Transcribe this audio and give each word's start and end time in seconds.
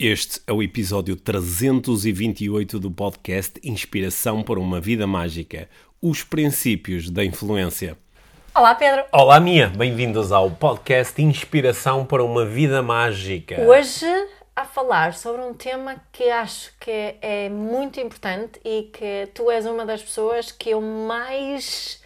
Este 0.00 0.40
é 0.46 0.52
o 0.52 0.62
episódio 0.62 1.16
328 1.16 2.78
do 2.78 2.88
podcast 2.88 3.60
Inspiração 3.64 4.44
para 4.44 4.60
uma 4.60 4.80
Vida 4.80 5.08
Mágica 5.08 5.68
Os 6.00 6.22
Princípios 6.22 7.10
da 7.10 7.24
Influência. 7.24 7.98
Olá, 8.54 8.76
Pedro. 8.76 9.04
Olá, 9.10 9.40
Mia. 9.40 9.66
Bem-vindos 9.76 10.30
ao 10.30 10.52
podcast 10.52 11.20
Inspiração 11.20 12.06
para 12.06 12.22
uma 12.22 12.44
Vida 12.44 12.80
Mágica. 12.80 13.60
Hoje 13.62 14.06
a 14.54 14.64
falar 14.64 15.14
sobre 15.14 15.42
um 15.42 15.52
tema 15.52 15.96
que 16.12 16.30
acho 16.30 16.72
que 16.78 17.16
é 17.20 17.48
muito 17.48 17.98
importante 17.98 18.60
e 18.64 18.84
que 18.92 19.28
tu 19.34 19.50
és 19.50 19.66
uma 19.66 19.84
das 19.84 20.00
pessoas 20.00 20.52
que 20.52 20.70
eu 20.70 20.80
mais 20.80 22.00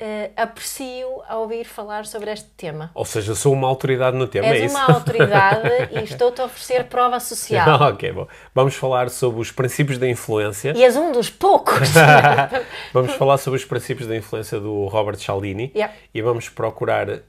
uh, 0.00 0.32
aprecio 0.36 1.22
a 1.28 1.36
ouvir 1.38 1.64
falar 1.64 2.06
sobre 2.06 2.30
este 2.30 2.48
tema. 2.56 2.90
Ou 2.94 3.04
seja, 3.04 3.34
sou 3.34 3.52
uma 3.52 3.68
autoridade 3.68 4.16
no 4.16 4.26
tema, 4.26 4.46
és 4.46 4.62
é 4.62 4.66
isso? 4.66 4.76
uma 4.76 4.94
autoridade 4.94 5.68
e 5.92 6.04
estou-te 6.04 6.40
a 6.40 6.44
oferecer 6.44 6.84
prova 6.84 7.20
social. 7.20 7.80
ok, 7.92 8.12
bom. 8.12 8.26
Vamos 8.54 8.74
falar 8.74 9.10
sobre 9.10 9.40
os 9.40 9.50
princípios 9.50 9.98
da 9.98 10.08
influência. 10.08 10.72
E 10.76 10.82
és 10.82 10.96
um 10.96 11.12
dos 11.12 11.30
poucos. 11.30 11.90
vamos 12.92 13.12
falar 13.14 13.38
sobre 13.38 13.58
os 13.58 13.64
princípios 13.64 14.08
da 14.08 14.16
influência 14.16 14.58
do 14.60 14.86
Robert 14.86 15.16
Cialdini 15.16 15.72
Yeah. 15.74 15.94
e 16.14 16.22
vamos 16.22 16.48
procurar 16.48 17.08
uh, 17.08 17.20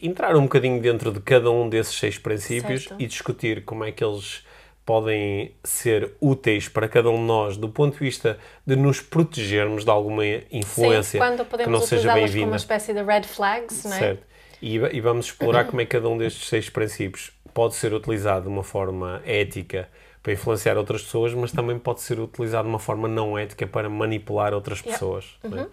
entrar 0.00 0.36
um 0.36 0.42
bocadinho 0.42 0.80
dentro 0.80 1.10
de 1.10 1.20
cada 1.20 1.50
um 1.50 1.68
desses 1.68 1.94
seis 1.98 2.18
princípios 2.18 2.84
Certo. 2.84 3.00
e 3.02 3.06
discutir 3.06 3.64
como 3.64 3.84
é 3.84 3.90
que 3.90 4.04
eles 4.04 4.44
podem 4.84 5.54
ser 5.64 6.12
úteis 6.20 6.68
para 6.68 6.86
cada 6.88 7.08
um 7.10 7.16
de 7.16 7.22
nós 7.22 7.56
do 7.56 7.68
ponto 7.68 7.94
de 7.94 8.00
vista 8.00 8.38
de 8.66 8.76
nos 8.76 9.00
protegermos 9.00 9.84
de 9.84 9.90
alguma 9.90 10.24
influência 10.50 11.02
Sim, 11.12 11.18
quando 11.18 11.44
que 11.44 11.50
podemos 11.50 11.72
não 11.72 11.80
seja 11.80 11.94
utilizá-las 12.08 12.20
como 12.20 12.26
bem-vinda. 12.32 12.46
uma 12.50 12.56
espécie 12.56 12.92
de 12.92 13.02
red 13.02 13.22
flags, 13.22 13.84
não 13.84 13.94
é? 13.94 13.98
Certo. 13.98 14.22
E, 14.60 14.74
e 14.76 15.00
vamos 15.00 15.26
explorar 15.26 15.64
como 15.66 15.80
é 15.80 15.84
que 15.84 15.90
cada 15.92 16.08
um 16.08 16.16
destes 16.18 16.48
seis 16.48 16.68
princípios 16.70 17.32
pode 17.52 17.74
ser 17.74 17.92
utilizado 17.94 18.42
de 18.42 18.48
uma 18.48 18.62
forma 18.62 19.22
ética 19.24 19.88
para 20.22 20.32
influenciar 20.32 20.76
outras 20.78 21.02
pessoas, 21.02 21.34
mas 21.34 21.52
também 21.52 21.78
pode 21.78 22.00
ser 22.00 22.18
utilizado 22.18 22.64
de 22.64 22.70
uma 22.70 22.78
forma 22.78 23.06
não 23.06 23.38
ética 23.38 23.66
para 23.66 23.88
manipular 23.90 24.54
outras 24.54 24.78
Yeah. 24.80 24.92
pessoas. 24.98 25.38
é? 25.44 25.66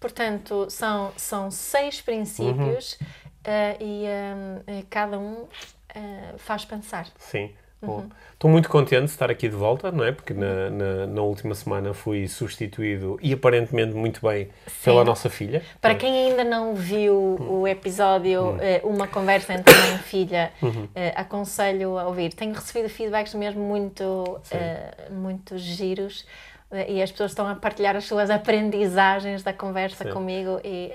Portanto, 0.00 0.66
são, 0.70 1.12
são 1.16 1.50
seis 1.50 2.00
princípios 2.00 2.98
Uhum. 3.00 3.06
eh, 3.44 3.76
e 3.80 4.04
eh, 4.06 4.84
cada 4.90 5.18
um 5.18 5.46
eh, 5.94 6.34
faz 6.38 6.64
pensar. 6.64 7.06
Sim. 7.18 7.50
Uhum. 7.82 7.88
Bom, 7.88 8.04
Estou 8.42 8.50
muito 8.50 8.68
contente 8.68 9.04
de 9.04 9.10
estar 9.12 9.30
aqui 9.30 9.48
de 9.48 9.54
volta, 9.54 9.92
não 9.92 10.02
é? 10.02 10.10
Porque 10.10 10.34
na, 10.34 10.68
na, 10.68 11.06
na 11.06 11.22
última 11.22 11.54
semana 11.54 11.94
fui 11.94 12.26
substituído 12.26 13.16
e 13.22 13.32
aparentemente 13.32 13.94
muito 13.94 14.20
bem 14.20 14.48
pela 14.82 15.04
nossa 15.04 15.30
filha. 15.30 15.62
Para 15.80 15.94
quem 15.94 16.26
ainda 16.26 16.42
não 16.42 16.74
viu 16.74 17.36
o 17.38 17.68
episódio 17.68 18.56
eh, 18.60 18.80
Uma 18.82 19.06
Conversa 19.06 19.54
entre 19.54 19.72
Mãe 19.72 19.94
e 19.94 19.98
Filha, 19.98 20.50
eh, 20.92 21.12
aconselho 21.14 21.96
a 21.96 22.08
ouvir. 22.08 22.34
Tenho 22.34 22.52
recebido 22.52 22.88
feedbacks 22.88 23.32
mesmo 23.34 23.62
muito, 23.62 24.40
eh, 24.50 24.90
muito 25.08 25.56
giros 25.56 26.26
eh, 26.72 26.94
e 26.94 27.00
as 27.00 27.12
pessoas 27.12 27.30
estão 27.30 27.46
a 27.46 27.54
partilhar 27.54 27.94
as 27.94 28.06
suas 28.06 28.28
aprendizagens 28.28 29.44
da 29.44 29.52
conversa 29.52 30.04
comigo 30.06 30.60
e 30.64 30.90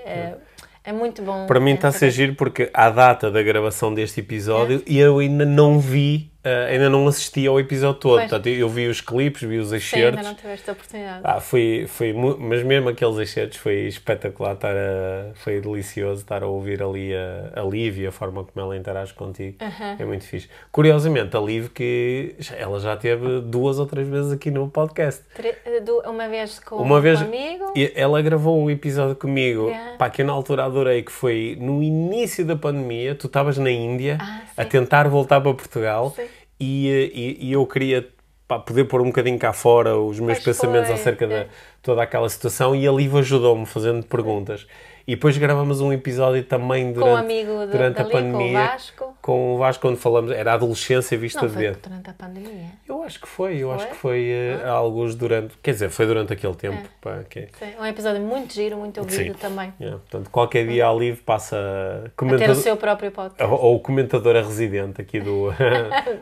é 0.84 0.92
muito 0.92 1.22
bom. 1.22 1.46
Para 1.46 1.60
mim 1.60 1.72
está 1.72 1.88
a 1.88 1.92
ser 1.92 2.10
giro 2.10 2.34
porque 2.34 2.70
à 2.74 2.90
data 2.90 3.30
da 3.30 3.42
gravação 3.42 3.94
deste 3.94 4.20
episódio 4.20 4.82
e 4.86 4.98
eu 4.98 5.18
ainda 5.18 5.46
não 5.46 5.78
vi, 5.78 6.30
eh, 6.44 6.68
ainda 6.72 6.88
não 6.88 7.06
assisti 7.06 7.46
ao 7.46 7.58
episódio 7.58 8.00
todo. 8.00 8.12
Pois. 8.18 8.30
Portanto, 8.30 8.46
eu 8.48 8.68
vi 8.68 8.86
os 8.86 9.00
clipes, 9.00 9.42
vi 9.42 9.58
os 9.58 9.68
Sim, 9.70 9.76
excertos. 9.76 10.18
ainda 10.18 10.28
não 10.30 10.34
tiveste 10.36 10.70
a 10.70 10.72
oportunidade. 10.72 11.20
Ah, 11.24 11.40
foi, 11.40 11.86
foi, 11.88 12.12
mas 12.12 12.62
mesmo 12.62 12.88
aqueles 12.88 13.16
excertos 13.18 13.58
foi 13.58 13.86
espetacular, 13.86 14.54
estar 14.54 14.74
a, 14.74 15.34
foi 15.34 15.60
delicioso 15.60 16.22
estar 16.22 16.42
a 16.42 16.46
ouvir 16.46 16.82
ali 16.82 17.12
a, 17.14 17.60
a 17.60 17.62
Liv 17.64 17.98
e 17.98 18.06
a 18.06 18.12
forma 18.12 18.44
como 18.44 18.64
ela 18.64 18.76
interage 18.76 19.12
contigo. 19.14 19.56
É 19.98 20.04
muito 20.04 20.24
fixe. 20.24 20.48
Curiosamente, 20.72 21.36
a 21.36 21.40
Liv 21.40 21.68
que 21.70 22.34
ela 22.56 22.78
já 22.80 22.96
teve 22.96 23.40
duas 23.40 23.78
ou 23.78 23.86
três 23.86 24.08
vezes 24.08 24.32
aqui 24.32 24.50
no 24.50 24.68
podcast. 24.68 25.22
Tre- 25.34 25.56
eh, 25.66 25.82
Uma 26.08 26.28
vez 26.28 26.58
com 26.60 26.76
Uma 26.76 27.00
vez 27.00 27.20
comigo. 27.22 27.72
ela 27.94 28.22
gravou 28.22 28.62
um 28.62 28.70
episódio 28.70 29.16
comigo, 29.16 29.68
Yeah. 29.68 29.96
pá, 29.98 30.08
que 30.08 30.22
eu 30.22 30.26
na 30.26 30.32
altura 30.32 30.64
adorei, 30.64 31.02
que 31.02 31.12
foi 31.12 31.56
no 31.60 31.82
início 31.82 32.44
da 32.44 32.54
pandemia, 32.56 33.14
tu 33.14 33.26
estavas 33.26 33.58
na 33.58 33.70
Índia 33.70 34.18
Ah, 34.20 34.42
a 34.56 34.62
sim. 34.62 34.68
tentar 34.68 35.08
voltar 35.08 35.40
para 35.40 35.52
Portugal 35.54 36.12
Sim. 36.16 36.22
E, 36.60 37.36
e, 37.40 37.48
e 37.48 37.52
eu 37.52 37.66
queria 37.66 38.08
pá, 38.46 38.58
poder 38.58 38.84
pôr 38.84 39.00
um 39.00 39.06
bocadinho 39.06 39.38
cá 39.38 39.52
fora 39.52 39.96
os 39.96 40.18
meus 40.18 40.38
Pois 40.38 40.44
pensamentos 40.44 40.88
foi, 40.88 40.94
acerca 40.94 41.24
é. 41.26 41.44
de 41.44 41.50
toda 41.82 42.02
aquela 42.02 42.28
situação 42.28 42.74
e 42.74 42.86
a 42.86 42.92
Liv 42.92 43.14
ajudou-me 43.16 43.66
fazendo 43.66 44.04
perguntas. 44.06 44.66
E 45.08 45.12
depois 45.14 45.38
gravamos 45.38 45.80
um 45.80 45.90
episódio 45.90 46.44
também 46.44 46.92
durante, 46.92 47.08
com 47.08 47.14
o 47.14 47.16
amigo 47.16 47.60
de, 47.64 47.72
durante 47.72 47.98
a 47.98 48.02
dali, 48.02 48.10
com 48.12 48.18
o 48.18 48.22
pandemia. 48.32 48.58
Vasco. 48.58 49.16
Com 49.22 49.54
o 49.54 49.56
Vasco, 49.56 49.80
quando 49.80 49.96
falamos, 49.96 50.30
era 50.30 50.50
a 50.50 50.54
adolescência 50.54 51.16
vista 51.16 51.40
Não 51.40 51.48
de 51.48 51.54
foi 51.54 51.62
dentro. 51.62 51.80
durante 51.88 52.10
a 52.10 52.12
pandemia. 52.12 52.66
Eu 52.86 53.02
acho 53.02 53.18
que 53.18 53.26
foi, 53.26 53.56
eu 53.56 53.72
acho 53.72 53.84
Foi? 53.84 53.90
que 53.94 53.96
foi 53.96 54.28
eh, 54.30 54.68
alguns 54.68 55.14
durante, 55.14 55.56
quer 55.62 55.70
dizer, 55.72 55.88
foi 55.88 56.04
durante 56.06 56.34
aquele 56.34 56.54
tempo. 56.54 56.86
pá, 57.00 57.20
que- 57.26 57.48
Sim, 57.58 57.72
um 57.80 57.86
episódio 57.86 58.20
muito 58.20 58.52
giro, 58.52 58.76
muito 58.76 59.00
ouvido 59.00 59.32
Sim. 59.32 59.32
também. 59.32 59.72
Yeah, 59.80 59.98
portanto, 59.98 60.28
qualquer 60.28 60.66
dia 60.68 60.86
a 60.86 60.92
Liv 60.92 61.22
passa 61.22 61.56
A 61.56 62.02
ter 62.02 62.10
comentador, 62.14 62.50
o 62.54 62.54
seu 62.60 62.76
próprio 62.76 63.10
podcast. 63.10 63.50
ou, 63.50 63.58
ou 63.62 63.80
comentadora 63.80 64.42
residente 64.42 65.00
aqui 65.00 65.20
do, 65.24 65.50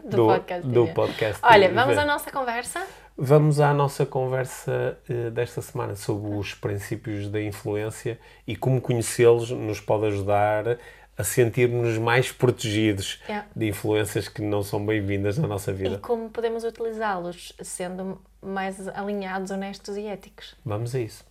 Do 0.04 0.26
podcast, 0.26 0.68
do 0.68 0.86
podcast. 0.94 1.41
Olha, 1.42 1.72
vamos 1.72 1.98
à 1.98 2.04
nossa 2.04 2.30
conversa? 2.30 2.86
Vamos 3.19 3.60
à 3.60 3.72
nossa 3.72 4.04
conversa 4.04 4.99
eh, 5.09 5.31
desta 5.31 5.62
semana 5.62 5.97
sobre 5.97 6.37
os 6.37 6.53
princípios 6.54 7.28
da 7.31 7.41
influência 7.41 8.19
e 8.47 8.54
como 8.54 8.78
conhecê-los 8.81 9.50
nos 9.50 9.81
pode 9.81 10.06
ajudar 10.06 10.78
a 11.16 11.25
sentir-nos 11.25 11.97
mais 11.97 12.31
protegidos 12.31 13.19
Yeah. 13.27 13.49
de 13.56 13.69
influências 13.69 14.28
que 14.28 14.43
não 14.43 14.62
são 14.62 14.84
bem-vindas 14.84 15.38
na 15.38 15.49
nossa 15.49 15.71
E 15.71 15.75
vida. 15.75 15.99
como 15.99 16.28
podemos 16.28 16.62
utilizá-los 16.62 17.54
sendo 17.62 18.21
mais 18.43 18.87
alinhados, 18.88 19.50
honestos 19.50 19.97
e 19.97 20.06
éticos. 20.06 20.54
Vamos 20.62 20.94
a 20.94 21.00
isso. 21.00 21.25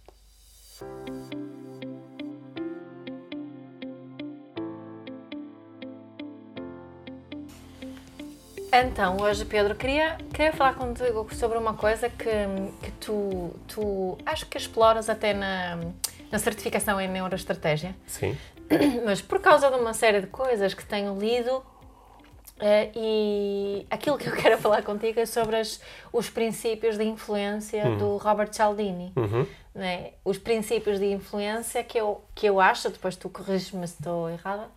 Então, 8.84 9.18
hoje, 9.22 9.46
Pedro, 9.46 9.74
queria, 9.76 10.18
queria 10.34 10.52
falar 10.52 10.76
contigo 10.76 11.28
sobre 11.34 11.58
uma 11.58 11.76
coisa 11.76 12.10
que, 12.10 12.26
que 12.84 12.92
tu, 13.00 13.52
tu 13.68 14.18
acho 14.26 14.46
que 14.48 14.58
exploras 14.58 15.10
até 15.10 15.34
na, 15.34 15.78
na 16.30 16.40
certificação 16.40 17.00
em 17.00 17.08
neuroestratégia. 17.08 17.96
Sim. 18.06 18.38
mas 19.06 19.22
por 19.22 19.40
causa 19.40 19.70
de 19.70 19.78
uma 19.78 19.94
série 19.94 20.20
de 20.22 20.28
coisas 20.28 20.74
que 20.74 20.84
tenho 20.84 21.18
lido 21.18 21.64
eh, 22.60 22.90
e 22.96 23.86
aquilo 23.90 24.18
que 24.18 24.28
eu 24.28 24.34
quero 24.36 24.58
falar 24.58 24.82
contigo 24.82 25.20
é 25.20 25.26
sobre 25.26 25.56
as- 25.58 25.80
os 26.12 26.30
princípios 26.30 26.98
de 26.98 27.04
influência 27.06 27.92
do 27.98 28.18
Robert 28.18 28.52
Cialdini. 28.52 29.14
Uhum. 29.16 29.46
né? 29.74 30.12
Os 30.26 30.38
princípios 30.38 31.00
de 31.00 31.06
influência 31.12 31.82
que 31.84 31.98
eu, 31.98 32.22
que 32.34 32.46
eu 32.48 32.60
acho, 32.60 32.90
depois 32.90 33.16
tu 33.16 33.30
corriges-me 33.30 33.88
se 33.88 33.96
estou 34.00 34.30
errada, 34.30 34.68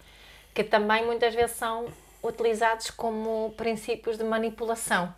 que 0.55 0.63
também 0.63 1.05
muitas 1.05 1.35
vezes 1.35 1.57
são 1.57 1.87
utilizados 2.23 2.91
como 2.91 3.53
princípios 3.57 4.17
de 4.19 4.25
manipulação. 4.25 5.13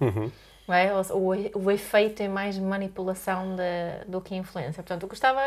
não 0.69 0.75
é? 0.75 0.91
O, 1.13 1.59
o, 1.67 1.71
efeito 1.71 2.23
é 2.23 2.29
mais 2.29 2.59
manipulação 2.59 3.57
de- 3.57 4.05
do 4.07 4.21
que 4.21 4.35
influência. 4.35 4.83
Portanto, 4.83 5.03
eu 5.05 5.09
gostava 5.09 5.41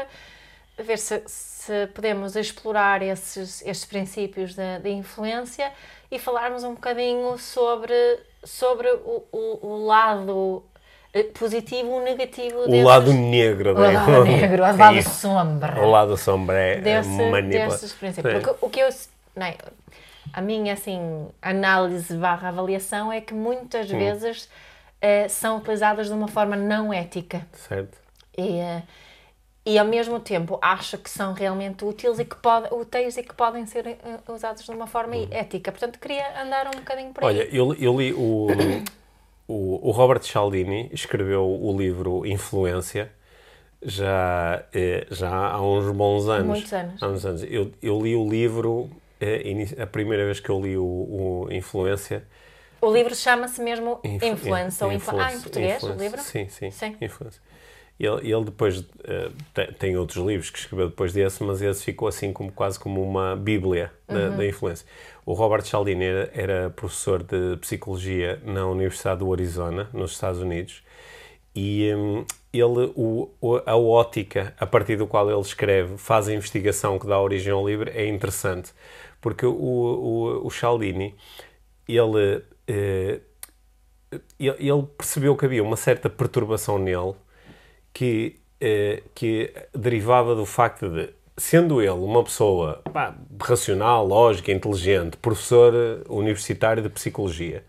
de 0.78 0.84
ver 0.84 0.98
se, 0.98 1.22
se 1.28 1.88
podemos 1.94 2.36
explorar 2.36 3.02
esses, 3.02 3.62
estes 3.62 3.86
princípios 3.86 4.56
de, 4.56 4.80
de 4.82 4.90
influência 4.90 5.72
e 6.12 6.18
falarmos 6.20 6.64
um 6.64 6.74
bocadinho 6.74 7.38
sobre, 7.38 7.94
sobre 8.44 8.88
o, 8.92 9.24
o, 9.32 9.60
o 9.68 9.86
lado 9.86 10.64
eh, 11.14 11.24
positivo 11.24 11.90
ou 11.92 12.02
negativo 12.04 12.62
O 12.62 12.68
desses, 12.68 12.84
lado 12.86 13.14
negro, 13.14 13.76
o 13.76 13.80
né? 13.80 13.92
lado 13.92 14.24
negro, 14.26 14.64
o 14.64 14.66
lado 14.78 15.02
sombra 15.04 15.82
O 15.82 15.90
lado 15.90 16.18
sombra 16.18 16.60
é, 16.60 16.74
é 16.74 16.82
desse, 16.82 17.10
manipula- 17.10 17.66
desses 17.68 17.94
princípios. 17.94 18.34
Sim. 18.34 18.42
Porque 18.42 18.66
o 18.66 18.70
que 18.70 18.80
eu, 18.80 18.90
não 19.36 19.46
é, 19.46 19.56
a 20.34 20.42
minha 20.42 20.74
assim, 20.74 21.28
análise 21.42 22.16
barra 22.18 22.50
avaliação 22.50 23.12
é 23.12 23.22
que 23.22 23.34
muitas 23.34 23.90
Hum. 23.92 23.98
vezes 23.98 24.50
eh, 25.02 25.28
são 25.30 25.58
utilizadas 25.58 26.08
de 26.08 26.14
uma 26.14 26.28
forma 26.28 26.56
não 26.56 26.92
ética 26.94 27.46
Certo. 27.54 27.98
e, 28.38 28.58
eh, 28.60 28.84
e 29.66 29.78
ao 29.78 29.86
mesmo 29.86 30.20
tempo 30.20 30.58
acho 30.62 30.98
que 30.98 31.10
são 31.10 31.34
realmente 31.34 31.86
úteis 31.86 32.20
e 32.20 32.26
que, 32.26 32.36
pode, 32.36 32.74
úteis 32.74 33.16
e 33.18 33.24
que 33.24 33.34
podem 33.34 33.66
ser 33.66 33.88
eh, 33.88 33.98
usados 34.28 34.64
de 34.64 34.72
uma 34.72 34.88
forma 34.88 35.16
ética. 35.32 35.72
Portanto, 35.72 36.00
queria 36.00 36.42
andar 36.42 36.68
um 36.68 36.80
bocadinho 36.80 37.14
por 37.14 37.24
aí. 37.24 37.30
Hum. 37.30 37.40
Olha, 37.40 37.56
eu, 37.56 37.74
eu 37.76 37.98
li 38.00 38.14
o, 38.14 38.48
o, 39.48 39.90
o 39.90 39.92
Robert 39.92 40.22
Cialdini 40.24 40.90
escreveu 40.92 41.46
o 41.46 41.78
livro 41.78 42.26
Influência 42.26 43.12
já, 43.86 44.64
já 45.12 45.30
há 45.30 45.62
uns 45.62 45.92
bons 45.96 46.28
anos. 46.28 46.48
Muitos 46.48 46.74
anos. 46.74 47.04
Há 47.04 47.08
uns 47.08 47.26
anos. 47.26 47.44
Eu, 47.44 47.72
eu 47.82 48.02
li 48.02 48.16
o 48.16 48.28
livro, 48.28 48.90
a 49.82 49.88
primeira 49.88 50.26
vez 50.26 50.40
que 50.40 50.50
eu 50.50 50.60
li 50.62 50.78
o, 50.78 50.84
o 50.84 51.48
Influência. 51.52 52.24
o 52.82 52.92
livro 52.92 53.16
chama-se 53.16 53.62
mesmo 53.62 54.00
Influ- 54.04 54.28
Influence 54.30 54.84
ou 54.84 54.92
Influ... 54.92 55.20
Ah, 55.20 55.32
em 55.32 55.36
Influence, 55.36 55.44
português, 55.44 55.74
o 55.74 55.86
Influence. 55.86 56.04
livro? 56.04 56.22
Sim, 56.22 56.50
sim. 56.50 56.72
Sim. 56.72 56.98
Influence. 57.02 57.40
Ele, 58.00 58.32
ele 58.32 58.46
depois 58.46 58.80
uh, 58.80 58.86
tem, 59.54 59.72
tem, 59.74 59.98
outros 59.98 60.26
livros 60.26 60.50
que 60.50 60.58
escreveu 60.58 60.90
depois 60.90 61.14
desse, 61.14 61.44
mas 61.44 61.62
esse 61.62 61.84
ficou 61.84 62.08
assim 62.08 62.34
como, 62.34 62.52
quase 62.52 62.80
como 62.80 63.02
uma 63.02 63.36
bíblia 63.36 63.92
da, 64.08 64.30
uhum. 64.30 64.38
da 64.38 64.46
influência. 64.46 64.86
O 65.26 65.34
Robert 65.34 65.64
Cialdini 65.64 66.04
era, 66.04 66.32
era, 66.34 66.70
professor 66.72 67.22
de 67.22 67.56
psicologia 67.58 68.42
na 68.44 68.66
Universidade 68.66 69.20
do 69.20 69.32
Arizona, 69.32 69.90
nos 69.94 70.12
Estados 70.12 70.42
Unidos, 70.42 70.84
e 71.56 71.94
um, 71.96 72.26
ele, 72.52 72.92
o, 72.96 73.30
a 73.66 73.78
ótica 73.78 74.54
a 74.60 74.66
partir 74.66 74.98
do 74.98 75.06
qual 75.06 75.30
ele 75.30 75.40
escreve, 75.40 75.98
faz 75.98 76.28
a 76.28 76.34
investigação 76.34 76.98
que 76.98 77.06
dá 77.06 77.20
origem 77.20 77.54
ao 77.54 77.66
livro, 77.66 77.92
é 77.94 78.08
interessante, 78.08 78.72
porque 79.24 79.46
o, 79.46 79.54
o, 79.54 80.48
o 80.48 80.52
Cialdini, 80.52 81.16
ele, 81.88 82.44
eh, 82.68 83.22
ele 84.38 84.84
percebeu 84.98 85.34
que 85.38 85.46
havia 85.46 85.64
uma 85.64 85.78
certa 85.78 86.10
perturbação 86.10 86.78
nele 86.78 87.16
que, 87.94 88.36
eh, 88.60 89.02
que 89.16 89.50
derivava 89.74 90.36
do 90.36 90.46
facto 90.46 90.90
de, 90.90 91.10
sendo 91.38 91.82
ele 91.82 91.92
uma 91.92 92.22
pessoa 92.22 92.82
pá, 92.92 93.16
racional, 93.42 94.06
lógica, 94.06 94.52
inteligente, 94.52 95.16
professor 95.16 95.74
universitário 96.10 96.84
de 96.84 96.90
psicologia, 96.90 97.64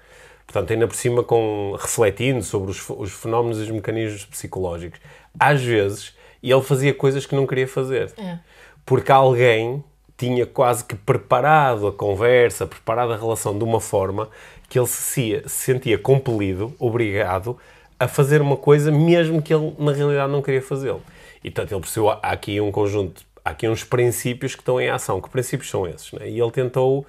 portanto, 0.44 0.72
ainda 0.72 0.88
por 0.88 0.96
cima 0.96 1.22
com, 1.22 1.76
refletindo 1.80 2.42
sobre 2.42 2.72
os, 2.72 2.90
os 2.90 3.12
fenómenos 3.12 3.60
e 3.60 3.62
os 3.62 3.70
mecanismos 3.70 4.24
psicológicos, 4.24 4.98
às 5.38 5.62
vezes 5.62 6.16
ele 6.42 6.62
fazia 6.62 6.92
coisas 6.92 7.24
que 7.24 7.36
não 7.36 7.46
queria 7.46 7.68
fazer. 7.68 8.12
É. 8.18 8.40
Porque 8.84 9.12
alguém 9.12 9.84
tinha 10.16 10.46
quase 10.46 10.84
que 10.84 10.94
preparado 10.94 11.86
a 11.86 11.92
conversa, 11.92 12.66
preparado 12.66 13.12
a 13.12 13.16
relação 13.16 13.56
de 13.56 13.64
uma 13.64 13.80
forma 13.80 14.28
que 14.68 14.78
ele 14.78 14.86
se 14.86 15.42
sentia 15.46 15.98
compelido, 15.98 16.74
obrigado, 16.78 17.58
a 17.98 18.08
fazer 18.08 18.40
uma 18.40 18.56
coisa 18.56 18.90
mesmo 18.90 19.42
que 19.42 19.52
ele 19.54 19.74
na 19.78 19.92
realidade 19.92 20.30
não 20.30 20.42
queria 20.42 20.62
fazê-lo. 20.62 21.02
E 21.42 21.50
portanto 21.50 21.72
ele 21.72 21.80
percebeu, 21.80 22.10
há 22.10 22.18
aqui 22.20 22.60
um 22.60 22.72
conjunto, 22.72 23.22
há 23.44 23.50
aqui 23.50 23.68
uns 23.68 23.84
princípios 23.84 24.54
que 24.54 24.62
estão 24.62 24.80
em 24.80 24.88
ação. 24.88 25.20
Que 25.20 25.28
princípios 25.28 25.68
são 25.68 25.86
esses? 25.86 26.10
Né? 26.12 26.30
E 26.30 26.40
ele 26.40 26.50
tentou 26.50 27.06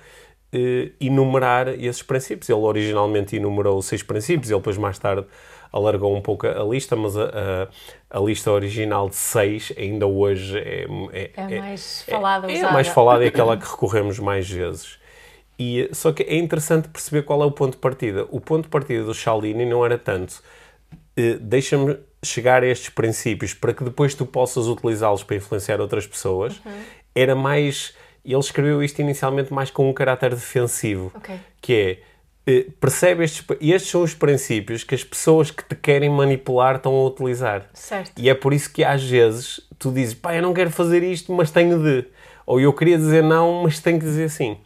eh, 0.52 0.92
enumerar 1.00 1.70
esses 1.70 2.02
princípios. 2.02 2.50
Ele 2.50 2.60
originalmente 2.60 3.36
enumerou 3.36 3.82
seis 3.82 4.04
princípios, 4.04 4.50
ele 4.50 4.60
depois 4.60 4.78
mais 4.78 5.00
tarde 5.00 5.26
alargou 5.76 6.16
um 6.16 6.22
pouco 6.22 6.48
a 6.48 6.64
lista, 6.64 6.96
mas 6.96 7.18
a, 7.18 7.68
a, 8.10 8.18
a 8.18 8.20
lista 8.22 8.50
original 8.50 9.10
de 9.10 9.16
seis 9.18 9.74
ainda 9.78 10.08
hoje 10.08 10.58
é, 10.58 10.88
é, 11.12 11.32
é 11.36 11.60
mais 11.60 12.04
falada. 12.04 12.50
É, 12.50 12.58
é, 12.58 12.72
mais 12.72 12.88
falada 12.88 13.26
e 13.26 13.28
aquela 13.28 13.58
que 13.58 13.70
recorremos 13.70 14.18
mais 14.18 14.50
vezes. 14.50 14.98
E, 15.60 15.90
só 15.92 16.14
que 16.14 16.24
é 16.24 16.38
interessante 16.38 16.88
perceber 16.88 17.24
qual 17.24 17.44
é 17.44 17.46
o 17.46 17.52
ponto 17.52 17.74
de 17.74 17.80
partida. 17.80 18.26
O 18.32 18.40
ponto 18.40 18.64
de 18.64 18.70
partida 18.70 19.04
do 19.04 19.14
Cialdini 19.14 19.66
não 19.66 19.86
era 19.86 19.98
tanto 19.98 20.42
eh, 21.18 21.38
deixa-me 21.42 21.98
chegar 22.24 22.64
a 22.64 22.68
estes 22.68 22.90
princípios 22.90 23.54
para 23.54 23.74
que 23.74 23.84
depois 23.84 24.16
tu 24.16 24.26
possas 24.26 24.68
utilizá-los 24.68 25.24
para 25.24 25.36
influenciar 25.36 25.82
outras 25.82 26.08
pessoas. 26.08 26.62
Uhum. 26.66 26.82
Era 27.14 27.36
mais... 27.36 27.94
Ele 28.24 28.40
escreveu 28.40 28.82
isto 28.82 29.00
inicialmente 29.02 29.54
mais 29.54 29.70
com 29.70 29.90
um 29.90 29.94
caráter 29.94 30.32
defensivo, 30.32 31.12
okay. 31.16 31.40
que 31.62 31.74
é 31.74 32.00
eh, 32.48 32.68
percebe 32.80 33.24
estes, 33.24 33.44
estes 33.60 33.92
são 33.92 34.04
os 34.04 34.14
princípios 34.14 34.84
que 34.84 34.94
as 34.94 35.04
pessoas 35.04 35.50
que 35.50 35.64
te 35.64 35.76
querem 35.76 36.10
manipular 36.10 36.76
estão 36.76 36.94
a 36.94 37.06
utilizar. 37.08 37.68
Certo. 37.74 38.12
E 38.18 38.30
é 38.30 38.36
por 38.36 38.54
isso 38.54 38.72
que 38.72 38.84
às 38.84 39.04
vezes 39.04 39.62
tu 39.80 39.92
dizes, 39.92 40.14
pá, 40.14 40.36
eu 40.36 40.42
não 40.42 40.54
quero 40.54 40.70
fazer 40.70 41.02
isto, 41.04 41.34
mas 41.34 41.50
tenho 41.50 41.82
de. 41.82 42.06
Ou 42.46 42.60
eu 42.60 42.72
queria 42.72 42.98
dizer 42.98 43.24
não, 43.24 43.64
mas 43.64 43.80
tenho 43.80 43.98
que 43.98 44.06
dizer 44.06 44.30
sim. 44.30 44.58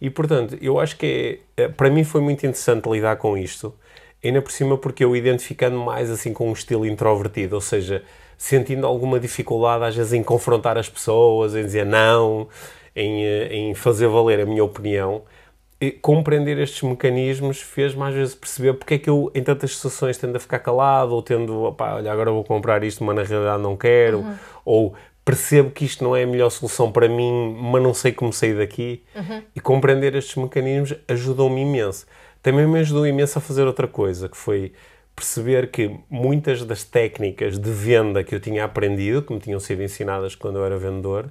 E 0.00 0.08
portanto, 0.08 0.56
eu 0.62 0.80
acho 0.80 0.96
que 0.96 1.40
é, 1.56 1.64
é 1.64 1.68
para 1.68 1.90
mim 1.90 2.04
foi 2.04 2.22
muito 2.22 2.46
interessante 2.46 2.88
lidar 2.88 3.16
com 3.16 3.36
isto, 3.36 3.74
ainda 4.24 4.40
por 4.40 4.50
cima 4.50 4.78
porque 4.78 5.04
eu 5.04 5.14
identificando 5.14 5.78
mais 5.78 6.10
assim 6.10 6.32
com 6.32 6.48
um 6.48 6.52
estilo 6.52 6.86
introvertido, 6.86 7.54
ou 7.54 7.60
seja, 7.60 8.02
sentindo 8.38 8.86
alguma 8.86 9.20
dificuldade 9.20 9.84
às 9.84 9.94
vezes 9.94 10.14
em 10.14 10.22
confrontar 10.22 10.78
as 10.78 10.88
pessoas, 10.88 11.54
em 11.54 11.62
dizer 11.62 11.84
não, 11.84 12.48
em, 12.94 13.24
eh, 13.24 13.48
em 13.54 13.74
fazer 13.74 14.08
valer 14.08 14.40
a 14.40 14.46
minha 14.46 14.64
opinião 14.64 15.22
compreender 16.00 16.58
estes 16.58 16.82
mecanismos 16.82 17.60
fez-me 17.60 18.02
às 18.02 18.14
vezes 18.14 18.34
perceber 18.34 18.74
porque 18.74 18.94
é 18.94 18.98
que 18.98 19.10
eu 19.10 19.30
em 19.34 19.42
tantas 19.42 19.76
situações 19.76 20.16
tendo 20.16 20.36
a 20.36 20.40
ficar 20.40 20.58
calado 20.58 21.14
ou 21.14 21.22
tendo, 21.22 21.64
opá, 21.64 21.96
olha, 21.96 22.10
agora 22.10 22.30
vou 22.30 22.42
comprar 22.42 22.82
isto, 22.82 23.04
mas 23.04 23.14
na 23.14 23.22
realidade 23.22 23.62
não 23.62 23.76
quero, 23.76 24.20
uhum. 24.20 24.34
ou 24.64 24.94
percebo 25.24 25.70
que 25.70 25.84
isto 25.84 26.02
não 26.02 26.16
é 26.16 26.22
a 26.22 26.26
melhor 26.26 26.50
solução 26.50 26.90
para 26.90 27.08
mim, 27.08 27.56
mas 27.60 27.82
não 27.82 27.92
sei 27.92 28.12
como 28.12 28.32
sair 28.32 28.56
daqui. 28.56 29.02
Uhum. 29.14 29.42
E 29.54 29.60
compreender 29.60 30.14
estes 30.14 30.36
mecanismos 30.36 30.94
ajudou-me 31.08 31.60
imenso. 31.60 32.06
Também 32.40 32.66
me 32.66 32.78
ajudou 32.78 33.06
imenso 33.06 33.36
a 33.36 33.42
fazer 33.42 33.66
outra 33.66 33.88
coisa, 33.88 34.28
que 34.28 34.36
foi 34.36 34.72
perceber 35.16 35.70
que 35.70 35.98
muitas 36.08 36.62
das 36.62 36.84
técnicas 36.84 37.58
de 37.58 37.70
venda 37.70 38.22
que 38.22 38.34
eu 38.34 38.40
tinha 38.40 38.64
aprendido, 38.64 39.20
que 39.22 39.32
me 39.32 39.40
tinham 39.40 39.58
sido 39.58 39.82
ensinadas 39.82 40.34
quando 40.34 40.58
eu 40.58 40.64
era 40.64 40.78
vendedor, 40.78 41.30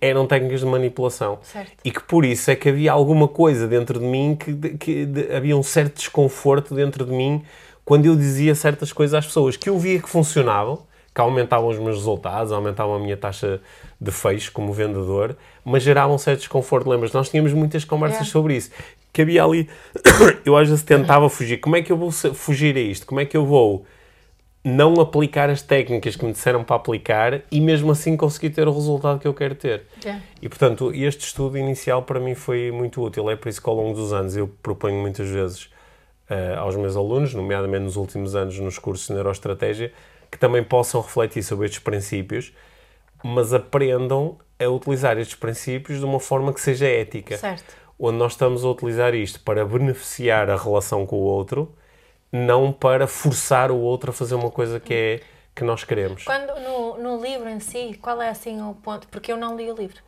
eram 0.00 0.26
técnicas 0.26 0.60
de 0.60 0.66
manipulação. 0.66 1.38
Certo. 1.42 1.72
E 1.84 1.90
que 1.90 2.02
por 2.02 2.24
isso 2.24 2.50
é 2.50 2.56
que 2.56 2.68
havia 2.68 2.92
alguma 2.92 3.28
coisa 3.28 3.66
dentro 3.66 3.98
de 3.98 4.04
mim 4.04 4.36
que, 4.38 4.54
que 4.76 5.06
de, 5.06 5.32
havia 5.34 5.56
um 5.56 5.62
certo 5.62 5.96
desconforto 5.96 6.74
dentro 6.74 7.04
de 7.04 7.12
mim 7.12 7.42
quando 7.84 8.06
eu 8.06 8.16
dizia 8.16 8.54
certas 8.54 8.92
coisas 8.92 9.14
às 9.14 9.26
pessoas 9.26 9.56
que 9.56 9.68
eu 9.68 9.78
via 9.78 10.00
que 10.00 10.08
funcionavam, 10.08 10.82
que 11.14 11.20
aumentavam 11.20 11.68
os 11.68 11.78
meus 11.78 11.96
resultados, 11.96 12.50
aumentavam 12.50 12.94
a 12.94 12.98
minha 12.98 13.16
taxa 13.16 13.60
de 14.00 14.10
fecho 14.10 14.50
como 14.52 14.72
vendedor, 14.72 15.36
mas 15.64 15.82
geravam 15.82 16.16
um 16.16 16.18
certo 16.18 16.40
desconforto. 16.40 16.88
Lembras? 16.88 17.12
Nós 17.12 17.28
tínhamos 17.28 17.52
muitas 17.52 17.84
conversas 17.84 18.22
é. 18.22 18.30
sobre 18.30 18.56
isso. 18.56 18.70
Que 19.12 19.22
havia 19.22 19.44
ali. 19.44 19.68
eu 20.44 20.56
às 20.56 20.68
vezes 20.68 20.82
tentava 20.82 21.28
fugir. 21.28 21.58
Como 21.58 21.76
é 21.76 21.82
que 21.82 21.92
eu 21.92 21.96
vou 21.96 22.10
fugir 22.10 22.76
a 22.76 22.80
isto? 22.80 23.06
Como 23.06 23.20
é 23.20 23.24
que 23.24 23.36
eu 23.36 23.46
vou 23.46 23.84
não 24.64 24.98
aplicar 24.98 25.50
as 25.50 25.60
técnicas 25.60 26.16
que 26.16 26.24
me 26.24 26.32
disseram 26.32 26.64
para 26.64 26.76
aplicar 26.76 27.42
e 27.50 27.60
mesmo 27.60 27.92
assim 27.92 28.16
conseguir 28.16 28.48
ter 28.48 28.66
o 28.66 28.72
resultado 28.72 29.20
que 29.20 29.28
eu 29.28 29.34
quero 29.34 29.54
ter. 29.54 29.84
Yeah. 30.02 30.24
E 30.40 30.48
portanto, 30.48 30.90
este 30.94 31.26
estudo 31.26 31.58
inicial 31.58 32.02
para 32.02 32.18
mim 32.18 32.34
foi 32.34 32.70
muito 32.70 33.02
útil. 33.02 33.30
É 33.30 33.36
por 33.36 33.50
isso 33.50 33.62
que 33.62 33.68
ao 33.68 33.76
longo 33.76 33.94
dos 33.94 34.14
anos 34.14 34.34
eu 34.34 34.48
proponho 34.62 34.98
muitas 34.98 35.28
vezes 35.28 35.64
uh, 36.30 36.58
aos 36.58 36.76
meus 36.76 36.96
alunos, 36.96 37.34
nomeadamente 37.34 37.84
nos 37.84 37.96
últimos 37.96 38.34
anos 38.34 38.58
nos 38.58 38.78
cursos 38.78 39.06
de 39.06 39.12
neuroestratégia, 39.12 39.92
que 40.30 40.38
também 40.38 40.64
possam 40.64 41.02
refletir 41.02 41.42
sobre 41.42 41.66
estes 41.66 41.80
princípios, 41.80 42.50
mas 43.22 43.52
aprendam 43.52 44.38
a 44.58 44.66
utilizar 44.66 45.18
estes 45.18 45.36
princípios 45.36 45.98
de 45.98 46.06
uma 46.06 46.18
forma 46.18 46.54
que 46.54 46.60
seja 46.60 46.86
ética. 46.86 47.36
Certo. 47.36 47.74
Onde 47.98 48.16
nós 48.16 48.32
estamos 48.32 48.64
a 48.64 48.68
utilizar 48.70 49.14
isto 49.14 49.40
para 49.40 49.64
beneficiar 49.64 50.48
a 50.48 50.56
relação 50.56 51.04
com 51.04 51.16
o 51.16 51.22
outro 51.22 51.74
não 52.34 52.72
para 52.72 53.06
forçar 53.06 53.70
o 53.70 53.78
outro 53.78 54.10
a 54.10 54.12
fazer 54.12 54.34
uma 54.34 54.50
coisa 54.50 54.80
que 54.80 54.92
é 54.92 55.20
que 55.54 55.62
nós 55.62 55.84
queremos. 55.84 56.24
Quando 56.24 56.52
no, 56.60 56.98
no 56.98 57.22
livro 57.24 57.48
em 57.48 57.60
si, 57.60 57.96
qual 58.02 58.20
é 58.20 58.28
assim 58.28 58.60
o 58.60 58.74
ponto? 58.74 59.06
Porque 59.06 59.30
eu 59.30 59.36
não 59.36 59.56
li 59.56 59.70
o 59.70 59.76
livro. 59.76 60.02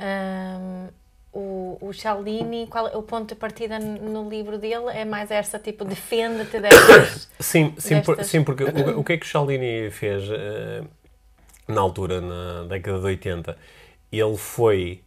Um, 0.00 0.88
o, 1.32 1.78
o 1.80 1.92
Cialdini, 1.92 2.68
qual 2.68 2.86
é 2.86 2.96
o 2.96 3.02
ponto 3.02 3.30
de 3.30 3.34
partida 3.34 3.80
no 3.80 4.28
livro 4.28 4.56
dele? 4.56 4.86
É 4.92 5.04
mais 5.04 5.32
essa 5.32 5.58
tipo 5.58 5.84
defende-te 5.84 6.60
destas. 6.60 7.28
sim, 7.40 7.74
sim, 7.76 7.96
destas... 7.96 8.04
Por, 8.04 8.24
sim 8.24 8.44
porque 8.44 8.62
o, 8.62 9.00
o, 9.00 9.04
que 9.04 9.14
é 9.14 9.16
que 9.16 9.26
o 9.26 9.28
Cialdini 9.28 9.90
fez 9.90 10.22
uh, 10.30 10.86
na 11.66 11.80
altura, 11.80 12.20
na 12.20 12.62
década 12.68 13.00
de 13.00 13.06
80? 13.06 13.58
Ele 14.12 14.36
foi 14.36 15.02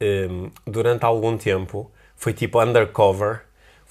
um, 0.00 0.52
durante 0.64 1.04
algum 1.04 1.36
tempo, 1.36 1.90
foi 2.14 2.32
tipo 2.32 2.62
undercover 2.62 3.42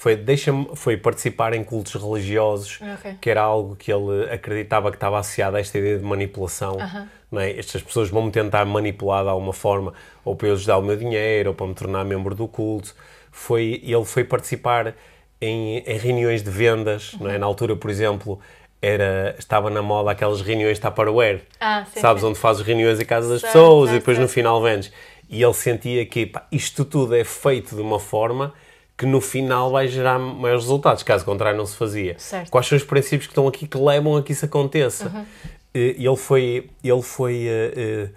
foi, 0.01 0.15
deixa 0.15 0.51
foi 0.73 0.97
participar 0.97 1.53
em 1.53 1.63
cultos 1.63 1.93
religiosos, 1.93 2.79
okay. 2.95 3.17
que 3.21 3.29
era 3.29 3.39
algo 3.39 3.75
que 3.75 3.93
ele 3.93 4.31
acreditava 4.31 4.89
que 4.89 4.97
estava 4.97 5.19
associado 5.19 5.57
a 5.57 5.59
esta 5.59 5.77
ideia 5.77 5.99
de 5.99 6.03
manipulação. 6.03 6.77
Uh 6.77 6.79
-huh. 6.79 7.39
é? 7.39 7.59
Estas 7.59 7.83
pessoas 7.83 8.09
vão 8.09 8.23
me 8.23 8.31
tentar 8.31 8.65
manipular 8.65 9.23
de 9.23 9.29
alguma 9.29 9.53
forma, 9.53 9.93
ou 10.25 10.35
para 10.35 10.47
eu 10.47 10.55
lhes 10.55 10.65
dar 10.65 10.79
o 10.79 10.81
meu 10.81 10.97
dinheiro, 10.97 11.49
ou 11.49 11.55
para 11.55 11.67
me 11.67 11.75
tornar 11.75 12.03
membro 12.03 12.33
do 12.33 12.47
culto. 12.47 12.95
Foi, 13.31 13.79
ele 13.83 14.03
foi 14.03 14.23
participar 14.23 14.95
em, 15.39 15.83
em 15.85 15.97
reuniões 15.99 16.41
de 16.41 16.49
vendas, 16.49 17.13
uh 17.13 17.17
-huh. 17.17 17.23
não 17.25 17.29
é? 17.29 17.37
na 17.37 17.45
altura, 17.45 17.75
por 17.75 17.91
exemplo, 17.91 18.39
era, 18.81 19.35
estava 19.37 19.69
na 19.69 19.83
moda 19.83 20.09
aquelas 20.09 20.41
reuniões 20.41 20.79
Tupperware, 20.79 21.43
ah, 21.59 21.85
sim, 21.93 21.99
sabes, 21.99 22.23
sim. 22.23 22.29
onde 22.29 22.39
fazes 22.39 22.65
reuniões 22.65 22.99
em 22.99 23.05
casa 23.05 23.29
das 23.29 23.43
pessoas 23.43 23.91
e 23.91 23.93
depois 23.99 24.17
no 24.17 24.27
final 24.27 24.59
vendes. 24.63 24.91
E 25.29 25.43
ele 25.43 25.53
sentia 25.53 26.03
que 26.07 26.25
pá, 26.25 26.47
isto 26.51 26.83
tudo 26.85 27.15
é 27.15 27.23
feito 27.23 27.75
de 27.75 27.81
uma 27.81 27.99
forma 27.99 28.51
que 29.01 29.05
no 29.07 29.19
final 29.19 29.71
vai 29.71 29.87
gerar 29.87 30.19
maiores 30.19 30.65
resultados, 30.65 31.01
caso 31.01 31.25
contrário 31.25 31.57
não 31.57 31.65
se 31.65 31.75
fazia. 31.75 32.13
Certo. 32.19 32.51
Quais 32.51 32.67
são 32.67 32.77
os 32.77 32.83
princípios 32.83 33.25
que 33.25 33.31
estão 33.31 33.47
aqui 33.47 33.65
que 33.65 33.75
levam 33.75 34.15
a 34.15 34.21
que 34.21 34.31
isso 34.31 34.45
aconteça? 34.45 35.07
Uhum. 35.07 35.25
Ele 35.73 36.15
foi, 36.15 36.69
ele 36.83 37.01
foi 37.01 37.47
uh, 37.47 38.09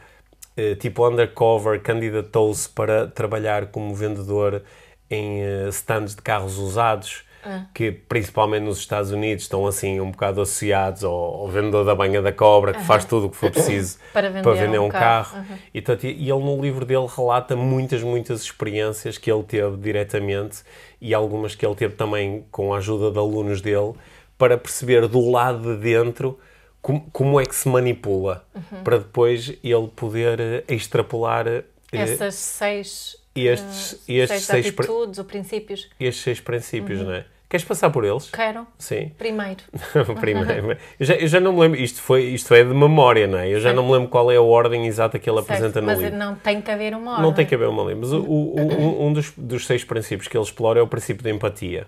uh, 0.61 0.77
tipo 0.77 1.09
undercover, 1.09 1.81
candidatou-se 1.81 2.69
para 2.69 3.07
trabalhar 3.07 3.69
como 3.69 3.95
vendedor 3.95 4.63
em 5.09 5.41
stands 5.71 6.15
de 6.15 6.21
carros 6.21 6.59
usados 6.59 7.25
ah. 7.45 7.67
que 7.75 7.91
principalmente 7.93 8.63
nos 8.65 8.79
Estados 8.79 9.11
Unidos 9.11 9.45
estão 9.45 9.67
assim 9.67 10.01
um 10.01 10.11
bocado 10.11 10.41
associados 10.41 11.05
ao, 11.05 11.13
ao 11.13 11.49
vendedor 11.49 11.85
da 11.85 11.95
banha 11.95 12.21
da 12.23 12.33
cobra 12.33 12.73
que 12.73 12.79
uh 12.79 12.83
-huh. 12.83 12.87
faz 12.87 13.05
tudo 13.05 13.27
o 13.27 13.31
que 13.31 13.37
for 13.37 13.51
preciso 13.51 13.99
para 14.13 14.29
vender, 14.29 14.43
para 14.43 14.53
vender 14.55 14.79
um, 14.79 14.87
um, 14.87 14.89
carro, 14.89 15.33
carro. 15.33 15.45
Uh 15.45 15.57
-huh. 15.57 16.05
e, 16.05 16.31
ele 16.31 16.45
no 16.45 16.61
livro 16.61 16.85
dele 16.85 17.07
relata 17.15 17.55
muitas, 17.57 18.03
muitas 18.03 18.43
experiências 18.43 19.19
que 19.19 19.31
ele 19.31 19.43
teve 19.43 19.77
diretamente 19.77 20.63
e 21.01 21.13
algumas 21.15 21.55
que 21.55 21.65
ele 21.67 21.75
teve 21.75 21.95
também 21.95 22.45
com 22.51 22.73
a 22.73 22.79
ajuda 22.79 23.11
de 23.11 23.19
alunos 23.19 23.61
dele 23.61 23.93
para 24.39 24.57
perceber 24.59 25.07
do 25.09 25.31
lado 25.31 25.77
de 25.77 25.81
dentro 25.83 26.39
como, 26.81 27.09
como 27.13 27.41
é 27.41 27.47
que 27.47 27.55
se 27.55 27.69
manipula 27.69 28.45
Uhum. 28.55 28.83
para 28.83 28.99
depois 28.99 29.53
ele 29.65 29.89
poder 29.95 30.39
eh, 30.41 30.65
extrapolar 30.69 31.47
eh, 31.49 31.65
Essas 31.93 32.35
seis, 32.35 33.17
estes- 33.35 33.95
eh, 34.09 34.13
estes 34.15 34.43
seis 34.45 34.65
seis 34.65 34.67
atitudes 34.79 35.19
ou 35.19 35.25
princípios. 35.25 35.89
estes 35.99 36.23
seis 36.25 36.41
princípios, 36.41 37.01
Uhum. 37.01 37.07
não 37.07 37.13
é? 37.15 37.25
Queres 37.55 37.65
passar 37.65 37.89
por 37.91 38.05
eles? 38.05 38.29
Quero, 38.33 38.67
Sim. 38.77 39.13
primeiro. 39.17 39.63
Primeiro. 40.21 40.77
Eu 40.99 41.07
já, 41.07 41.15
eu 41.15 41.29
já 41.29 41.39
não 41.39 41.53
me 41.53 41.61
lembro, 41.61 41.81
isto, 41.81 42.03
foi, 42.03 42.23
isto 42.25 42.53
é 42.53 42.65
de 42.65 42.75
memória, 42.75 43.29
não 43.29 43.39
é? 43.39 43.47
Eu 43.49 43.61
já 43.61 43.69
Certo. 43.69 43.77
não 43.77 43.87
me 43.87 43.93
lembro 43.93 44.09
qual 44.09 44.29
é 44.33 44.35
a 44.35 44.43
ordem 44.43 44.87
exata 44.89 45.21
que 45.21 45.31
ele 45.31 45.39
apresenta 45.39 45.75
certo, 45.75 45.81
no 45.81 45.87
mas 45.87 46.01
livro. 46.01 46.17
não 46.19 46.35
tem 46.35 46.61
que 46.61 46.69
haver 46.69 46.97
uma 46.97 47.13
ordem. 47.13 47.23
Não 47.25 47.33
tem 47.33 47.47
que 47.47 47.55
haver 47.55 47.69
uma 47.69 47.85
lei, 47.85 47.95
mas 47.95 48.13
o, 48.13 48.23
o- 48.23 48.61
um, 48.61 49.07
um 49.07 49.13
dos, 49.13 49.33
dos 49.37 49.67
seis 49.69 49.85
princípios 49.85 50.27
que 50.27 50.37
ele 50.37 50.43
explora 50.43 50.81
é 50.81 50.83
o 50.83 50.89
princípio 50.89 51.23
da 51.23 51.31
empatia, 51.31 51.87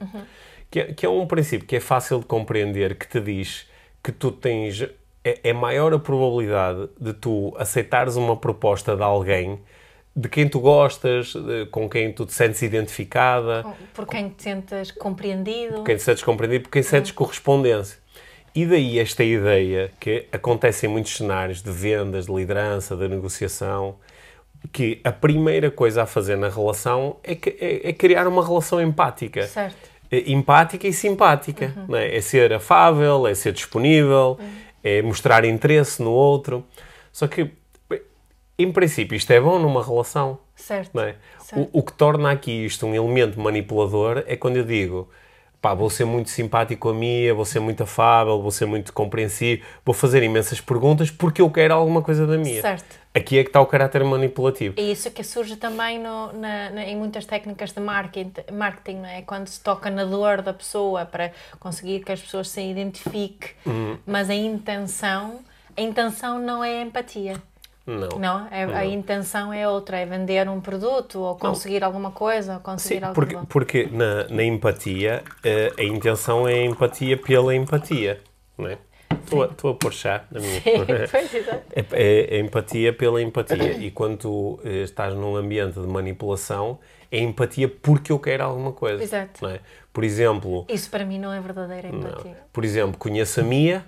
que, 0.71 0.79
é, 0.79 0.85
que 0.93 1.05
é 1.05 1.09
um 1.09 1.27
princípio 1.27 1.67
que 1.67 1.75
é 1.75 1.81
fácil 1.81 2.21
de 2.21 2.27
compreender, 2.27 2.95
que 2.97 3.09
te 3.09 3.19
diz 3.19 3.67
que 4.05 4.13
tu 4.13 4.31
tens. 4.31 4.87
É, 5.25 5.41
é 5.43 5.53
maior 5.53 5.93
a 5.93 5.99
probabilidade 5.99 6.89
de 7.01 7.13
tu 7.13 7.53
aceitares 7.59 8.15
uma 8.15 8.37
proposta 8.37 8.95
de 8.95 9.03
alguém 9.03 9.59
de 10.19 10.29
quem 10.31 10.49
tu 10.49 10.61
gostas, 10.61 11.35
de- 11.35 11.67
com 11.67 11.89
quem 11.91 12.11
tu 12.11 12.25
te 12.25 12.33
sentes 12.33 12.63
identificada, 12.63 13.65
Por 13.93 14.07
quem 14.07 14.31
te 14.31 14.43
sentas 14.43 14.91
compreendido. 14.91 15.85
quem 15.85 15.97
te 15.97 16.03
sentes 16.03 16.23
compreendido, 16.23 16.65
por 16.65 16.71
quem 16.71 16.83
sentes 16.83 17.13
correspondência. 17.13 17.99
E 18.55 18.65
daí 18.65 18.99
esta 18.99 19.23
ideia 19.23 19.91
que 20.01 20.27
acontece 20.33 20.87
em 20.87 20.89
muitos 20.89 21.15
cenários 21.17 21.63
de 21.63 21.71
vendas, 21.71 22.25
de 22.27 22.33
liderança, 22.33 22.97
de 22.97 23.07
negociação, 23.07 23.97
que 24.73 25.01
a 25.05 25.13
primeira 25.13 25.71
coisa 25.71 26.05
a 26.05 26.07
fazer 26.07 26.37
na 26.37 26.49
relação 26.49 27.17
é, 27.23 27.35
que- 27.35 27.55
é- 27.61 27.91
é 27.91 27.93
criar 27.93 28.27
uma 28.27 28.43
relação 28.45 28.81
empática. 28.81 29.43
Certo. 29.47 29.77
É 30.11 30.31
empática 30.31 30.87
e 30.89 30.93
simpática. 30.95 31.73
não 31.87 31.99
é? 31.99 32.17
é 32.17 32.21
ser 32.23 32.53
afável, 32.55 33.27
é 33.27 33.35
ser 33.35 33.53
disponível, 33.53 34.39
é 34.83 35.03
mostrar 35.03 35.45
interesse 35.45 36.01
no 36.03 36.13
outro. 36.13 36.65
Só 37.13 37.27
que, 37.27 37.51
em 38.59 38.73
princípio, 38.73 39.17
isto 39.17 39.31
é 39.33 39.41
bom 39.41 39.59
numa 39.59 39.85
relação. 39.85 40.39
Certo. 40.55 40.99
É? 41.01 41.17
Certo. 41.39 41.69
O, 41.75 41.81
o 41.81 41.83
que 41.83 41.93
torna 41.93 42.31
aqui 42.31 42.65
isto 42.65 42.87
um 42.87 42.95
elemento 42.95 43.39
manipulador 43.41 44.25
é 44.27 44.37
quando 44.37 44.57
eu 44.57 44.65
digo 44.65 45.09
pá, 45.61 45.75
vou 45.75 45.91
ser 45.91 46.05
muito 46.05 46.31
simpático 46.31 46.89
a 46.91 46.95
mim, 46.95 47.33
vou 47.33 47.45
ser 47.45 47.59
muito 47.61 47.83
afável, 47.83 48.41
vou 48.41 48.51
ser 48.53 48.67
muito 48.67 48.93
compreensivo, 48.93 49.65
vou 49.85 49.93
fazer 49.95 50.23
imensas 50.23 50.61
perguntas 50.61 51.11
porque 51.11 51.43
eu 51.43 51.51
quero 51.51 51.75
alguma 51.75 52.03
coisa 52.03 52.25
da 52.27 52.37
minha. 52.39 52.61
Certo. 52.63 52.85
Aqui 53.13 53.39
é 53.39 53.43
que 53.43 53.49
está 53.49 53.61
o 53.61 53.67
caráter 53.67 54.05
manipulativo. 54.05 54.75
É 54.79 54.83
isso 54.83 55.11
que 55.11 55.25
surge 55.25 55.57
também 55.57 55.99
no- 55.99 56.33
na- 56.35 56.71
na- 56.71 56.85
em 56.85 56.95
muitas 56.97 57.25
técnicas 57.27 57.73
de 57.73 57.81
marketing, 57.81 58.33
marketing 58.53 58.99
não 58.99 59.09
é? 59.09 59.23
Quando 59.23 59.49
se 59.49 59.61
toca 59.61 59.91
na 59.91 60.05
dor 60.05 60.41
da 60.43 60.53
pessoa 60.53 61.05
para 61.05 61.33
conseguir 61.59 62.01
que 62.05 62.13
as 62.13 62.21
pessoas 62.21 62.49
se 62.49 62.61
identifiquem, 62.61 63.51
Uhum. 63.65 63.97
mas 64.07 64.31
a 64.31 64.35
intenção, 64.35 65.41
a 65.77 65.81
intenção 65.81 66.39
não 66.39 66.63
é 66.63 66.81
empatia. 66.83 67.43
Não. 67.87 68.19
Não, 68.19 68.49
é- 68.51 68.65
a 68.65 68.85
intenção 68.85 69.53
é 69.53 69.69
outra, 69.69 69.97
é 69.99 70.05
vender 70.07 70.49
um 70.49 70.61
produto 70.61 71.21
ou 71.21 71.37
conseguir 71.37 71.85
alguma 71.85 72.11
coisa, 72.11 72.55
ou 72.55 72.61
conseguir 72.61 72.99
Sim, 72.99 73.05
algo 73.05 73.15
porque, 73.15 73.37
bom. 73.37 73.45
porque 73.45 73.89
na, 73.93 74.25
na 74.29 74.43
empatia, 74.43 75.23
eh, 75.45 75.73
a 75.79 75.83
intenção 75.85 76.49
é 76.49 76.55
a 76.55 76.65
empatia 76.65 77.17
pela 77.17 77.55
empatia. 77.55 78.21
Não 78.59 78.67
é? 78.69 78.79
Estou 79.23 79.43
a, 79.43 79.47
estou 79.47 79.71
a 79.71 79.75
pôr 79.75 79.93
chá 79.93 80.25
na 80.33 80.41
minha. 80.41 80.61
pois, 81.11 81.33
exato. 81.35 81.63
É, 81.75 81.85
é- 81.93 82.37
é 82.37 82.39
empatia 82.41 82.93
pela 82.93 83.23
empatia. 83.23 83.73
E 83.79 83.91
quando 83.93 84.17
tu 84.19 84.61
eh, 84.65 84.83
estás 84.83 85.15
num 85.15 85.37
ambiente 85.37 85.79
de 85.81 85.87
manipulação, 85.87 86.79
é 87.11 87.21
empatia 87.21 87.69
porque 87.69 88.11
eu 88.11 88.19
quero 88.19 88.43
alguma 88.45 88.73
coisa. 88.73 89.01
Exato. 89.03 89.43
não 89.45 89.51
é? 89.51 89.61
Por 89.93 90.03
exemplo, 90.05 90.67
Isso 90.69 90.91
para 90.91 91.05
mim 91.05 91.19
não 91.21 91.33
é 91.33 91.41
verdadeira 91.41 91.89
empatia. 91.89 92.37
por 92.53 92.65
exemplo, 92.65 92.99
conheço 92.99 93.41
a 93.41 93.43
Mia, 93.45 93.85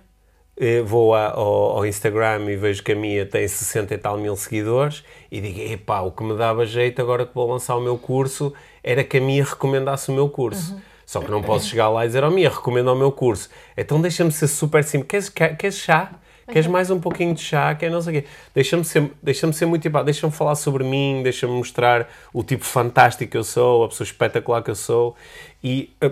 vou 0.84 1.14
a- 1.14 1.30
ao, 1.32 1.86
Instagram 1.86 2.44
e 2.50 2.56
vejo 2.56 2.82
que 2.82 2.92
a 2.92 2.96
Mia 2.96 3.24
tem 3.26 3.46
60 3.46 3.94
e 3.94 3.98
tal 3.98 4.16
mil 4.18 4.34
seguidores 4.36 5.04
e 5.30 5.40
digo, 5.40 5.60
epá, 5.72 6.00
o 6.00 6.10
que 6.10 6.22
me 6.24 6.36
dava 6.36 6.66
jeito 6.66 7.00
agora 7.00 7.24
que 7.24 7.34
vou 7.34 7.48
lançar 7.50 7.76
o 7.76 7.80
meu 7.80 7.96
curso 7.96 8.52
era 8.82 9.04
que 9.04 9.18
a 9.18 9.20
Mia 9.20 9.44
recomendasse 9.44 10.10
o 10.10 10.14
meu 10.14 10.28
curso. 10.28 10.74
Uhum. 10.74 10.80
Só 11.06 11.20
que 11.20 11.30
não 11.30 11.42
posso 11.42 11.66
chegar 11.68 11.88
lá 11.88 12.04
e 12.04 12.08
dizer, 12.08 12.22
oh 12.24 12.30
Mia, 12.30 12.50
recomenda 12.50 12.92
o 12.92 12.96
meu 12.96 13.10
curso. 13.12 13.48
Então 13.76 14.00
deixa-me 14.00 14.30
ser 14.32 14.46
super 14.48 14.82
simples. 14.84 15.08
Queres, 15.08 15.28
quer- 15.28 15.56
queres 15.56 15.76
chá? 15.78 16.10
Queres 16.46 16.64
Uhum. 16.66 16.72
mais 16.72 16.90
um 16.90 16.98
pouquinho 16.98 17.34
de 17.34 17.42
chá? 17.42 17.74
Quer 17.74 17.90
não 17.90 18.00
sei 18.02 18.18
o 18.18 18.22
quê? 18.22 18.28
Deixa-me 18.54 18.82
ser, 18.84 19.10
deixa 19.22 19.50
ser 19.52 19.66
muito 19.66 19.82
tipo, 19.82 20.02
deixa-me 20.02 20.32
falar 20.32 20.54
sobre 20.54 20.82
mim, 20.82 21.20
deixa-me 21.22 21.52
mostrar 21.52 22.08
o 22.32 22.42
tipo 22.42 22.64
fantástico 22.64 23.30
que 23.30 23.36
eu 23.36 23.44
sou, 23.44 23.84
a 23.84 23.88
pessoa 23.88 24.04
espetacular 24.06 24.62
que 24.62 24.70
eu 24.70 24.74
sou 24.74 25.14
e 25.62 25.94
eh, 26.00 26.10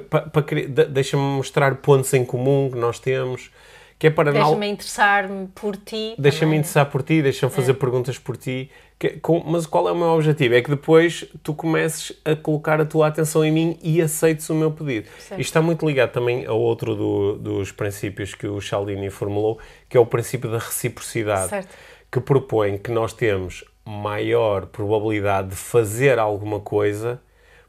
deixa-me 0.91 1.23
mostrar 1.23 1.75
pontos 1.76 2.12
em 2.12 2.25
comum 2.25 2.71
que 2.71 2.79
nós 2.79 2.99
temos, 2.99 3.50
que 3.99 4.07
é 4.09 4.11
para 4.11 4.31
não- 4.33 4.41
Deixa-me 4.41 4.67
interessar-me 4.69 5.47
por 5.49 5.76
ti. 5.76 6.15
Deixa-me 6.19 6.57
interessar 6.57 6.87
por 6.91 7.03
ti, 7.03 7.23
deixa-me 7.23 7.53
fazer 7.53 7.75
perguntas 7.75 8.19
por 8.19 8.37
ti. 8.37 8.71
Que- 8.99 9.11
com- 9.21 9.43
mas 9.47 9.67
qual 9.67 9.88
é 9.88 9.93
o 9.93 9.95
meu 9.97 10.09
objetivo? 10.09 10.55
É 10.55 10.62
que 10.62 10.71
depois 10.71 11.25
tu 11.43 11.53
comeces 11.55 12.12
a 12.25 12.35
colocar 12.35 12.81
a 12.81 12.85
tua 12.87 13.07
atenção 13.09 13.45
em 13.45 13.53
mim 13.53 13.79
e 13.83 14.00
aceites 14.00 14.49
o 14.49 14.55
meu 14.55 14.71
pedido. 14.71 15.07
Isto 15.19 15.41
está 15.41 15.61
muito 15.62 15.87
ligado 15.87 16.12
também 16.12 16.47
a 16.47 16.53
outro 16.53 16.95
do- 16.95 17.37
dos 17.37 17.73
princípios 17.73 18.35
que 18.35 18.47
o 18.47 18.59
Cialdini 18.61 19.11
formulou, 19.11 19.59
que 19.88 19.97
é 19.99 20.00
o 20.00 20.07
princípio 20.07 20.50
da 20.50 20.59
reciprocidade, 20.59 21.49
Certo. 21.50 21.75
que 22.11 22.21
propõe 22.21 22.79
que 22.79 22.91
nós 22.91 23.12
temos 23.12 23.65
maior 23.85 24.67
probabilidade 24.67 25.49
de 25.50 25.57
fazer 25.57 26.19
alguma 26.19 26.59
coisa 26.61 27.21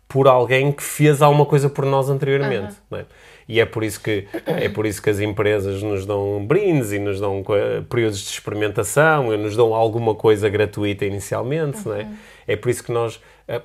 por 0.08 0.28
alguém 0.28 0.72
que 0.72 0.82
fez 0.82 1.22
alguma 1.22 1.46
coisa 1.46 1.70
por 1.70 1.86
nós 1.86 2.10
anteriormente. 2.10 2.76
é? 2.94 3.06
E 3.48 3.60
é 3.60 3.66
por 3.66 3.84
isso 3.84 4.02
que 4.02 4.28
é 4.46 4.68
por 4.68 4.86
isso 4.86 5.02
que 5.02 5.10
as 5.10 5.20
empresas 5.20 5.82
nos 5.82 6.06
dão 6.06 6.46
brindes 6.46 6.92
e 6.92 7.00
nos 7.00 7.20
dão 7.20 7.44
períodos 7.90 8.20
de 8.20 8.30
experimentação, 8.30 9.34
e 9.34 9.38
nos 9.38 9.56
dão 9.56 9.74
alguma 9.74 10.14
coisa 10.14 10.50
gratuita 10.50 11.06
inicialmente, 11.06 11.80
não 11.86 11.96
é? 11.96 12.08
É 12.46 12.56
por 12.56 12.70
isso 12.70 12.84
que 12.84 12.92
nós 12.92 13.20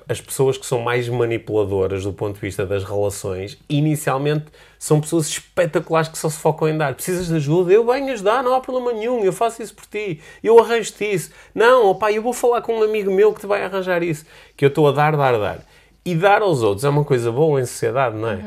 as 0.07 0.21
pessoas 0.21 0.57
que 0.57 0.65
são 0.65 0.79
mais 0.79 1.09
manipuladoras 1.09 2.03
do 2.05 2.13
ponto 2.13 2.35
de 2.35 2.39
vista 2.39 2.65
das 2.65 2.85
relações, 2.85 3.57
inicialmente 3.67 4.45
são 4.79 5.01
pessoas 5.01 5.27
espetaculares 5.27 6.07
que 6.07 6.17
só 6.17 6.29
se 6.29 6.37
focam 6.37 6.69
em 6.69 6.77
dar. 6.77 6.93
Precisas 6.95 7.27
de 7.27 7.35
ajuda? 7.35 7.73
Eu 7.73 7.85
venho 7.85 8.13
ajudar, 8.13 8.41
não 8.43 8.55
há 8.55 8.61
problema 8.61 8.93
nenhum, 8.93 9.25
eu 9.25 9.33
faço 9.33 9.61
isso 9.61 9.73
por 9.73 9.85
ti, 9.85 10.21
eu 10.41 10.57
arranjo-te 10.57 11.03
isso. 11.03 11.31
Não, 11.53 11.87
opá, 11.87 12.11
eu 12.13 12.21
vou 12.21 12.31
falar 12.31 12.61
com 12.61 12.79
um 12.79 12.83
amigo 12.83 13.11
meu 13.11 13.33
que 13.33 13.41
te 13.41 13.47
vai 13.47 13.61
arranjar 13.63 14.01
isso. 14.03 14.25
Que 14.55 14.63
eu 14.63 14.69
estou 14.69 14.87
a 14.87 14.91
dar, 14.93 15.17
dar, 15.17 15.37
dar. 15.37 15.59
E 16.05 16.15
dar 16.15 16.41
aos 16.41 16.61
outros 16.61 16.85
é 16.85 16.89
uma 16.89 17.03
coisa 17.03 17.29
boa 17.29 17.59
em 17.59 17.65
sociedade, 17.65 18.15
não 18.15 18.29
é? 18.29 18.39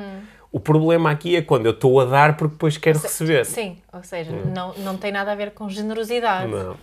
O 0.53 0.61
problema 0.61 1.11
aqui 1.11 1.37
é 1.37 1.43
quando 1.43 1.67
eu 1.67 1.73
estou 1.73 2.01
a 2.01 2.05
dar 2.05 2.37
porque 2.37 2.53
depois 2.55 2.77
quero 2.79 2.99
receber. 2.99 3.45
Sim, 3.45 3.77
ou 3.93 4.03
seja, 4.03 4.33
não, 4.33 4.73
não 4.79 4.97
tem 4.97 5.13
nada 5.13 5.33
a 5.33 5.35
ver 5.35 5.51
com 5.53 5.69
generosidade. 5.69 6.51
Não. 6.51 6.77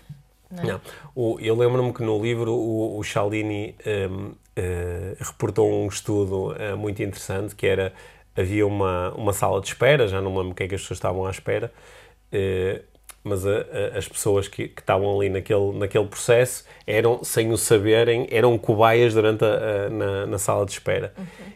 Não. 0.51 0.79
O- 1.15 1.39
eu 1.39 1.55
lembro-me 1.55 1.91
que 1.91 2.03
no 2.03 2.21
livro 2.21 2.53
o, 2.53 2.99
o 2.99 3.03
Cialdini 3.03 3.75
hum, 4.09 4.33
eh, 4.55 5.15
reportou 5.19 5.67
um 5.71 5.87
estudo 5.87 6.55
eh, 6.59 6.75
muito 6.75 7.01
interessante 7.01 7.55
que 7.55 7.65
era 7.65 7.91
havia 8.35 8.65
uma, 8.67 9.11
uma 9.15 9.33
sala 9.33 9.59
de 9.61 9.67
espera, 9.67 10.07
já 10.07 10.21
não 10.21 10.31
me 10.31 10.37
lembro 10.37 10.51
o 10.51 10.55
que 10.55 10.63
é 10.63 10.67
que 10.67 10.75
as 10.75 10.81
pessoas 10.81 10.97
estavam 10.97 11.25
à 11.25 11.31
espera, 11.31 11.71
eh, 12.31 12.81
mas 13.23 13.45
a- 13.45 13.65
a- 13.93 13.97
as 13.97 14.07
pessoas 14.07 14.47
que, 14.47 14.67
que 14.67 14.81
estavam 14.81 15.17
ali 15.17 15.29
naquele, 15.29 15.71
naquele 15.77 16.05
processo 16.05 16.65
eram, 16.85 17.23
sem 17.23 17.51
o 17.51 17.57
saberem, 17.57 18.27
eram 18.29 18.57
cobaias 18.57 19.13
durante 19.13 19.43
a, 19.45 19.89
na, 19.89 20.25
na 20.25 20.37
sala 20.37 20.65
de 20.65 20.71
espera. 20.73 21.13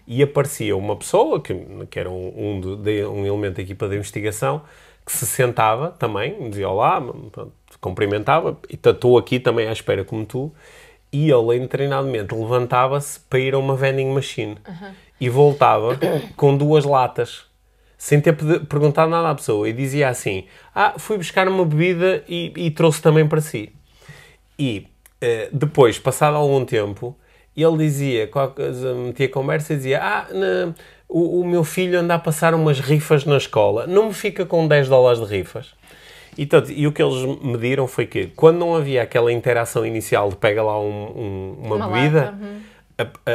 E 0.07 0.24
aparecia 0.24 0.75
uma 0.77 0.95
pessoa, 0.95 1.41
que, 1.41 1.53
que 1.89 2.00
era 2.00 2.09
um, 2.09 2.33
um, 2.63 2.81
de- 2.81 3.05
um 3.05 3.25
elemento 3.25 3.55
da 3.57 3.62
equipa 3.62 3.88
de 3.89 3.95
investigação, 3.95 4.62
que 5.05 5.12
se 5.12 5.25
sentava 5.25 5.91
também, 5.91 6.50
dizia 6.50 6.69
olá, 6.69 7.00
pronto, 7.01 7.51
cumprimentava, 7.81 8.57
e 8.69 8.75
estou 8.75 9.17
aqui 9.17 9.39
também 9.39 9.67
à 9.67 9.71
espera 9.71 10.03
como 10.03 10.25
tu, 10.25 10.51
e 11.12 11.31
ele, 11.31 11.55
momento, 12.03 12.38
levantava-se 12.39 13.19
para 13.21 13.39
ir 13.39 13.53
a 13.53 13.57
uma 13.57 13.75
vending 13.75 14.13
machine. 14.13 14.57
E 15.19 15.29
voltava 15.29 15.97
com 16.36 16.55
duas 16.55 16.83
latas, 16.86 17.45
sem 17.98 18.22
ter 18.22 18.34
perguntado 18.68 19.10
nada 19.10 19.30
à 19.32 19.36
pessoa, 19.36 19.68
e 19.68 19.74
dizia 19.74 20.10
assim: 20.10 20.46
Ah, 20.75 20.94
fui 20.98 21.18
buscar 21.18 21.48
uma 21.48 21.66
bebida 21.66 22.24
e, 22.30 22.54
e 22.56 22.72
trouxe 22.72 23.01
também 23.01 23.27
para 23.27 23.42
si. 23.42 23.70
E 24.60 24.88
eh, 25.22 25.50
depois, 25.51 25.98
passado 26.00 26.36
algum 26.38 26.63
tempo, 26.66 27.16
ele 27.56 27.77
dizia, 27.77 28.30
metia 29.06 29.30
conversa 29.30 29.74
e 29.74 29.77
dizia: 29.77 30.00
Ah, 30.01 30.27
na- 30.32 30.74
o, 31.10 31.39
o 31.42 31.48
meu 31.48 31.63
filho 31.63 32.00
anda 32.00 32.16
a 32.16 32.20
passar 32.20 32.54
umas 32.54 32.80
rifas 32.80 33.24
na 33.25 33.38
escola, 33.38 33.88
não 33.88 34.08
me 34.08 34.13
fica 34.13 34.46
com 34.46 34.68
10 34.68 34.89
dólares 34.89 35.20
de 35.20 35.25
rifas. 35.25 35.74
E, 36.38 36.46
tanto, 36.46 36.72
e 36.72 36.86
o 36.86 36.92
que 36.92 37.01
eles 37.01 37.24
mediram 37.42 37.88
foi 37.88 38.06
que, 38.06 38.27
quando 38.27 38.58
não 38.60 38.75
havia 38.75 39.01
aquela 39.01 39.32
interação 39.32 39.84
inicial 39.84 40.30
de 40.30 40.36
pega 40.36 40.62
lá 40.62 40.80
um- 40.80 40.86
um- 40.86 41.58
uma, 41.66 41.75
Uma 41.77 41.88
bebida, 41.88 42.25
lata, 42.25 42.38
uhum. 42.39 42.60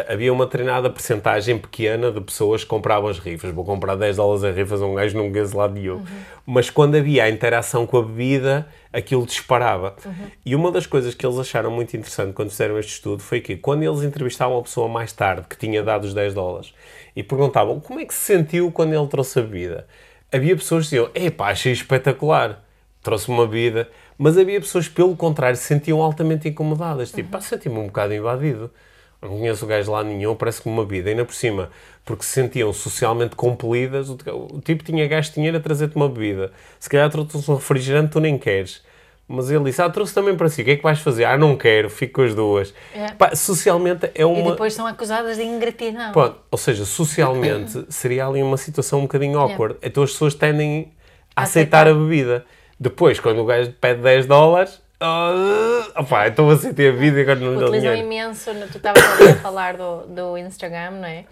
Havia 0.09 0.33
uma 0.33 0.47
treinada 0.47 0.90
percentagem 0.90 1.57
pequena 1.57 2.11
de 2.11 2.21
pessoas 2.21 2.64
que 2.64 2.69
compravam 2.69 3.09
as 3.09 3.19
rifas. 3.19 3.54
Vou 3.54 3.64
comprar 3.64 3.95
10 3.95 4.16
dólares 4.16 4.42
a 4.42 4.50
rifas 4.50 4.83
a 4.83 4.87
um 4.87 4.95
gajo 4.95 5.16
num 5.16 5.31
de 5.31 5.87
eu. 5.87 6.02
Mas 6.45 6.69
quando 6.69 6.97
havia 6.97 7.25
a 7.25 7.31
interação 7.31 7.87
com 7.87 7.99
a 7.99 8.02
bebida, 8.02 8.66
aquilo 8.92 9.25
disparava. 9.25 9.95
E 10.45 10.57
uma 10.57 10.73
das 10.73 10.85
coisas 10.87 11.14
que 11.14 11.25
eles 11.25 11.38
acharam 11.38 11.71
muito 11.71 11.97
interessante 11.97 12.33
quando 12.33 12.50
fizeram 12.50 12.76
este 12.76 12.95
estudo 12.95 13.23
foi 13.23 13.40
que, 13.40 13.57
quando 13.57 13.85
eles 13.85 14.02
entrevistavam 14.02 14.59
a 14.59 14.62
pessoa 14.62 14.88
mais 14.88 15.12
tarde, 15.12 15.47
que 15.49 15.57
tinha 15.57 15.83
dado 15.83 16.04
os 16.04 16.14
10 16.14 16.35
dólares, 16.35 16.75
e 17.14 17.23
perguntavam 17.23 17.78
como 17.78 18.00
é 18.00 18.04
que 18.04 18.14
se 18.14 18.21
sentiu 18.21 18.73
quando 18.73 18.95
ele 18.95 19.07
trouxe 19.07 19.38
a 19.38 19.42
bebida, 19.42 19.87
havia 20.33 20.57
pessoas 20.57 20.87
que 20.87 20.97
diziam: 20.97 21.11
Epá, 21.14 21.50
achei 21.50 21.73
espetacular. 21.73 22.64
trouxe-me 23.00 23.37
uma 23.37 23.47
bebida. 23.47 23.88
Mas 24.19 24.37
havia 24.37 24.61
pessoas, 24.61 24.88
pelo 24.88 25.16
contrário, 25.16 25.57
se 25.57 25.64
sentiam 25.64 26.00
altamente 26.02 26.49
incomodadas. 26.49 27.11
Tipo, 27.11 27.31
pá, 27.31 27.40
senti-me 27.40 27.78
um 27.78 27.87
bocado 27.87 28.14
invadido. 28.14 28.71
Não 29.22 29.38
conheço 29.38 29.64
o 29.64 29.68
gajo 29.68 29.92
lá 29.92 30.02
nenhum, 30.02 30.34
parece 30.34 30.60
que 30.60 30.68
uma 30.68 30.84
vida. 30.84 31.08
Ainda 31.08 31.24
por 31.24 31.34
cima, 31.34 31.70
porque 32.04 32.24
se 32.24 32.30
sentiam 32.30 32.72
socialmente 32.72 33.36
compelidas, 33.36 34.08
o, 34.10 34.18
o 34.52 34.60
tipo 34.60 34.82
tinha 34.82 35.06
gasto 35.06 35.34
dinheiro 35.34 35.56
a 35.56 35.60
trazer-te 35.60 35.94
uma 35.94 36.08
bebida. 36.08 36.50
Se 36.80 36.90
calhar 36.90 37.08
trouxe 37.08 37.50
um 37.50 37.54
refrigerante, 37.54 38.10
tu 38.10 38.18
nem 38.20 38.36
queres. 38.36 38.82
Mas 39.28 39.50
ele 39.50 39.64
disse, 39.64 39.80
ah, 39.80 39.88
trouxe 39.88 40.12
também 40.12 40.36
para 40.36 40.48
si, 40.48 40.60
o 40.60 40.64
que 40.64 40.72
é 40.72 40.76
que 40.76 40.82
vais 40.82 40.98
fazer? 40.98 41.24
Ah, 41.24 41.38
não 41.38 41.56
quero, 41.56 41.88
fico 41.88 42.14
com 42.14 42.22
as 42.22 42.34
duas. 42.34 42.74
É. 42.92 43.12
Pá, 43.12 43.34
socialmente 43.34 44.10
é 44.14 44.26
uma... 44.26 44.48
E 44.48 44.50
depois 44.50 44.74
são 44.74 44.86
acusadas 44.86 45.36
de 45.36 45.44
ingratidão. 45.44 46.12
Pronto, 46.12 46.36
ou 46.50 46.58
seja, 46.58 46.84
socialmente 46.84 47.86
seria 47.88 48.26
ali 48.26 48.42
uma 48.42 48.56
situação 48.56 48.98
um 48.98 49.02
bocadinho 49.02 49.38
awkward. 49.38 49.76
Então 49.80 50.02
as 50.02 50.10
pessoas 50.10 50.34
tendem 50.34 50.92
a 51.36 51.42
aceitar, 51.42 51.86
Aceitar. 51.86 51.88
a 51.88 51.94
bebida. 51.94 52.44
Depois, 52.78 53.20
quando 53.20 53.38
o 53.38 53.44
gajo 53.46 53.72
pede 53.80 54.02
10 54.02 54.26
dólares, 54.26 54.82
oh, 55.02 56.00
opá, 56.00 56.28
então 56.28 56.49
aceitei 56.49 56.88
a 56.88 56.92
bebida 56.92 57.18
e 57.18 57.23
agora 57.23 57.38
não 57.40 57.54
dou 57.54 57.64
Utilizam 57.64 57.94
imenso, 57.94 58.50
tu 58.71 58.76
estavas 58.76 59.02
a 59.02 59.35
falar 59.37 59.76
do, 59.76 60.06
do 60.06 60.38
Instagram, 60.38 60.92
não 60.92 61.09
é? 61.09 61.25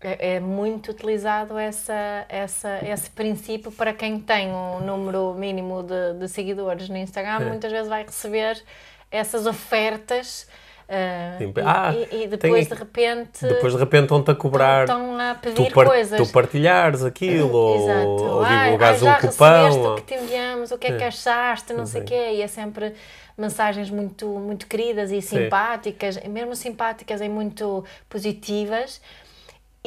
É 0.00 0.36
é 0.36 0.40
muito 0.40 0.90
utilizado 0.90 1.58
essa, 1.58 2.26
essa, 2.28 2.78
esse 2.86 3.08
princípio 3.10 3.72
para 3.72 3.92
quem 3.94 4.20
tem 4.20 4.48
um 4.52 4.80
número 4.80 5.34
mínimo 5.34 5.82
de, 5.82 6.18
de 6.20 6.28
seguidores 6.28 6.88
no 6.88 6.96
Instagram, 6.96 7.40
É. 7.40 7.48
muitas 7.48 7.72
vezes 7.72 7.88
vai 7.88 8.04
receber 8.04 8.62
essas 9.10 9.46
ofertas 9.46 10.46
ah, 10.88 11.34
Sim, 11.38 11.52
e, 11.56 11.60
ah, 11.64 11.92
e- 12.12 12.22
e 12.24 12.26
depois 12.28 12.68
tem- 12.68 12.76
de 12.76 12.82
repente 12.82 13.46
Depois 13.46 13.72
de 13.72 13.78
repente 13.78 14.02
estão-te 14.04 14.30
a 14.30 14.34
cobrar 14.34 14.84
estão 14.84 15.18
a 15.18 15.34
tu, 15.34 15.40
pedir 15.40 15.72
par- 15.72 15.86
coisas. 15.86 16.20
tu 16.20 16.32
partilhares 16.32 17.02
aquilo 17.04 17.52
ou, 17.56 17.76
Exato. 17.76 18.08
ou 18.08 18.42
Ai, 18.44 18.64
divulgares 18.64 19.00
já 19.00 19.16
um 19.16 19.20
cupão. 19.20 19.80
ou- 19.80 19.92
o 19.92 19.96
que 19.96 20.02
te 20.02 20.14
enviamos, 20.14 20.70
o 20.70 20.78
que 20.78 20.86
é 20.86 20.96
que 20.96 21.04
achaste, 21.04 21.72
não 21.72 21.86
sei 21.86 22.02
o 22.02 22.04
quê. 22.04 22.30
E 22.34 22.42
é 22.42 22.46
sempre 22.46 22.94
mensagens 23.36 23.90
muito, 23.90 24.26
muito 24.26 24.66
queridas 24.66 25.10
e 25.10 25.20
simpáticas, 25.20 26.18
mesmo 26.24 26.54
simpáticas 26.54 27.20
e 27.20 27.28
muito 27.28 27.84
positivas. 28.08 29.00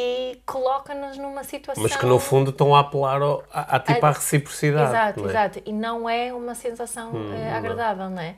E 0.01 0.39
coloca-nos 0.45 1.17
numa 1.17 1.43
situação... 1.43 1.83
Mas 1.83 1.93
que 1.97 2.05
no 2.05 2.19
fundo 2.19 2.51
estão 2.51 2.73
a 2.73 2.79
apelar 2.79 3.21
ao, 3.21 3.43
a, 3.51 3.75
a, 3.75 3.79
tipo 3.81 4.05
à 4.05 4.11
reciprocidade. 4.11 4.89
Exato, 4.91 5.19
não 5.19 5.27
é? 5.27 5.29
exato. 5.31 5.61
E 5.65 5.73
não 5.73 6.09
é 6.09 6.33
uma 6.33 6.55
sensação 6.55 7.11
eh, 7.33 7.51
agradável, 7.53 8.09
não 8.09 8.21
é? 8.21 8.35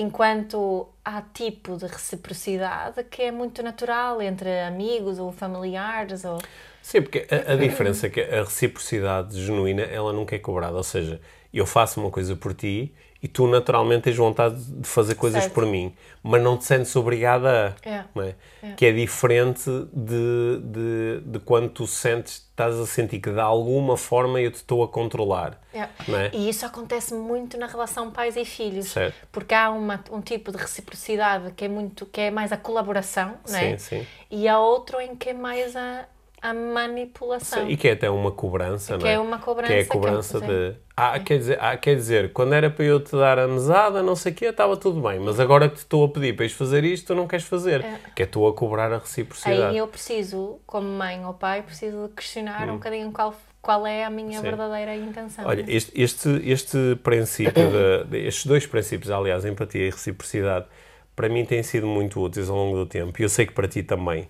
Enquanto 0.00 0.88
há 1.04 1.20
tipo 1.20 1.76
de 1.76 1.86
reciprocidade 1.86 3.02
que 3.02 3.22
é 3.22 3.32
muito 3.32 3.64
natural 3.64 4.22
entre 4.22 4.60
amigos 4.60 5.18
ou 5.18 5.32
familiares 5.32 6.24
ou... 6.24 6.38
Sim, 6.80 7.02
porque 7.02 7.26
a, 7.28 7.54
a 7.54 7.56
diferença 7.56 8.06
é 8.06 8.10
que 8.10 8.20
a 8.20 8.44
reciprocidade 8.44 9.44
genuína, 9.44 9.82
ela 9.82 10.12
nunca 10.12 10.36
é 10.36 10.38
cobrada. 10.38 10.76
Ou 10.76 10.84
seja, 10.84 11.20
eu 11.52 11.66
faço 11.66 12.00
uma 12.00 12.12
coisa 12.12 12.36
por 12.36 12.54
ti 12.54 12.94
e 13.22 13.26
tu 13.26 13.48
naturalmente 13.48 14.02
tens 14.04 14.16
vontade 14.16 14.56
de 14.56 14.86
fazer 14.86 15.16
coisas 15.16 15.42
Certo. 15.42 15.54
por 15.54 15.66
mim, 15.66 15.92
mas 16.22 16.40
não 16.40 16.56
te 16.56 16.64
sentes 16.64 16.94
obrigada 16.94 17.76
a. 17.84 17.88
É. 17.88 18.04
Não 18.14 18.22
é? 18.22 18.34
Que 18.76 18.86
é 18.86 18.92
diferente 18.92 19.68
de, 19.92 20.60
de, 20.62 21.20
de 21.24 21.38
quando 21.40 21.68
tu 21.68 21.86
sentes, 21.86 22.46
estás 22.50 22.76
a 22.76 22.86
sentir 22.86 23.20
que 23.20 23.30
de 23.30 23.40
alguma 23.40 23.96
forma 23.96 24.40
eu 24.40 24.50
te 24.50 24.56
estou 24.56 24.84
a 24.84 24.88
controlar. 24.88 25.60
É. 25.74 25.80
É? 25.80 26.30
E 26.32 26.48
isso 26.48 26.64
acontece 26.64 27.12
muito 27.14 27.58
na 27.58 27.66
relação 27.66 28.10
pais 28.10 28.36
e 28.36 28.44
filhos. 28.44 28.86
Certo. 28.86 29.14
Porque 29.32 29.54
há 29.54 29.70
uma, 29.70 30.02
um 30.12 30.20
tipo 30.20 30.52
de 30.52 30.58
reciprocidade 30.58 31.52
que 31.52 31.64
é 31.64 31.68
muito 31.68 32.06
que 32.06 32.20
é 32.20 32.30
mais 32.30 32.52
a 32.52 32.56
colaboração, 32.56 33.34
é? 33.48 33.76
Sim, 33.76 33.78
sim. 33.78 34.06
E 34.30 34.46
há 34.46 34.58
outro 34.60 35.00
em 35.00 35.16
que 35.16 35.30
é 35.30 35.34
mais 35.34 35.74
a, 35.74 36.04
a 36.40 36.52
manipulação. 36.54 37.68
E 37.68 37.76
que 37.76 37.88
é 37.88 37.92
até 37.92 38.08
uma 38.10 38.30
cobrança, 38.30 38.96
Que 38.96 39.04
não 39.04 39.10
é? 39.10 39.14
é 39.14 39.18
uma 39.18 39.38
cobrança 39.38 39.72
Que 39.72 39.78
é 39.78 39.80
a 39.80 39.84
que 39.84 39.90
é- 39.90 39.92
cobrança 39.92 40.38
sim. 40.38 40.46
de. 40.46 40.74
Ah, 40.96 41.18
quer 41.20 41.38
dizer, 41.38 41.58
ah, 41.60 41.76
quer 41.76 41.94
dizer, 41.94 42.32
quando 42.32 42.52
era 42.54 42.68
para 42.68 42.84
eu 42.84 42.98
te 42.98 43.12
dar 43.12 43.38
a 43.38 43.46
mesada, 43.46 44.02
não 44.02 44.16
sei 44.16 44.32
o 44.32 44.34
quê, 44.34 44.46
estava 44.46 44.76
tudo 44.76 45.00
bem. 45.00 45.20
Mas 45.20 45.38
agora 45.38 45.68
que 45.68 45.76
te 45.76 45.78
estou 45.78 46.04
a 46.04 46.08
pedir 46.08 46.34
para 46.34 46.44
ires 46.44 46.56
fazer 46.56 46.84
isto, 46.84 47.08
tu 47.08 47.14
não 47.14 47.26
queres 47.28 47.44
fazer. 47.46 47.84
Que 48.16 48.24
é 48.24 48.26
tu 48.26 48.46
a 48.46 48.52
cobrar 48.52 48.92
a 48.92 48.98
reciprocidade. 48.98 49.62
Aí 49.62 49.76
eu 49.76 49.86
preciso, 49.86 50.58
como 50.66 50.88
mãe 50.88 51.24
ou 51.24 51.34
pai, 51.34 51.62
preciso 51.62 52.10
questionar 52.16 52.68
um 52.68 52.74
bocadinho 52.74 53.12
qual, 53.12 53.32
qual 53.62 53.86
é 53.86 54.04
a 54.04 54.10
minha 54.10 54.38
Hum. 54.40 54.42
Sim. 54.42 54.48
verdadeira 54.48 54.96
intenção. 54.96 55.44
Olha, 55.46 55.64
este, 55.68 55.92
este, 56.00 56.28
este 56.50 56.96
princípio, 57.02 57.52
de, 57.70 58.04
de- 58.10 58.26
estes 58.26 58.46
dois 58.46 58.66
princípios, 58.66 59.10
aliás, 59.12 59.44
empatia 59.44 59.86
e 59.86 59.90
reciprocidade, 59.90 60.66
para 61.14 61.28
mim 61.28 61.44
têm 61.44 61.62
sido 61.62 61.86
muito 61.86 62.20
úteis 62.20 62.50
ao 62.50 62.56
longo 62.56 62.76
do 62.76 62.86
tempo. 62.86 63.20
E 63.20 63.22
eu 63.24 63.28
sei 63.28 63.46
que 63.46 63.52
para 63.52 63.68
ti 63.68 63.82
também. 63.84 64.28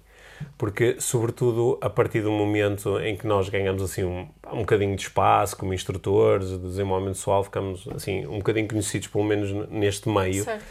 Porque, 0.56 0.96
sobretudo, 1.00 1.78
a 1.80 1.90
partir 1.90 2.20
do 2.22 2.30
momento 2.30 2.98
em 3.00 3.16
que 3.16 3.26
nós 3.26 3.48
ganhamos 3.48 3.82
assim 3.82 4.04
um, 4.04 4.28
um 4.52 4.58
bocadinho 4.60 4.94
de 4.96 5.02
espaço 5.02 5.56
como 5.56 5.72
instrutores 5.72 6.48
de 6.48 6.58
desenvolvimento 6.58 7.16
pessoal, 7.16 7.44
ficamos 7.44 7.88
assim 7.94 8.26
um 8.26 8.38
bocadinho 8.38 8.68
conhecidos, 8.68 9.08
pelo 9.08 9.24
menos 9.24 9.52
neste 9.70 10.08
meio, 10.08 10.44
Certo. 10.44 10.64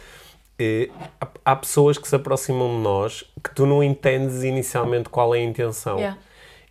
eh, 0.60 0.90
há, 1.20 1.28
há 1.46 1.56
pessoas 1.56 1.98
que 1.98 2.08
se 2.08 2.16
aproximam 2.16 2.78
de 2.78 2.82
nós 2.84 3.24
que 3.44 3.54
tu 3.54 3.66
não 3.66 3.84
entendes 3.84 4.44
inicialmente 4.44 5.10
qual 5.10 5.34
é 5.34 5.40
a 5.40 5.44
intenção. 5.44 5.98
Yeah. 5.98 6.18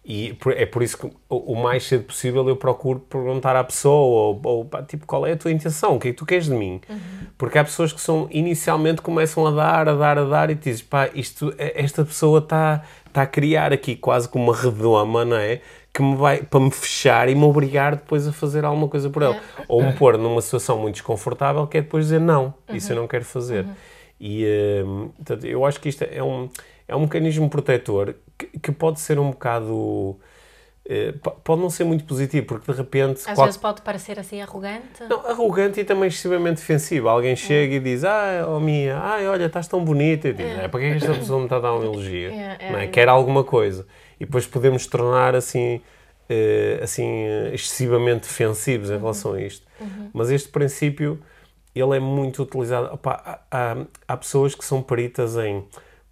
E 0.09 0.39
é 0.55 0.65
por 0.65 0.85
isso 0.85 0.97
que 0.99 1.11
o, 1.29 1.57
mais 1.57 1.83
cedo 1.83 2.05
possível 2.05 2.49
eu 2.49 2.55
procuro 2.55 3.01
perguntar 3.01 3.57
à 3.57 3.65
pessoa, 3.65 4.37
ou, 4.41 4.41
ou, 4.45 4.71
tipo, 4.87 5.05
qual 5.05 5.27
é 5.27 5.33
a 5.33 5.37
tua 5.37 5.51
intenção? 5.51 5.97
O 5.97 5.99
que 5.99 6.09
é 6.09 6.11
que 6.13 6.17
tu 6.17 6.25
queres 6.25 6.45
de 6.45 6.53
mim? 6.55 6.81
Porque 7.37 7.59
há 7.59 7.65
pessoas 7.65 7.93
que 7.93 8.01
são, 8.01 8.29
inicialmente 8.31 9.03
começam 9.03 9.45
a 9.45 9.51
dar, 9.51 9.89
a 9.89 9.95
dar, 9.97 10.17
a 10.17 10.25
dar, 10.25 10.49
e 10.49 10.55
dizes, 10.55 10.81
pá, 10.81 11.11
isto, 11.13 11.53
é- 11.59 11.83
esta 11.83 12.05
pessoa 12.05 12.39
está 12.39 12.85
tá 13.13 13.23
a 13.23 13.27
criar 13.27 13.73
aqui 13.73 13.97
quase 13.97 14.29
como 14.29 14.45
uma 14.45 14.57
redoma, 14.57 15.25
não 15.25 15.37
é? 15.37 15.61
Que 15.93 16.01
me 16.03 16.15
vai, 16.15 16.41
para 16.41 16.61
me 16.61 16.71
fechar 16.71 17.29
e 17.29 17.35
me 17.35 17.43
obrigar 17.43 17.97
depois 17.97 18.29
a 18.29 18.33
fazer 18.33 18.65
alguma 18.65 18.87
coisa 18.87 19.11
por 19.11 19.25
ela. 19.25 19.41
Ou 19.67 19.83
me 19.83 19.93
pôr 19.95 20.17
numa 20.17 20.41
situação 20.41 20.79
muito 20.79 20.95
desconfortável 20.95 21.67
que 21.67 21.79
é 21.79 21.83
depois 21.83 22.05
dizer, 22.05 22.21
não, 22.21 22.55
isso 22.73 22.93
eu 22.93 22.97
não 22.97 23.09
quero 23.09 23.25
fazer. 23.25 23.67
E, 24.21 24.47
hum, 24.87 25.09
portanto, 25.17 25.45
eu 25.47 25.65
acho 25.67 25.81
que 25.81 25.89
isto 25.89 26.03
é 26.05 26.23
um, 26.23 26.49
é 26.89 26.95
um 26.97 27.01
mecanismo 27.01 27.49
protetor 27.51 28.15
que, 28.39 28.47
que 28.59 28.73
pode 28.73 29.01
ser 29.01 29.19
um 29.19 29.31
bocado. 29.31 30.19
eh, 30.89 31.13
po- 31.23 31.33
pode 31.43 31.61
não 31.61 31.69
ser 31.71 31.83
muito 31.85 32.05
positivo, 32.05 32.47
porque 32.47 32.71
de 32.71 32.79
repente. 32.79 33.19
Às 33.27 33.35
qual- 33.35 33.47
vezes 33.47 33.61
pode 33.61 33.83
parecer 33.83 34.19
assim 34.21 34.41
arrogante. 34.41 35.03
não, 35.09 35.27
arrogante 35.27 35.81
e 35.81 35.85
também 35.85 36.07
excessivamente 36.09 36.61
defensivo. 36.61 37.09
Alguém 37.09 37.35
chega 37.35 37.75
e 37.75 37.81
diz: 37.81 38.05
Ah, 38.05 38.47
oh 38.49 38.61
minha, 38.61 38.97
ai, 38.99 39.27
olha, 39.27 39.47
estás 39.47 39.67
tão 39.67 39.85
bonita. 39.85 40.29
E 40.29 40.33
diz: 40.33 40.47
é. 40.47 40.69
para 40.69 40.81
que 40.81 40.87
é 40.87 40.91
que 40.91 40.97
esta 40.99 41.15
pessoa 41.15 41.39
me 41.41 41.47
está 41.47 41.57
a 41.57 41.61
dar 41.61 41.75
um 41.75 41.83
elogio? 41.83 42.31
É, 42.31 42.57
é, 42.61 42.73
é? 42.73 42.85
é. 42.85 42.87
Quer 42.87 43.09
alguma 43.09 43.43
coisa. 43.43 43.87
E 44.21 44.25
depois 44.25 44.47
podemos 44.47 44.87
tornar 44.87 45.35
assim, 45.35 45.81
eh, 46.29 46.79
assim 46.83 47.25
excessivamente 47.53 48.21
defensivos 48.29 48.91
em 48.91 48.97
relação 48.99 49.33
a 49.35 49.41
isto. 49.43 49.67
Mas 50.15 50.31
este 50.31 50.49
princípio, 50.51 51.21
ele 51.75 51.97
é 51.97 52.01
muito 52.01 52.43
utilizado. 52.43 52.95
Opá, 52.95 53.41
há, 53.51 53.73
há- 53.73 53.87
há 54.09 54.17
pessoas 54.17 54.55
que 54.55 54.65
são 54.65 54.81
peritas 54.83 55.37
em 55.37 55.65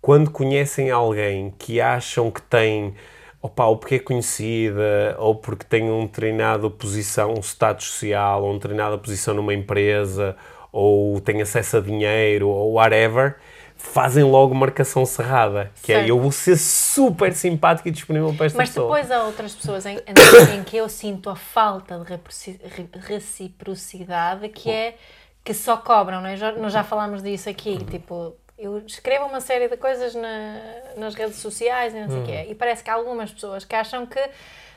quando 0.04 0.30
conhecem 0.30 0.90
alguém 0.90 1.54
que 1.58 1.80
acham 1.80 2.30
que 2.30 2.42
tem 2.42 2.94
opa, 3.40 3.64
ou 3.64 3.78
porque 3.78 3.94
é 3.94 3.98
conhecida, 3.98 5.16
ou 5.18 5.34
porque 5.34 5.64
tem 5.64 5.90
um 5.90 6.06
treinado 6.06 6.70
posição, 6.70 7.32
um 7.32 7.40
status 7.40 7.86
social, 7.86 8.42
ou 8.44 8.52
um 8.52 8.58
treinada 8.58 8.98
posição 8.98 9.32
numa 9.32 9.54
empresa, 9.54 10.36
ou 10.70 11.18
tem 11.22 11.40
acesso 11.40 11.78
a 11.78 11.80
dinheiro, 11.80 12.48
ou 12.50 12.74
whatever, 12.74 13.36
fazem 13.78 14.24
logo 14.24 14.54
marcação 14.54 15.06
cerrada, 15.06 15.72
que 15.82 15.90
é 15.90 16.10
eu 16.10 16.20
vou 16.20 16.30
ser 16.30 16.58
super 16.58 17.32
simpático 17.32 17.88
e 17.88 17.90
disponível 17.90 18.34
para 18.34 18.44
esta 18.44 18.58
Mas 18.58 18.68
pessoa. 18.68 18.98
depois 18.98 19.10
há 19.10 19.24
outras 19.24 19.54
pessoas 19.54 19.86
em, 19.86 19.96
em- 19.96 20.64
que 20.64 20.76
eu 20.76 20.86
sinto 20.90 21.30
a 21.30 21.36
falta 21.36 21.98
de 21.98 22.98
reciprocidade, 22.98 24.50
que 24.50 24.70
é 24.70 24.96
que 25.42 25.54
só 25.54 25.78
cobram, 25.78 26.20
não 26.20 26.28
é? 26.28 26.36
Nós 26.58 26.74
já 26.74 26.84
falámos 26.84 27.22
disso 27.22 27.48
aqui, 27.48 27.78
tipo, 27.90 28.34
eu 28.64 28.78
escrevo 28.78 29.26
uma 29.26 29.40
série 29.40 29.68
de 29.68 29.76
coisas 29.76 30.14
na- 30.14 30.60
nas 30.96 31.14
redes 31.14 31.36
sociais 31.36 31.94
e 31.94 32.00
não 32.00 32.08
sei 32.08 32.20
o 32.20 32.24
quê, 32.24 32.46
e 32.50 32.54
parece 32.54 32.82
que 32.82 32.90
há 32.90 32.94
algumas 32.94 33.32
pessoas 33.32 33.64
que 33.64 33.74
acham 33.74 34.06
que 34.06 34.20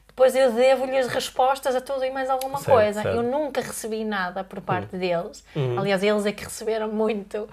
depois 0.08 0.36
eu 0.36 0.52
devo-lhes 0.52 1.08
respostas 1.08 1.76
a 1.76 1.82
tudo 1.82 2.04
e 2.04 2.10
mais 2.10 2.30
alguma 2.30 2.58
Certo, 2.60 2.72
coisa. 2.76 3.02
certo. 3.04 3.16
Eu 3.18 3.24
nunca 3.24 3.62
recebi 3.62 4.04
nada 4.04 4.44
por 4.44 4.62
parte 4.62 4.96
deles. 4.96 5.44
Aliás, 5.78 6.02
eles 6.02 6.26
é 6.26 6.32
que 6.32 6.44
receberam 6.44 6.88
muito 6.88 7.48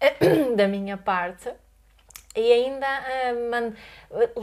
da 0.56 0.66
minha 0.66 0.96
parte. 0.96 1.48
E 2.38 2.52
ainda 2.52 2.86
ah, 2.86 3.32
man- 3.50 3.72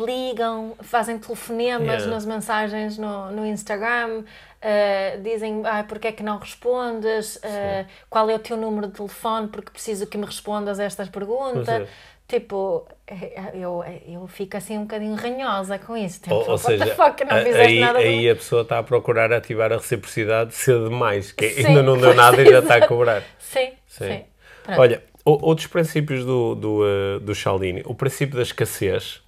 ligam, 0.05 0.75
fazem 0.81 1.17
telefonemas 1.17 1.85
Yeah. 1.85 2.07
nas 2.07 2.25
mensagens 2.25 2.97
no, 2.97 3.31
no 3.31 3.45
Instagram, 3.45 4.23
ah, 4.61 5.17
dizem 5.21 5.61
ah, 5.65 5.83
porque 5.87 6.07
é 6.09 6.11
que 6.11 6.23
não 6.23 6.37
respondes, 6.37 7.39
Ah, 7.43 7.85
qual 8.09 8.29
é 8.29 8.35
o 8.35 8.39
teu 8.39 8.57
número 8.57 8.87
de 8.87 8.93
telefone, 8.93 9.47
porque 9.47 9.71
preciso 9.71 10.05
que 10.07 10.17
me 10.17 10.25
respondas 10.25 10.79
estas 10.79 11.09
perguntas. 11.09 11.67
É. 11.69 11.87
Tipo, 12.27 12.87
eh, 13.05 13.51
eu, 13.53 13.83
eu 14.07 14.25
fico 14.25 14.57
assim 14.57 14.79
um 14.79 14.81
bocadinho 14.81 15.13
ranhosa 15.13 15.77
com 15.77 15.95
isso. 15.95 16.21
Tipo, 16.23 16.33
Ou, 16.33 16.49
ou 16.49 16.57
seja, 16.57 16.87
fuck, 16.95 17.23
não 17.23 17.37
fizeste 17.37 17.61
aí, 17.61 17.79
nada 17.79 17.99
aí 17.99 18.27
a 18.27 18.35
pessoa 18.35 18.63
está 18.63 18.79
a 18.79 18.83
procurar 18.83 19.31
ativar 19.31 19.71
a 19.71 19.77
reciprocidade 19.77 20.55
cedo 20.55 20.89
demais, 20.89 21.31
que 21.31 21.47
Sim, 21.47 21.67
ainda 21.67 21.83
não 21.83 21.95
deu 21.99 22.15
nada 22.15 22.41
e 22.41 22.49
já 22.49 22.59
está 22.59 22.77
a 22.77 22.87
cobrar. 22.87 23.21
Sim, 23.37 23.73
Sim. 23.85 24.07
sim. 24.07 24.25
Olha, 24.75 25.03
outros 25.25 25.67
princípios 25.67 26.23
do, 26.23 26.55
do, 26.55 26.85
eh, 26.85 27.19
do 27.19 27.33
Cialdini. 27.33 27.81
O 27.85 27.95
princípio 27.95 28.35
da 28.35 28.43
escassez, 28.43 29.21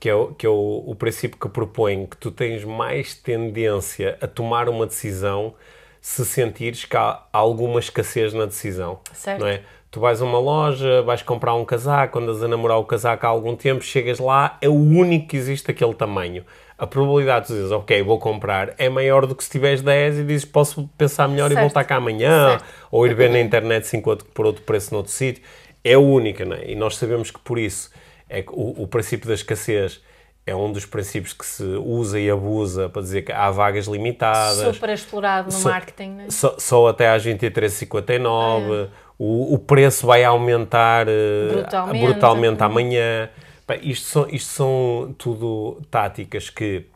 que 0.00 0.08
é, 0.08 0.14
o, 0.14 0.28
que 0.34 0.46
é 0.46 0.48
o, 0.48 0.84
o 0.86 0.94
princípio 0.94 1.38
que 1.38 1.48
propõe 1.48 2.06
que 2.06 2.16
tu 2.16 2.30
tens 2.30 2.64
mais 2.64 3.14
tendência 3.14 4.16
a 4.20 4.26
tomar 4.26 4.68
uma 4.68 4.86
decisão 4.86 5.54
se 6.00 6.24
sentires 6.24 6.84
que 6.84 6.96
há 6.96 7.22
alguma 7.32 7.78
escassez 7.78 8.32
na 8.32 8.46
decisão. 8.46 9.00
Certo. 9.12 9.40
Não 9.40 9.46
é? 9.46 9.62
Tu 9.90 10.00
vais 10.00 10.20
a 10.20 10.24
uma 10.24 10.38
loja, 10.38 11.02
vais 11.02 11.22
comprar 11.22 11.54
um 11.54 11.64
casaco, 11.64 12.18
andas 12.18 12.42
a 12.42 12.48
namorar 12.48 12.78
o 12.78 12.84
casaco 12.84 13.26
há 13.26 13.28
algum 13.28 13.56
tempo, 13.56 13.82
chegas 13.82 14.18
lá, 14.18 14.58
é 14.60 14.68
o 14.68 14.74
único 14.74 15.28
que 15.28 15.36
existe 15.36 15.70
aquele 15.70 15.94
tamanho. 15.94 16.44
A 16.78 16.86
probabilidade 16.86 17.48
de 17.48 17.54
dizeres, 17.54 17.72
ok, 17.72 18.02
vou 18.04 18.18
comprar, 18.20 18.72
é 18.78 18.88
maior 18.88 19.26
do 19.26 19.34
que 19.34 19.42
se 19.42 19.50
tiveres 19.50 19.82
10 19.82 20.18
e 20.20 20.22
dizes, 20.24 20.44
posso 20.44 20.88
pensar 20.96 21.26
melhor 21.26 21.48
Certo. 21.48 21.58
e 21.58 21.62
voltar 21.62 21.82
cá 21.84 21.96
amanhã, 21.96 22.50
Certo. 22.50 22.64
ou 22.90 23.04
ir 23.04 23.14
ver 23.14 23.30
na 23.30 23.40
internet 23.40 23.84
se 23.86 23.96
encontro 23.96 24.24
por 24.32 24.46
outro 24.46 24.62
preço 24.62 24.94
noutro 24.94 25.10
sítio. 25.10 25.42
É 25.82 25.98
única, 25.98 26.44
não 26.44 26.54
é? 26.54 26.70
E 26.70 26.76
nós 26.76 26.96
sabemos 26.96 27.30
que 27.32 27.40
por 27.40 27.58
isso 27.58 27.90
é 28.28 28.42
que 28.42 28.50
o, 28.52 28.82
o 28.82 28.86
princípio 28.86 29.26
da 29.26 29.34
escassez 29.34 30.00
é 30.46 30.54
um 30.54 30.70
dos 30.72 30.86
princípios 30.86 31.32
que 31.32 31.44
se 31.44 31.62
usa 31.64 32.18
e 32.20 32.30
abusa 32.30 32.88
para 32.88 33.02
dizer 33.02 33.22
que 33.22 33.32
há 33.32 33.50
vagas 33.50 33.86
limitadas. 33.86 34.74
Super 34.74 34.90
explorado 34.90 35.46
no 35.46 35.52
Só- 35.52 35.70
marketing, 35.70 36.10
né? 36.10 36.26
Só, 36.30 36.54
só 36.58 36.86
até 36.88 37.08
às 37.10 37.24
23h59, 37.26 38.88
o, 39.18 39.54
o 39.54 39.58
preço 39.58 40.06
vai 40.06 40.22
aumentar 40.24 41.06
eh, 41.08 41.48
Brutalmente. 41.50 42.04
brutalmente 42.06 42.62
amanhã. 42.62 43.28
Bem, 43.68 43.80
isto, 43.82 44.06
são, 44.06 44.26
isto 44.30 44.48
são 44.48 45.14
tudo 45.18 45.78
táticas 45.90 46.48
que 46.48 46.86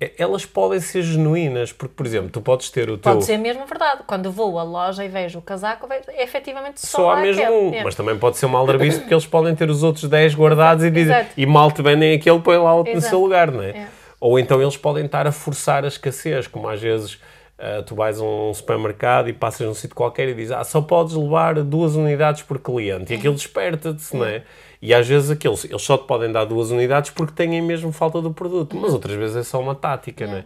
eh, 0.00 0.12
elas 0.18 0.44
podem 0.44 0.80
ser 0.80 1.02
genuínas, 1.02 1.72
porque, 1.72 1.94
por 1.94 2.04
exemplo, 2.04 2.30
tu 2.30 2.40
podes 2.40 2.68
ter 2.68 2.90
o 2.90 2.98
teu. 2.98 3.12
Pode 3.12 3.24
ser 3.24 3.38
mesmo 3.38 3.64
verdade. 3.64 4.02
Quando 4.06 4.30
vou 4.32 4.58
à 4.58 4.64
loja 4.64 5.04
e 5.04 5.08
vejo 5.08 5.38
o 5.38 5.42
casaco, 5.42 5.86
vejo, 5.86 6.02
é 6.08 6.24
efetivamente 6.24 6.84
só, 6.84 6.98
Só 6.98 7.10
há 7.12 7.16
mesmo 7.20 7.44
um, 7.44 7.72
É. 7.72 7.84
mas 7.84 7.94
também 7.94 8.18
pode 8.18 8.36
ser 8.36 8.46
uma 8.46 8.58
aldrabice 8.58 8.98
porque 8.98 9.14
eles 9.14 9.24
podem 9.24 9.54
ter 9.54 9.70
os 9.70 9.84
outros 9.84 10.08
10 10.08 10.34
guardados 10.34 10.84
e, 10.84 10.90
dizem, 10.90 11.14
Exato. 11.14 11.30
e 11.36 11.46
mal 11.46 11.70
te 11.70 11.80
vendem 11.80 12.14
aquele, 12.16 12.40
põe 12.40 12.58
lá 12.58 12.74
outro 12.74 12.92
no 12.94 13.00
seu 13.00 13.20
lugar, 13.20 13.52
não 13.52 13.62
é? 13.62 13.70
É. 13.70 13.86
Ou 14.18 14.38
então 14.38 14.60
eles 14.60 14.76
podem 14.76 15.04
estar 15.06 15.26
a 15.28 15.32
forçar 15.32 15.84
a 15.84 15.88
escassez, 15.88 16.48
como 16.48 16.68
às 16.68 16.80
vezes 16.80 17.20
ah, 17.58 17.82
tu 17.86 17.94
vais 17.94 18.18
a 18.20 18.24
um 18.24 18.52
supermercado 18.52 19.28
e 19.28 19.32
passas 19.32 19.66
num 19.66 19.74
sítio 19.74 19.94
qualquer 19.94 20.28
e 20.28 20.34
dizes 20.34 20.52
ah, 20.52 20.64
só 20.64 20.80
podes 20.80 21.14
levar 21.14 21.54
duas 21.62 21.94
unidades 21.94 22.42
por 22.42 22.58
cliente 22.58 23.12
e 23.12 23.16
aquilo 23.16 23.34
desperta-te, 23.34 24.14
não 24.16 24.26
é? 24.26 24.42
E 24.86 24.94
às 24.94 25.08
vezes 25.08 25.32
aqueles, 25.32 25.64
eles 25.64 25.82
só 25.82 25.98
te 25.98 26.06
podem 26.06 26.30
dar 26.30 26.44
duas 26.44 26.70
unidades 26.70 27.10
porque 27.10 27.32
têm 27.32 27.60
mesmo 27.60 27.90
falta 27.90 28.22
do 28.22 28.32
produto, 28.32 28.76
mas 28.76 28.92
outras 28.92 29.16
vezes 29.16 29.34
é 29.34 29.42
só 29.42 29.60
uma 29.60 29.74
tática, 29.74 30.28
não 30.28 30.36
é? 30.36 30.44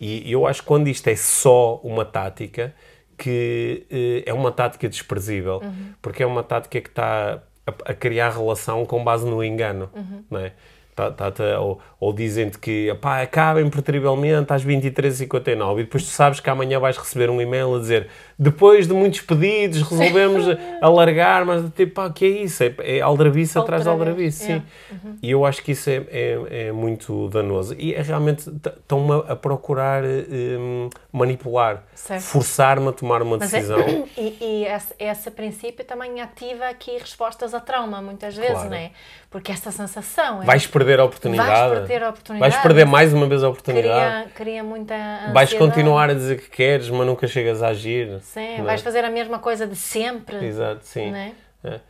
E 0.00 0.30
eu 0.30 0.46
acho 0.46 0.60
que 0.60 0.68
quando 0.68 0.86
isto 0.86 1.08
é 1.08 1.16
só 1.16 1.80
uma 1.82 2.04
tática, 2.04 2.72
que 3.18 3.84
eh, 3.90 4.22
é 4.24 4.32
uma 4.32 4.52
tática 4.52 4.88
desprezível, 4.88 5.60
porque 6.00 6.22
é 6.22 6.26
uma 6.26 6.44
tática 6.44 6.80
que 6.80 6.88
está 6.88 7.42
a, 7.66 7.90
a 7.90 7.92
criar 7.92 8.30
relação 8.30 8.86
com 8.86 9.02
base 9.02 9.26
no 9.26 9.42
engano, 9.42 9.90
não 10.30 10.38
é? 10.38 10.52
Tá, 11.00 11.10
tá, 11.10 11.30
tá, 11.30 11.60
ou, 11.60 11.80
ou 11.98 12.12
dizem-te 12.12 12.58
que 12.58 12.94
pá, 13.00 13.22
acaba 13.22 13.62
impreterivelmente 13.62 14.52
às 14.52 14.62
23h59 14.62 15.80
e 15.80 15.82
depois 15.84 16.04
tu 16.04 16.10
sabes 16.10 16.40
que 16.40 16.50
amanhã 16.50 16.78
vais 16.78 16.98
receber 16.98 17.30
um 17.30 17.40
e-mail 17.40 17.74
a 17.76 17.78
dizer 17.78 18.08
depois 18.38 18.86
de 18.86 18.92
muitos 18.92 19.20
pedidos 19.20 19.82
resolvemos 19.82 20.44
alargar, 20.80 21.44
mas 21.46 21.62
tipo, 21.74 21.94
pá, 21.94 22.10
que 22.10 22.24
é 22.24 22.28
isso? 22.28 22.62
É, 22.62 22.74
é 22.78 23.00
aldrabice 23.00 23.58
atrás 23.58 23.82
de 23.82 23.88
Aldrabice, 23.88 24.44
sim. 24.44 24.52
é. 24.52 24.96
E 25.22 25.30
eu 25.30 25.44
acho 25.44 25.62
que 25.62 25.72
isso 25.72 25.90
é, 25.90 26.04
é, 26.10 26.68
é 26.68 26.72
muito 26.72 27.28
danoso. 27.28 27.74
E 27.78 27.94
é 27.94 28.00
realmente 28.00 28.48
estão-me 28.48 29.24
a, 29.28 29.36
procurar 29.36 30.02
hum, 30.04 30.88
manipular, 31.12 31.84
forçar-me 32.20 32.88
a 32.88 32.92
tomar 32.92 33.22
uma 33.22 33.36
Mas 33.36 33.52
é, 33.52 33.56
decisão. 33.58 33.80
e, 34.16 34.36
e 34.40 34.64
esse, 34.66 34.94
esse 34.98 35.30
princípio 35.30 35.84
também 35.84 36.20
ativa 36.20 36.66
aqui 36.66 36.96
respostas 36.96 37.52
a 37.52 37.60
trauma, 37.60 38.00
muitas 38.00 38.36
vezes, 38.36 38.52
Claro. 38.52 38.70
não 38.70 38.76
é? 38.76 38.90
Porque 39.30 39.52
esta 39.52 39.70
sensação 39.70 40.42
é. 40.42 40.44
Vais 40.44 40.66
perder 40.66 40.98
a 40.98 41.04
oportunidade. 41.04 41.48
Vais 41.48 41.78
perder 41.78 42.02
a 42.02 42.08
oportunidade. 42.10 42.50
Vais 42.50 42.62
perder 42.62 42.84
mais 42.84 43.12
uma 43.14 43.26
vez 43.28 43.44
a 43.44 43.48
oportunidade. 43.48 44.22
Cria, 44.24 44.34
cria 44.34 44.64
muita 44.64 44.94
ansiedade. 44.94 45.32
Vais 45.32 45.54
continuar 45.54 46.10
a 46.10 46.14
dizer 46.14 46.40
que 46.40 46.50
queres, 46.50 46.90
mas 46.90 47.06
nunca 47.06 47.28
chegas 47.28 47.62
a 47.62 47.68
agir. 47.68 48.18
Sim, 48.22 48.58
é? 48.58 48.62
vais 48.62 48.82
fazer 48.82 49.04
a 49.04 49.10
mesma 49.10 49.38
coisa 49.38 49.68
de 49.68 49.76
sempre. 49.76 50.44
Exato, 50.44 50.80
sim. 50.82 51.14
É? 51.14 51.32
É. 51.62 51.80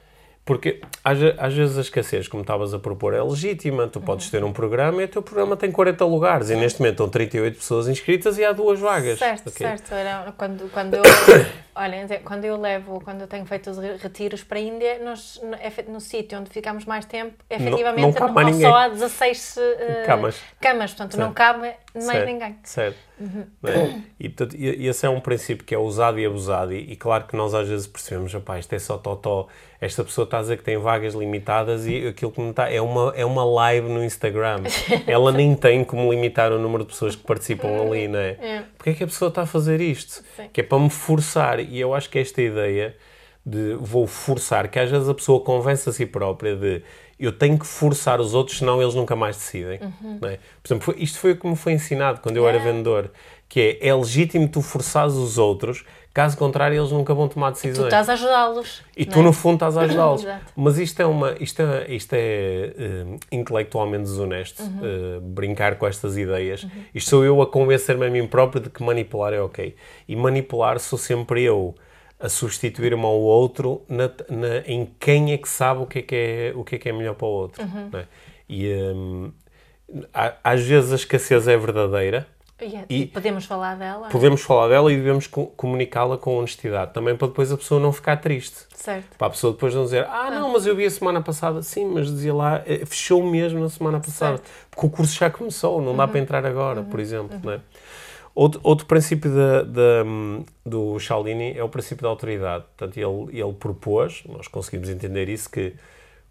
Porque 0.45 0.81
às, 1.05 1.17
às 1.39 1.55
vezes 1.55 1.79
a 1.79 1.81
escassez, 1.81 2.27
como 2.27 2.41
estavas 2.43 2.75
a 2.75 2.79
propor, 2.79 3.15
é 3.15 3.23
legítima. 3.23 3.87
Tu 3.89 4.01
podes 4.01 4.27
Uhum. 4.27 4.31
ter 4.33 4.45
um 4.45 4.53
programa 4.53 5.01
e 5.01 5.05
o 5.05 5.09
teu 5.09 5.23
programa 5.23 5.57
tem 5.57 5.71
40 5.73 6.05
lugares 6.05 6.51
e 6.51 6.57
neste 6.57 6.81
momento 6.81 6.95
estão 6.95 7.09
38 7.09 7.57
pessoas 7.57 7.89
inscritas 7.89 8.37
e 8.37 8.45
há 8.45 8.53
duas 8.53 8.81
vagas. 8.81 9.19
Certo, 9.19 9.49
Ok? 9.49 9.67
certo. 9.67 9.95
Era 9.95 10.33
quando, 10.37 10.71
quando 10.73 10.95
eu, 10.95 11.03
olha, 11.75 12.21
quando 12.25 12.45
eu 12.45 12.57
levo, 12.61 13.01
quando 13.01 13.21
eu 13.23 13.27
tenho 13.27 13.45
feito 13.47 13.71
os 13.71 13.79
re- 13.79 13.97
retiros 13.97 14.43
para 14.45 14.59
a 14.59 14.61
Índia, 14.61 14.99
nós, 15.05 15.41
no, 15.43 15.55
efe- 15.57 15.85
no 15.89 16.01
sítio 16.01 16.39
onde 16.39 16.51
ficamos 16.51 16.85
mais 16.85 17.05
tempo, 17.05 17.35
efetivamente 17.49 18.19
não 18.21 18.29
não 18.29 18.43
ninguém. 18.45 18.61
só 18.63 18.75
há 18.77 18.89
16 18.89 19.57
eh, 19.59 20.03
Camas. 20.07 20.41
camas, 20.61 20.91
portanto 20.93 21.17
não 21.17 21.27
Certo. 21.27 21.37
cabe 21.37 21.59
mais 21.61 21.77
Certo, 22.05 22.27
ninguém. 22.27 22.59
Certo. 22.63 22.99
Não 23.63 23.71
é? 23.71 24.01
E, 24.19 24.29
portanto, 24.31 24.57
esse 24.59 25.05
é 25.05 25.09
um 25.11 25.21
princípio 25.21 25.65
que 25.67 25.75
é 25.75 25.79
usado 25.79 26.19
e 26.19 26.25
abusado. 26.25 26.73
E, 26.73 26.93
e 26.93 26.97
claro 26.97 27.25
que 27.25 27.37
nós 27.37 27.53
às 27.53 27.69
vezes 27.69 27.87
percebemos, 27.87 28.33
rapaz, 28.33 28.61
isto 28.61 28.73
é 28.75 28.79
só 28.79 28.97
totó. 28.97 29.47
Esta 29.79 30.03
pessoa 30.05 30.25
está 30.25 30.39
a 30.39 30.41
dizer 30.41 30.57
que 30.57 30.63
tem 30.65 30.79
vagas 30.79 31.13
limitadas 31.15 31.87
e 31.87 32.07
aquilo 32.07 32.31
que 32.33 32.41
não 32.41 32.51
está 32.51 32.71
é 32.71 32.81
uma, 32.81 33.13
é 33.15 33.25
uma 33.25 33.45
live 33.45 33.89
no 33.89 34.03
Instagram. 34.03 34.63
Ela 35.07 35.33
nem 35.33 35.55
tem 35.55 35.85
como 35.85 36.11
limitar 36.11 36.51
o 36.53 36.59
número 36.59 36.85
de 36.85 36.91
pessoas 36.93 37.15
que 37.15 37.23
participam 37.23 37.69
ali, 37.83 38.09
não 38.09 38.19
é? 38.19 38.29
É. 38.41 38.63
Porque 38.79 38.91
é 38.91 38.95
que 38.95 39.05
a 39.05 39.07
pessoa 39.07 39.29
está 39.29 39.43
a 39.43 39.47
fazer 39.47 39.81
isto? 39.83 40.25
Sim. 40.37 40.49
Que 40.51 40.61
é 40.63 40.65
para 40.65 40.79
me 40.79 40.89
forçar. 40.89 41.60
E 41.63 41.81
eu 41.81 41.95
acho 41.95 42.09
que 42.11 42.19
esta 42.19 42.41
ideia 42.43 42.97
de 43.51 43.75
vou 43.81 44.07
forçar, 44.07 44.69
que 44.69 44.79
às 44.79 44.91
vezes 44.91 45.09
a 45.09 45.15
pessoa 45.15 45.41
convence 45.41 45.89
a 45.89 45.93
si 45.93 46.07
própria 46.07 46.55
de 46.57 46.83
eu 47.19 47.33
tenho 47.33 47.59
que 47.59 47.67
forçar 47.67 48.21
os 48.21 48.33
outros, 48.33 48.59
senão 48.59 48.81
eles 48.81 48.95
nunca 48.95 49.15
mais 49.17 49.37
decidem. 49.37 49.79
Não 50.21 50.29
é? 50.29 50.39
Por 50.63 50.69
exemplo, 50.69 50.85
foi- 50.85 50.97
isto 51.03 51.19
foi 51.19 51.33
o 51.33 51.37
que 51.37 51.47
me 51.47 51.57
foi 51.57 51.73
ensinado 51.73 52.21
quando 52.21 52.37
eu 52.37 52.49
era 52.49 52.57
É. 52.59 52.61
vendedor, 52.63 53.11
que 53.49 53.79
é, 53.83 53.89
é 53.89 53.95
legítimo 53.95 54.49
tu 54.49 54.63
forçares 54.63 55.13
os 55.15 55.37
outros, 55.37 55.85
caso 56.15 56.37
contrário 56.39 56.79
eles 56.81 56.91
nunca 56.93 57.13
vão 57.13 57.29
tomar 57.29 57.51
Tu 57.51 57.55
decisões. 57.57 57.87
estás 57.89 58.09
a 58.09 58.13
ajudá-los. 58.15 58.83
E 58.97 59.05
tu, 59.05 59.19
é? 59.19 59.23
no 59.23 59.33
fundo, 59.35 59.55
estás 59.55 59.77
a 59.77 59.83
ajudá-los. 59.85 60.25
Mas 60.57 60.79
isto 60.79 61.01
é, 61.03 61.05
uma, 61.07 61.35
isto 61.41 61.61
é, 61.61 61.93
isto 61.95 62.13
é 62.15 62.19
eh, 62.79 63.05
intelectualmente 63.33 64.05
desonesto, 64.05 64.63
Uhum. 64.63 64.79
eh, 64.83 65.21
brincar 65.21 65.77
com 65.77 65.87
estas 65.87 66.17
ideias. 66.17 66.67
Isto 66.95 67.11
sou 67.11 67.25
eu 67.25 67.43
a 67.43 67.47
convencer-me 67.47 68.07
a 68.07 68.11
mim 68.11 68.27
próprio 68.27 68.63
de 68.63 68.71
que 68.71 68.83
manipular 68.83 69.33
é 69.35 69.41
ok. 69.43 69.75
E 70.09 70.17
manipular 70.17 70.79
sou 70.79 70.99
sempre 70.99 71.43
eu 71.43 71.75
a 72.21 72.29
substituir-me 72.29 73.05
ao 73.05 73.19
outro 73.19 73.83
na, 73.89 74.11
na- 74.29 74.59
em 74.67 74.89
quem 75.01 75.33
é 75.33 75.39
que 75.39 75.49
sabe 75.49 75.83
o 75.83 75.87
que 75.87 76.01
é 76.01 76.03
que 76.03 76.15
é, 76.15 76.53
o 76.55 76.63
que 76.65 76.77
é, 76.77 76.79
que 76.79 76.89
é 76.89 76.93
melhor 76.93 77.15
para 77.15 77.27
o 77.27 77.31
outro. 77.31 77.63
Uhum. 77.63 77.91
é? 77.95 78.05
E 78.49 78.73
hum, 78.95 79.33
a- 80.13 80.35
às 80.45 80.63
vezes 80.63 80.93
a 80.93 80.97
escassez 80.97 81.49
é 81.49 81.57
verdadeira. 81.57 82.27
E, 82.61 82.77
é- 82.77 82.85
E- 82.91 83.07
podemos 83.07 83.47
falar 83.47 83.75
dela. 83.77 84.09
Podemos 84.11 84.43
falar 84.43 84.69
dela 84.69 84.93
e 84.93 84.97
devemos 84.97 85.27
co- 85.27 85.47
comunicá-la 85.57 86.19
com 86.19 86.37
honestidade. 86.37 86.93
Também 86.93 87.17
para 87.17 87.29
depois 87.29 87.51
a 87.51 87.57
pessoa 87.57 87.81
não 87.81 87.91
ficar 87.91 88.19
triste. 88.19 88.67
Certo. 88.75 89.17
Para 89.17 89.29
a 89.29 89.31
pessoa 89.31 89.55
depois 89.55 89.75
não 89.75 89.85
dizer, 89.85 90.05
ah, 90.07 90.31
não, 90.31 90.53
mas 90.53 90.67
eu 90.67 90.77
vi 90.77 90.85
a 90.85 90.91
semana 90.91 91.23
passada. 91.23 91.63
Sim, 91.63 91.87
mas 91.87 92.07
dizia 92.09 92.35
lá, 92.35 92.63
eh, 92.67 92.85
fechou 92.85 93.23
mesmo 93.25 93.61
na 93.61 93.71
semana 93.71 93.99
passada. 93.99 94.37
Certo. 94.37 94.51
Porque 94.71 94.87
o 94.87 94.91
curso 94.91 95.19
já 95.19 95.31
começou, 95.31 95.81
não 95.81 95.97
dá 95.97 96.07
para 96.07 96.19
entrar 96.21 96.45
agora, 96.45 96.83
por 96.83 97.01
exemplo. 97.01 97.41
Não 97.43 97.53
é? 97.53 97.61
Outro, 98.35 98.61
outro 98.63 98.87
princípio 98.87 99.31
da, 99.31 100.05
hum, 100.05 100.45
do 100.65 100.99
Cialdini 101.01 101.57
é 101.57 101.63
o 101.65 101.69
princípio 101.69 102.03
da 102.03 102.09
autoridade. 102.09 102.65
Portanto, 102.77 102.97
ele, 102.97 103.39
ele 103.41 103.53
propôs, 103.53 104.23
nós 104.29 104.49
conseguimos 104.49 104.89
entender 104.89 105.29
isso, 105.29 105.51
que 105.51 105.75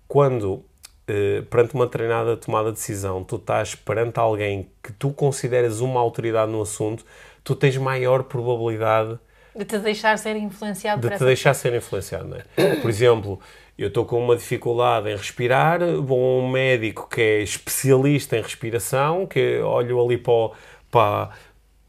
quando, 0.08 0.64
eh, 1.08 1.44
perante 1.50 1.74
uma 1.76 1.88
treinada 1.88 2.36
tomada 2.38 2.70
de 2.72 2.78
decisão, 2.78 3.24
tu 3.24 3.36
estás 3.36 3.76
perante 3.76 4.20
alguém 4.20 4.70
que 4.84 4.92
tu 4.94 5.12
consideras 5.12 5.80
uma 5.82 6.00
autoridade 6.00 6.52
no 6.52 6.62
assunto, 6.62 7.06
tu 7.44 7.56
tens 7.56 7.78
maior 7.78 8.24
probabilidade 8.24 9.20
De 9.56 9.66
te 9.66 9.78
deixar 9.80 10.18
ser 10.18 10.36
influenciado 10.36 11.02
de 11.08 11.16
te 11.16 11.24
deixar 11.26 11.54
ser 11.54 11.74
influenciado, 11.74 12.28
não 12.28 12.38
é? 12.38 12.76
Por 12.82 12.90
exemplo, 12.90 13.40
eu 13.78 13.88
estou 13.90 14.06
com 14.06 14.24
uma 14.24 14.36
dificuldade 14.36 15.10
em 15.10 15.16
respirar, 15.16 15.80
vou 16.02 16.20
a 16.42 16.44
um 16.44 16.50
médico 16.50 17.08
que 17.10 17.22
é 17.22 17.42
especialista 17.42 18.38
em 18.38 18.42
respiração, 18.42 19.26
que 19.26 19.60
olho 19.60 20.04
ali 20.04 20.18
para, 20.18 20.34
o- 20.34 20.52
para, 20.92 21.30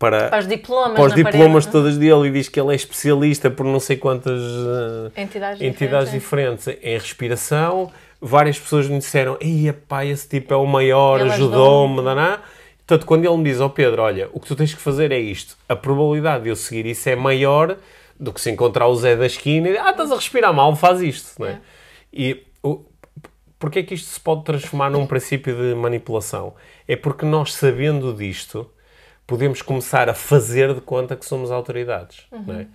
para, 0.00 0.30
Para 0.30 0.38
os 0.38 0.48
diplomas 0.48 0.94
para 0.94 1.04
os 1.04 1.14
diplomas 1.14 1.66
parede, 1.66 1.70
todos 1.70 1.98
dele 1.98 2.28
e 2.28 2.30
diz 2.30 2.48
que 2.48 2.58
ele 2.58 2.72
é 2.72 2.74
especialista 2.74 3.50
por 3.50 3.66
não 3.66 3.78
sei 3.78 3.98
quantas 3.98 4.40
eh, 4.40 5.20
Entidades 5.20 5.60
entidades 5.60 6.10
diferentes, 6.10 6.64
diferentes 6.64 6.82
em 6.82 6.98
respiração. 6.98 7.92
Várias 8.18 8.58
pessoas 8.58 8.88
me 8.88 8.96
disseram, 8.96 9.36
ei, 9.42 9.70
pá, 9.70 10.06
esse 10.06 10.26
tipo 10.26 10.54
é 10.54 10.56
o 10.56 10.64
maior, 10.64 11.20
ajudou-me, 11.20 11.34
ajudou-me." 11.34 12.02
daná. 12.02 12.40
Portanto, 12.78 13.06
quando 13.06 13.26
ele 13.26 13.36
me 13.36 13.44
diz, 13.44 13.60
ó 13.60 13.68
Pedro, 13.68 14.00
olha, 14.00 14.30
o 14.32 14.40
que 14.40 14.48
tu 14.48 14.56
tens 14.56 14.72
que 14.72 14.80
fazer 14.80 15.12
é 15.12 15.18
isto, 15.18 15.54
a 15.68 15.76
probabilidade 15.76 16.44
de 16.44 16.48
eu 16.48 16.56
seguir 16.56 16.86
isso 16.86 17.06
é 17.06 17.14
maior 17.14 17.76
do 18.18 18.32
que 18.32 18.40
se 18.40 18.50
encontrar 18.50 18.88
o 18.88 18.96
Zé 18.96 19.14
da 19.14 19.26
esquina 19.26 19.68
e, 19.68 19.76
ah, 19.76 19.90
estás 19.90 20.10
a 20.10 20.14
respirar 20.14 20.54
mal, 20.54 20.74
faz 20.74 21.02
isto, 21.02 21.38
não 21.38 21.46
é? 21.46 21.60
E 22.10 22.42
o, 22.62 22.80
porque 23.58 23.80
é 23.80 23.82
que 23.82 23.92
isto 23.92 24.08
se 24.08 24.18
pode 24.18 24.44
transformar 24.44 24.88
num 24.88 25.06
princípio 25.06 25.54
de 25.54 25.74
manipulação? 25.74 26.54
É 26.88 26.96
porque 26.96 27.26
nós, 27.26 27.52
sabendo 27.52 28.14
disto, 28.14 28.66
podemos 29.30 29.62
começar 29.62 30.08
a 30.10 30.14
fazer 30.14 30.74
de 30.74 30.80
conta 30.80 31.14
que 31.14 31.24
somos 31.24 31.52
autoridades, 31.52 32.26
não 32.32 32.54
é? 32.58 32.66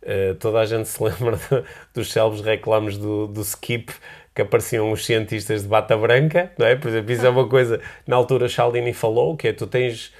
Eh, 0.00 0.34
toda 0.38 0.60
a 0.60 0.64
gente 0.64 0.88
se 0.88 1.02
lembra 1.02 1.36
de- 1.36 1.64
dos 1.92 2.12
célebres 2.12 2.40
reclames 2.40 2.96
do, 2.96 3.26
do 3.26 3.40
Skip 3.40 3.92
que 4.32 4.42
apareciam 4.42 4.92
os 4.92 5.04
cientistas 5.04 5.62
de 5.62 5.68
bata 5.68 5.96
branca, 5.96 6.52
não 6.56 6.66
é? 6.66 6.76
Por 6.76 6.86
exemplo, 6.88 7.10
isso 7.10 7.26
é 7.26 7.28
uma 7.28 7.48
coisa, 7.48 7.80
na 8.06 8.14
altura 8.14 8.48
Cialdini 8.48 8.92
falou, 8.92 9.36
que 9.36 9.48
é 9.48 9.52
tu 9.52 9.66
tens 9.66 10.12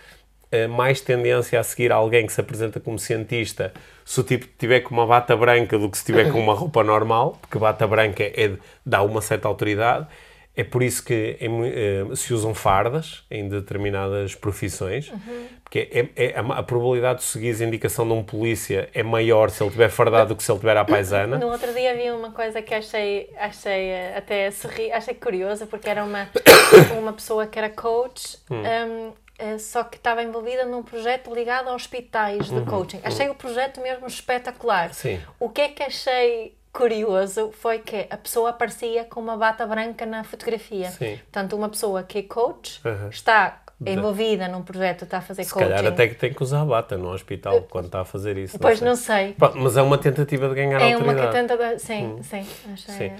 uh, 0.52 0.68
mais 0.68 1.00
tendência 1.00 1.60
a 1.60 1.62
seguir 1.62 1.92
alguém 1.92 2.26
que 2.26 2.32
se 2.32 2.40
apresenta 2.40 2.80
como 2.80 2.98
cientista 2.98 3.72
se 4.04 4.18
o 4.20 4.24
tipo 4.24 4.46
tiver 4.58 4.80
com 4.80 4.92
uma 4.94 5.06
bata 5.06 5.36
branca 5.36 5.78
do 5.78 5.88
que 5.88 5.96
se 5.96 6.04
tiver 6.04 6.28
com 6.32 6.40
uma 6.40 6.54
roupa 6.54 6.82
normal, 6.82 7.38
porque 7.40 7.56
bata 7.56 7.86
branca 7.86 8.24
é, 8.24 8.50
dá 8.84 9.00
uma 9.02 9.20
certa 9.20 9.46
autoridade. 9.46 10.08
É 10.56 10.62
por 10.62 10.84
isso 10.84 11.04
que 11.04 11.36
é, 11.40 12.14
se 12.14 12.32
usam 12.32 12.54
fardas 12.54 13.24
em 13.28 13.48
determinadas 13.48 14.36
profissões, 14.36 15.10
uhum. 15.10 15.48
porque 15.64 15.88
é, 15.90 16.26
é, 16.26 16.38
a, 16.38 16.40
a, 16.40 16.62
probabilidade 16.62 17.18
de 17.18 17.24
seguir 17.24 17.60
a 17.60 17.66
indicação 17.66 18.06
de 18.06 18.12
um 18.12 18.22
polícia 18.22 18.88
é 18.94 19.02
maior 19.02 19.50
se 19.50 19.62
ele 19.64 19.72
tiver 19.72 19.88
fardado 19.88 20.28
do 20.28 20.36
que 20.36 20.44
se 20.44 20.52
ele 20.52 20.60
tiver 20.60 20.76
à 20.76 20.84
paisana. 20.84 21.38
No 21.38 21.48
outro 21.48 21.72
dia 21.72 21.96
vi 21.96 22.08
uma 22.12 22.30
coisa 22.30 22.62
que 22.62 22.72
achei, 22.72 23.30
achei 23.36 23.88
eh, 23.88 24.14
até 24.16 24.48
sorri, 24.52 24.92
achei 24.92 25.14
curiosa, 25.14 25.66
porque 25.66 25.90
era 25.90 26.04
uma, 26.04 26.28
uma 26.96 27.12
pessoa 27.12 27.48
que 27.48 27.58
era 27.58 27.68
coach. 27.68 28.38
Hum. 28.48 28.62
Um, 28.62 29.12
eh, 29.38 29.58
só 29.58 29.82
que 29.82 29.96
estava 29.96 30.22
envolvida 30.22 30.64
num 30.64 30.84
projeto 30.84 31.34
ligado 31.34 31.68
a 31.68 31.74
hospitais 31.74 32.46
de 32.46 32.54
uhum. 32.54 32.64
coaching. 32.64 33.00
Achei 33.02 33.28
o 33.28 33.34
projeto 33.34 33.80
mesmo 33.80 34.06
espetacular. 34.06 34.94
Sim. 34.94 35.20
O 35.40 35.48
que 35.48 35.60
é 35.62 35.68
que 35.68 35.82
achei 35.82 36.54
curioso 36.74 37.52
foi 37.52 37.78
que 37.78 38.06
a 38.10 38.16
pessoa 38.16 38.50
aparecia 38.50 39.04
com 39.04 39.20
uma 39.20 39.36
bata 39.36 39.64
branca 39.64 40.04
na 40.04 40.24
fotografia. 40.24 40.90
Sim. 40.90 41.16
Portanto, 41.18 41.56
uma 41.56 41.68
pessoa 41.68 42.02
que 42.02 42.18
é 42.18 42.22
coach 42.22 42.80
uhum. 42.84 43.08
está 43.08 43.62
envolvida 43.86 44.48
num 44.48 44.62
projeto, 44.62 45.04
está 45.04 45.18
a 45.18 45.20
fazer 45.20 45.44
Se 45.44 45.52
coaching. 45.52 45.66
Se 45.66 45.74
calhar 45.74 45.92
até 45.92 46.08
que 46.08 46.14
tem 46.14 46.32
que 46.32 46.42
usar 46.42 46.64
bata 46.64 46.96
no 46.96 47.12
hospital 47.12 47.62
quando 47.68 47.86
está 47.86 48.00
a 48.00 48.04
fazer 48.04 48.36
isso. 48.36 48.58
Pois 48.58 48.80
não 48.80 48.96
sei. 48.96 49.34
Não 49.38 49.52
sei. 49.52 49.62
Mas 49.62 49.76
é 49.76 49.82
uma 49.82 49.98
tentativa 49.98 50.48
de 50.48 50.54
ganhar 50.54 50.80
é 50.80 50.92
autoridade. 50.94 51.20
É 51.20 51.22
uma 51.22 51.32
tentativa, 51.32 51.78
sim, 51.78 52.06
hum. 52.06 52.22
sim. 52.22 52.42
sim. 52.76 53.12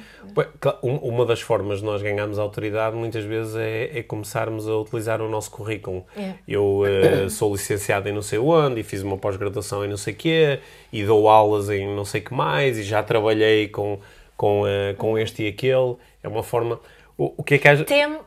Uma 0.83 1.27
das 1.27 1.41
formas 1.41 1.79
de 1.79 1.85
nós 1.85 2.03
ganharmos 2.03 2.39
autoridade 2.39 2.97
muitas 2.97 3.25
vezes 3.25 3.55
é, 3.57 3.99
é 3.99 4.03
começarmos 4.03 4.69
a 4.69 4.77
utilizar 4.77 5.21
o 5.21 5.29
nosso 5.29 5.51
currículo. 5.51 6.05
Yeah. 6.17 6.39
Eu 6.47 6.83
uh, 6.83 7.29
sou 7.31 7.53
licenciado 7.53 8.09
em 8.09 8.13
não 8.13 8.23
sei 8.23 8.39
onde 8.39 8.81
e 8.81 8.83
fiz 8.83 9.03
uma 9.03 9.19
pós-graduação 9.19 9.85
em 9.85 9.89
não 9.89 9.97
sei 9.97 10.15
quê 10.15 10.61
e 10.93 11.05
dou 11.05 11.29
aulas 11.29 11.71
em 11.71 11.87
não 11.95 12.05
sei 12.05 12.21
que 12.21 12.33
mais 12.33 12.79
e 12.79 12.83
já 12.83 13.03
trabalhei 13.03 13.69
com, 13.69 13.99
com, 14.37 14.63
uh, 14.63 14.95
com 14.97 15.19
este 15.19 15.45
e 15.45 15.49
aquele. 15.49 15.97
É 16.23 16.29
uma 16.29 16.43
forma... 16.43 16.81
O, 17.17 17.35
o 17.37 17.45
que 17.45 17.55
é 17.55 17.59
que 17.59 17.69
há... 17.69 17.85
Tem 17.85 18.19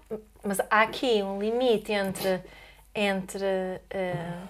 mas 0.48 0.60
há 0.70 0.82
aqui 0.82 1.22
um 1.22 1.40
limite 1.40 1.92
entre, 1.92 2.42
entre 2.96 3.44
uh, 3.44 4.48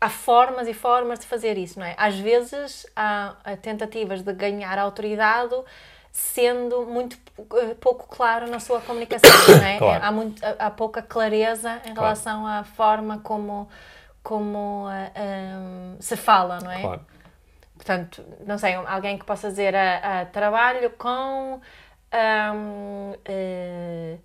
há 0.00 0.08
formas 0.08 0.68
e 0.68 0.74
formas 0.74 1.18
de 1.20 1.26
fazer 1.26 1.56
isso, 1.56 1.78
não 1.78 1.86
é? 1.86 1.94
Às 1.96 2.18
vezes 2.18 2.86
há 2.94 3.34
tentativas 3.62 4.22
de 4.22 4.32
ganhar 4.32 4.78
autoridade 4.78 5.54
sendo 6.12 6.84
muito 6.84 7.14
uh, 7.38 7.74
pouco 7.80 8.06
claro 8.06 8.48
na 8.50 8.60
sua 8.60 8.80
comunicação, 8.80 9.30
não 9.48 9.64
é? 9.64 9.78
Claro. 9.82 10.04
Há, 10.04 10.12
muito, 10.12 10.42
há 10.58 10.70
pouca 10.70 11.02
clareza 11.02 11.76
em 11.78 11.94
claro. 11.94 12.00
relação 12.00 12.46
à 12.46 12.62
forma 12.62 13.18
como, 13.20 13.68
como 14.22 14.88
um, 14.88 15.96
se 15.98 16.16
fala, 16.16 16.58
não 16.60 16.70
é? 16.70 16.80
Claro. 16.82 17.06
Portanto, 17.74 18.24
não 18.46 18.58
sei, 18.58 18.74
alguém 18.74 19.18
que 19.18 19.24
possa 19.24 19.48
dizer 19.48 19.74
a, 19.74 20.26
trabalho 20.26 20.90
com 20.90 21.60
um, 22.12 23.12
uh, 23.12 24.20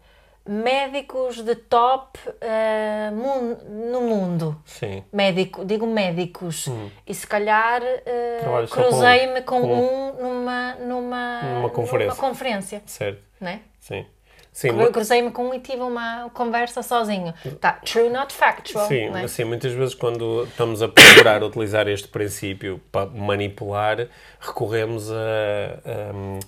médicos 0.47 1.43
de 1.43 1.55
top 1.55 2.19
uh, 2.27 3.15
mun 3.15 3.57
no 3.91 4.01
mundo. 4.01 4.62
Sim. 4.65 5.03
Médico, 5.12 5.65
digo 5.65 5.86
médicos. 5.86 6.67
Hum. 6.67 6.89
E 7.05 7.13
se 7.13 7.27
calhar 7.27 7.81
uh, 7.81 8.67
cruzei-me 8.69 9.41
com, 9.41 9.62
com, 9.62 9.73
um 9.73 10.21
numa, 10.21 10.75
numa, 10.75 11.41
numa 11.43 11.69
conferência. 11.69 12.15
Numa 12.15 12.29
conferência. 12.29 12.81
Certo. 12.86 13.21
Né? 13.39 13.62
Sim. 13.79 14.05
Sim, 14.57 14.69
Cruzei-me 14.91 15.29
com 15.29 15.49
um 15.49 15.53
e 15.53 15.60
tive 15.60 15.83
uma 15.83 16.31
conversa 16.33 16.81
sozinho. 16.81 17.31
Tá, 17.62 17.73
true, 17.73 18.10
not 18.10 18.33
factual. 18.33 18.88
Sim, 18.88 19.12
né? 19.12 19.23
assim, 19.23 19.43
muitas 19.43 19.71
vezes 19.71 19.93
quando 19.93 20.45
estamos 20.45 20.81
a 20.81 20.88
procurar 20.88 21.43
utilizar 21.43 21.88
este 21.88 22.07
princípio 22.07 22.81
para 22.91 23.05
manipular, 23.05 24.07
recorremos 24.39 25.12
a, 25.12 25.15
a 25.15 26.39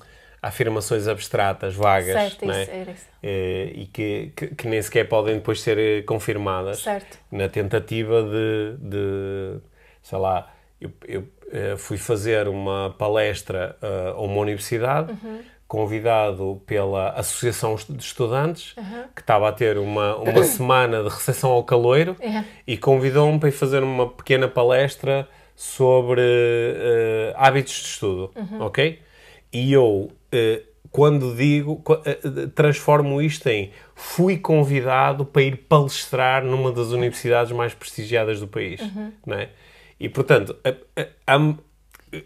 afirmações 0.41 1.08
abstratas, 1.08 1.75
vagas, 1.75 2.13
certo, 2.13 2.45
né? 2.45 2.63
isso, 2.63 2.71
era 2.71 2.91
isso. 2.91 3.06
Eh, 3.21 3.71
e 3.75 3.86
que, 3.88 4.32
que, 4.36 4.47
que, 4.56 4.67
nem 4.67 4.82
sequer 4.82 5.08
podem 5.08 5.36
depois 5.36 5.62
ser 5.62 5.78
eh, 5.78 6.02
confirmadas 6.04 6.80
certo. 6.80 7.17
na 7.32 7.49
tentativa 7.49 8.23
de, 8.23 8.78
de 8.80 9.60
sei 10.02 10.17
lá, 10.17 10.52
eu, 10.80 10.91
eu 11.06 11.28
eh, 11.52 11.75
fui 11.78 11.97
fazer 11.97 12.47
uma 12.47 12.93
palestra 12.97 13.75
uh, 13.82 14.19
a 14.19 14.21
uma 14.21 14.39
universidade 14.39 15.12
uhum. 15.12 15.39
convidado 15.67 16.62
pela 16.65 17.10
Associação 17.10 17.75
de 17.75 18.04
Estudantes 18.04 18.78
uhum. 18.78 19.06
que 19.15 19.21
estava 19.21 19.49
a 19.49 19.52
ter 19.52 19.80
uma, 19.80 20.15
uma 20.17 20.43
semana 20.45 21.02
de 21.02 21.10
recepção 21.10 21.49
ao 21.49 21.63
caloiro 21.63 22.15
uhum. 22.21 22.43
e 22.67 22.78
convidou-me 22.78 23.39
para 23.39 23.49
ir 23.49 23.54
fazer 23.54 23.82
uma 23.82 24.08
pequena 24.08 24.47
palestra 24.47 25.28
sobre 25.56 26.21
uh, 26.21 27.34
hábitos 27.36 27.73
de 27.73 27.88
estudo, 27.88 28.32
uhum. 28.36 28.62
ok? 28.62 29.02
E 29.52 29.73
eu 29.73 30.12
quando 30.91 31.35
digo, 31.35 31.83
eh, 32.05 32.47
transformo 32.55 33.21
isto 33.21 33.47
em 33.47 33.71
fui 33.95 34.37
convidado 34.37 35.25
para 35.25 35.43
ir 35.43 35.57
palestrar 35.67 36.43
numa 36.43 36.71
das 36.71 36.87
universidades 36.87 37.51
mais 37.51 37.73
prestigiadas 37.73 38.39
do 38.39 38.47
país. 38.47 38.81
Uhum. 38.81 39.11
Não 39.25 39.37
é? 39.37 39.49
E, 39.99 40.07
portanto, 40.07 40.55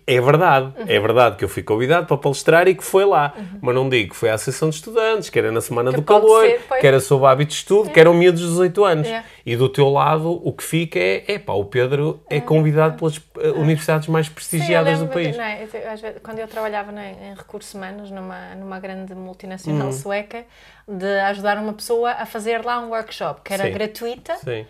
é 0.07 0.21
verdade, 0.21 0.73
uhum. 0.77 0.85
é 0.87 0.99
verdade 0.99 1.35
que 1.35 1.43
eu 1.43 1.49
fui 1.49 1.61
convidado 1.61 2.07
para 2.07 2.17
palestrar 2.17 2.67
e 2.67 2.75
que 2.75 2.83
foi 2.83 3.03
lá, 3.03 3.33
uhum. 3.35 3.59
mas 3.61 3.75
não 3.75 3.89
digo 3.89 4.11
que 4.11 4.15
foi 4.15 4.29
à 4.29 4.35
Associação 4.35 4.69
de 4.69 4.75
Estudantes, 4.75 5.29
que 5.29 5.37
era 5.37 5.51
na 5.51 5.59
Semana 5.59 5.91
que 5.91 5.97
do 5.97 6.03
Calor, 6.03 6.45
ser, 6.45 6.61
que 6.79 6.87
era 6.87 6.99
sobre 7.01 7.27
hábitos 7.27 7.55
de 7.55 7.61
estudo, 7.61 7.89
é. 7.89 7.93
que 7.93 7.99
eram 7.99 8.13
miúdos 8.13 8.41
de 8.41 8.47
18 8.47 8.85
anos. 8.85 9.07
É. 9.07 9.23
E 9.45 9.57
do 9.57 9.67
teu 9.67 9.89
lado, 9.89 10.41
o 10.43 10.53
que 10.53 10.63
fica 10.63 10.97
é, 10.97 11.23
é 11.27 11.39
pá, 11.39 11.53
o 11.53 11.65
Pedro 11.65 12.21
é, 12.29 12.37
é. 12.37 12.41
convidado 12.41 12.97
pelas 12.97 13.21
é. 13.39 13.49
universidades 13.59 14.07
mais 14.07 14.29
prestigiadas 14.29 14.99
Sim, 14.99 15.05
do 15.05 15.11
país. 15.11 15.35
Não, 15.35 15.43
é? 15.43 15.63
eu, 15.63 16.21
quando 16.21 16.39
eu 16.39 16.47
trabalhava 16.47 16.91
em 16.91 17.35
recursos 17.35 17.73
humanos 17.73 18.09
numa, 18.09 18.55
numa 18.55 18.79
grande 18.79 19.13
multinacional 19.13 19.87
uhum. 19.87 19.93
sueca, 19.93 20.45
de 20.87 21.19
ajudar 21.21 21.57
uma 21.57 21.73
pessoa 21.73 22.11
a 22.11 22.25
fazer 22.25 22.63
lá 22.63 22.79
um 22.79 22.89
workshop, 22.89 23.41
que 23.43 23.53
era 23.53 23.65
Sim. 23.65 23.71
gratuita 23.71 24.35
Sim. 24.37 24.65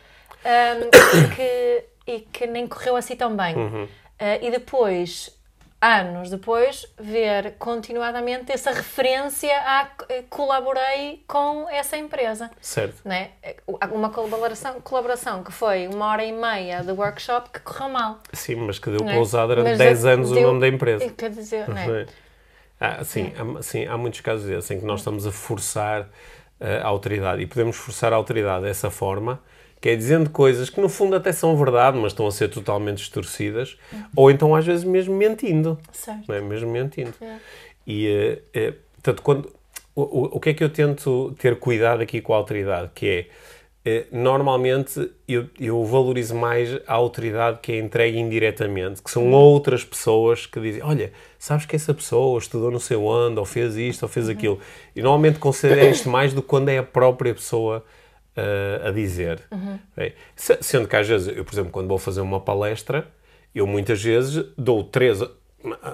Um, 0.45 0.89
e, 1.17 1.36
que, 1.36 1.84
e 2.08 2.19
que 2.19 2.47
nem 2.47 2.67
correu 2.67 2.95
assim 2.95 3.15
tão 3.15 3.36
bem. 3.36 3.56
Uh, 4.23 4.39
e 4.41 4.49
depois, 4.49 5.38
anos 5.81 6.29
depois, 6.29 6.88
ver 6.97 7.55
continuadamente 7.59 8.53
essa 8.53 8.71
referência 8.71 9.53
a 9.53 9.89
eh, 10.07 10.23
colaborei 10.29 11.25
com 11.27 11.69
essa 11.69 11.97
empresa. 11.97 12.49
Certo. 12.62 13.01
Né? 13.03 13.31
Uma 13.91 14.09
colaboração, 14.09 14.79
colaboração 14.79 15.43
que 15.43 15.51
foi 15.51 15.89
uma 15.89 16.05
hora 16.05 16.23
e 16.23 16.31
meia 16.31 16.81
de 16.81 16.93
workshop 16.93 17.49
que 17.49 17.59
correu 17.59 17.89
mal. 17.89 18.19
Sim, 18.31 18.55
mas 18.55 18.79
que 18.79 18.89
deu 18.89 19.03
para 19.03 19.19
usar 19.19 19.45
durante 19.45 19.77
10 19.77 20.05
anos 20.05 20.31
deu, 20.31 20.39
o 20.39 20.47
nome 20.47 20.62
da 20.62 20.69
empresa. 20.69 21.09
Quer 21.09 21.29
dizer, 21.29 21.67
né? 21.67 22.05
ah, 22.79 23.03
sim, 23.03 23.33
há, 23.38 23.62
sim, 23.62 23.86
há 23.86 23.97
muitos 23.97 24.21
casos 24.21 24.45
desses 24.45 24.71
em 24.71 24.79
que 24.79 24.86
nós 24.86 25.01
estamos 25.01 25.27
a 25.27 25.33
forçar 25.33 26.03
uh, 26.03 26.81
a 26.81 26.88
autoridade 26.88 27.41
e 27.41 27.45
podemos 27.45 27.75
forçar 27.75 28.13
a 28.13 28.15
autoridade 28.15 28.63
dessa 28.63 28.89
forma 28.89 29.43
que 29.83 29.89
é 29.89 29.97
dizendo 29.97 30.29
coisas 30.29 30.69
que 30.69 30.79
no 30.79 30.87
fundo 30.87 31.13
até 31.13 31.33
são 31.33 31.57
verdade, 31.57 31.97
mas 31.97 32.13
estão 32.13 32.25
a 32.25 32.31
ser 32.31 32.47
totalmente 32.47 32.99
distorcidas, 32.99 33.77
uhum. 33.91 34.03
ou 34.15 34.31
então 34.31 34.55
às 34.55 34.65
vezes 34.65 34.85
mesmo 34.85 35.13
mentindo. 35.13 35.77
Certo. 35.91 36.23
Não 36.25 36.35
é? 36.35 36.39
Mesmo 36.39 36.71
mentindo. 36.71 37.13
É. 37.19 37.35
E, 37.85 38.39
uh, 38.55 38.73
portanto, 38.93 39.21
quando, 39.21 39.53
o, 39.93 40.37
o, 40.37 40.39
que 40.39 40.51
é 40.51 40.53
que 40.53 40.63
eu 40.63 40.69
tento 40.69 41.35
ter 41.37 41.59
cuidado 41.59 42.01
aqui 42.01 42.21
com 42.21 42.33
a 42.33 42.37
autoridade? 42.37 42.91
Que 42.95 43.27
é, 43.85 44.05
uh, 44.13 44.17
normalmente 44.17 45.11
eu, 45.27 45.49
eu 45.59 45.83
valorizo 45.83 46.33
mais 46.33 46.79
a 46.87 46.93
autoridade 46.93 47.59
que 47.61 47.73
é 47.73 47.77
entregue 47.77 48.17
indiretamente, 48.17 49.03
que 49.03 49.11
são 49.11 49.33
outras 49.33 49.83
pessoas 49.83 50.45
que 50.45 50.61
dizem, 50.61 50.81
olha, 50.81 51.11
sabes 51.37 51.65
que 51.65 51.75
essa 51.75 51.93
pessoa 51.93 52.39
estudou 52.39 52.71
não 52.71 52.79
sei 52.79 52.95
onde, 52.95 53.37
ou 53.37 53.45
fez 53.45 53.75
isto, 53.75 54.03
ou 54.03 54.07
fez 54.07 54.27
uhum. 54.27 54.31
aquilo. 54.31 54.59
E 54.95 55.01
normalmente 55.01 55.39
considero 55.39 55.89
isto 55.89 56.07
mais 56.07 56.33
do 56.33 56.41
que 56.41 56.47
quando 56.47 56.69
é 56.69 56.77
a 56.77 56.83
própria 56.83 57.33
pessoa 57.33 57.83
uh, 58.37 58.87
a 58.87 58.91
dizer. 58.91 59.41
Uhum. 59.51 59.79
Sendo 60.35 60.87
que 60.87 60.95
às 60.95 61.07
vezes, 61.07 61.27
eu 61.27 61.43
por 61.43 61.53
exemplo, 61.53 61.71
quando 61.71 61.87
vou 61.87 61.97
fazer 61.97 62.21
uma 62.21 62.39
palestra, 62.39 63.07
eu 63.53 63.67
muitas 63.67 64.01
vezes 64.01 64.45
dou 64.57 64.83
três, 64.83 65.19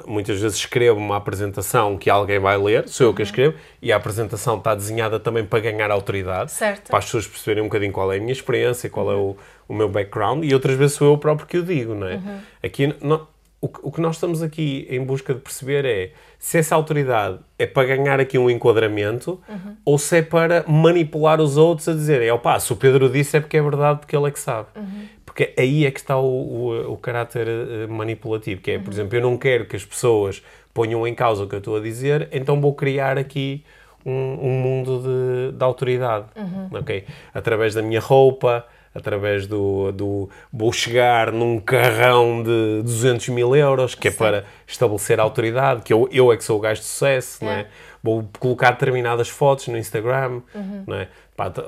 muitas 0.08 0.40
vezes 0.40 0.58
escrevo 0.58 0.98
uma 0.98 1.18
apresentação 1.18 1.98
que 1.98 2.10
alguém 2.10 2.40
vai 2.40 2.58
ler, 2.58 2.88
sou 2.88 3.08
eu 3.08 3.14
que 3.14 3.22
a 3.22 3.24
uhum. 3.24 3.30
escrevo, 3.30 3.58
e 3.82 3.92
a 3.92 3.98
apresentação 3.98 4.58
está 4.58 4.74
desenhada 4.74 5.20
também 5.20 5.46
para 5.46 5.60
ganhar 5.60 5.92
autoridade, 5.92 6.52
certo. 6.52 6.90
para 6.90 7.00
as 7.00 7.06
pessoas 7.06 7.28
perceberem 7.28 7.64
um 7.64 7.68
bocadinho 7.68 7.92
qual 7.92 8.12
é 8.12 8.18
a 8.18 8.20
minha 8.20 8.32
experiência, 8.32 8.90
qual 8.90 9.08
uhum. 9.08 9.12
é 9.12 9.16
o, 9.16 9.38
o 9.68 9.74
meu 9.74 9.90
background, 9.90 10.44
e 10.44 10.54
outras 10.54 10.76
vezes 10.76 10.96
sou 10.96 11.12
eu 11.12 11.18
próprio 11.18 11.48
que 11.48 11.58
o 11.58 11.64
digo, 11.64 11.94
não 11.94 12.08
é? 12.08 12.16
Uhum. 12.16 12.40
Aqui, 12.64 12.96
não, 13.02 13.28
o, 13.62 13.68
o 13.84 13.92
que 13.92 14.00
nós 14.00 14.16
estamos 14.16 14.42
aqui 14.42 14.88
em 14.90 15.04
busca 15.04 15.34
de 15.34 15.42
perceber 15.42 15.86
é 15.86 16.12
se 16.38 16.58
essa 16.58 16.76
autoridade 16.76 17.40
é 17.58 17.66
para 17.66 17.88
ganhar 17.88 18.20
aqui 18.20 18.38
um 18.38 18.50
enquadramento 18.50 19.42
uhum. 19.50 19.76
ou 19.84 19.98
se 19.98 20.18
é 20.18 20.22
para 20.22 20.64
manipular 20.68 21.42
os 21.42 21.58
outros 21.58 21.88
a 21.90 21.94
dizer, 21.94 22.22
é 22.22 22.32
opá, 22.32 22.58
se 22.60 22.72
o 22.72 22.76
Pedro 22.76 23.10
disse 23.10 23.38
é 23.38 23.42
porque 23.42 23.58
é 23.58 23.62
verdade, 23.62 24.00
porque 24.00 24.16
ele 24.16 24.28
é 24.28 24.32
que 24.32 24.40
sabe. 24.40 24.70
Uhum. 24.76 25.06
Porque 25.26 25.54
aí 25.58 25.86
é 25.86 25.92
que 25.92 26.00
está 26.00 26.18
o, 26.18 26.26
o, 26.26 26.94
o 26.94 26.98
caráter 26.98 27.48
uh, 27.48 27.92
manipulativo, 27.92 28.62
que 28.62 28.72
é, 28.72 28.80
por 28.80 28.88
uhum. 28.88 28.94
exemplo, 28.94 29.18
eu 29.18 29.22
não 29.22 29.38
quero 29.38 29.66
que 29.66 29.76
as 29.76 29.86
pessoas 29.86 30.42
ponham 30.74 31.06
em 31.06 31.14
causa 31.14 31.44
o 31.44 31.48
que 31.48 31.56
eu 31.56 31.60
estou 31.60 31.76
a 31.76 31.82
dizer, 31.82 32.30
então 32.32 32.62
vou 32.62 32.74
criar 32.74 33.18
aqui 33.18 33.64
um, 34.06 34.12
um 34.42 34.52
mundo 34.52 35.02
de, 35.04 35.58
de 35.58 35.64
autoridade, 35.64 36.28
uhum. 36.36 36.80
ok? 36.80 37.04
Através 37.34 37.74
da 37.74 37.82
minha 37.82 38.00
roupa, 38.00 38.66
através 38.94 39.48
do, 39.48 39.92
do 39.92 40.30
vou 40.52 40.72
chegar 40.72 41.32
num 41.32 41.60
carrão 41.60 42.42
de 42.44 42.82
200 42.84 43.30
mil 43.30 43.56
euros, 43.56 43.96
que 43.96 44.08
é 44.08 44.12
Sim. 44.12 44.18
para 44.18 44.46
estabelecer 44.68 45.20
autoridade, 45.20 45.82
que 45.84 45.94
eu, 45.94 46.08
eu 46.12 46.32
é 46.32 46.38
que 46.38 46.44
sou 46.44 46.58
o 46.58 46.60
gajo 46.60 46.82
de 46.82 46.88
sucesso, 46.88 47.44
é. 47.44 47.46
não 47.46 47.52
é? 47.54 47.68
Vou 48.02 48.30
colocar 48.40 48.72
determinadas 48.72 49.28
fotos 49.28 49.68
no 49.68 49.78
Instagram, 49.78 50.42
uhum. 50.56 50.84
não 50.88 50.96
é? 50.96 51.10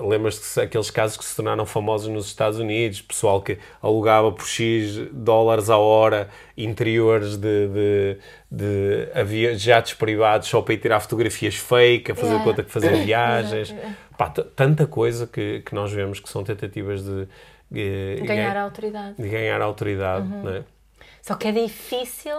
Lembras-te 0.02 0.60
aqueles 0.60 0.92
casos 0.92 1.18
que 1.18 1.24
se 1.24 1.36
tornaram 1.36 1.66
famosos 1.66 2.10
nos 2.10 2.28
Estados 2.28 2.60
Unidos, 2.60 3.02
pessoal 3.02 3.42
que 3.42 3.58
alugava 3.82 4.32
por 4.32 4.46
X 4.46 4.98
dólares 5.12 5.70
a 5.70 5.78
hora 5.78 6.30
interiores 6.58 7.38
de, 7.38 7.68
de, 7.68 8.18
de 8.52 9.10
havia 9.14 9.58
jatos 9.58 9.94
privados 9.94 10.48
só 10.48 10.62
para 10.62 10.74
ir 10.74 10.78
tirar 10.78 11.00
fotografias 11.00 11.56
fake, 11.56 12.12
a 12.12 12.16
fazer 12.16 12.28
yeah. 12.28 12.44
conta 12.44 12.64
que 12.64 12.72
fazia 12.72 12.92
viagens. 13.04 13.74
Pá, 14.18 14.30
tanta 14.30 14.86
coisa 14.86 15.26
que, 15.26 15.62
que 15.62 15.74
nós 15.74 15.92
vemos 15.92 16.20
que 16.20 16.30
são 16.30 16.44
tentativas 16.44 17.04
de, 17.04 17.28
de 17.72 18.22
ganhar 18.26 18.54
ganha, 18.54 18.62
autoridade. 18.62 19.16
De 19.18 19.30
ganhar 19.30 19.62
autoridade, 19.62 20.28
uhum. 20.28 20.44
não 20.44 20.54
é? 20.54 20.64
Só 21.22 21.36
que 21.36 21.48
é 21.48 21.52
difícil. 21.52 22.36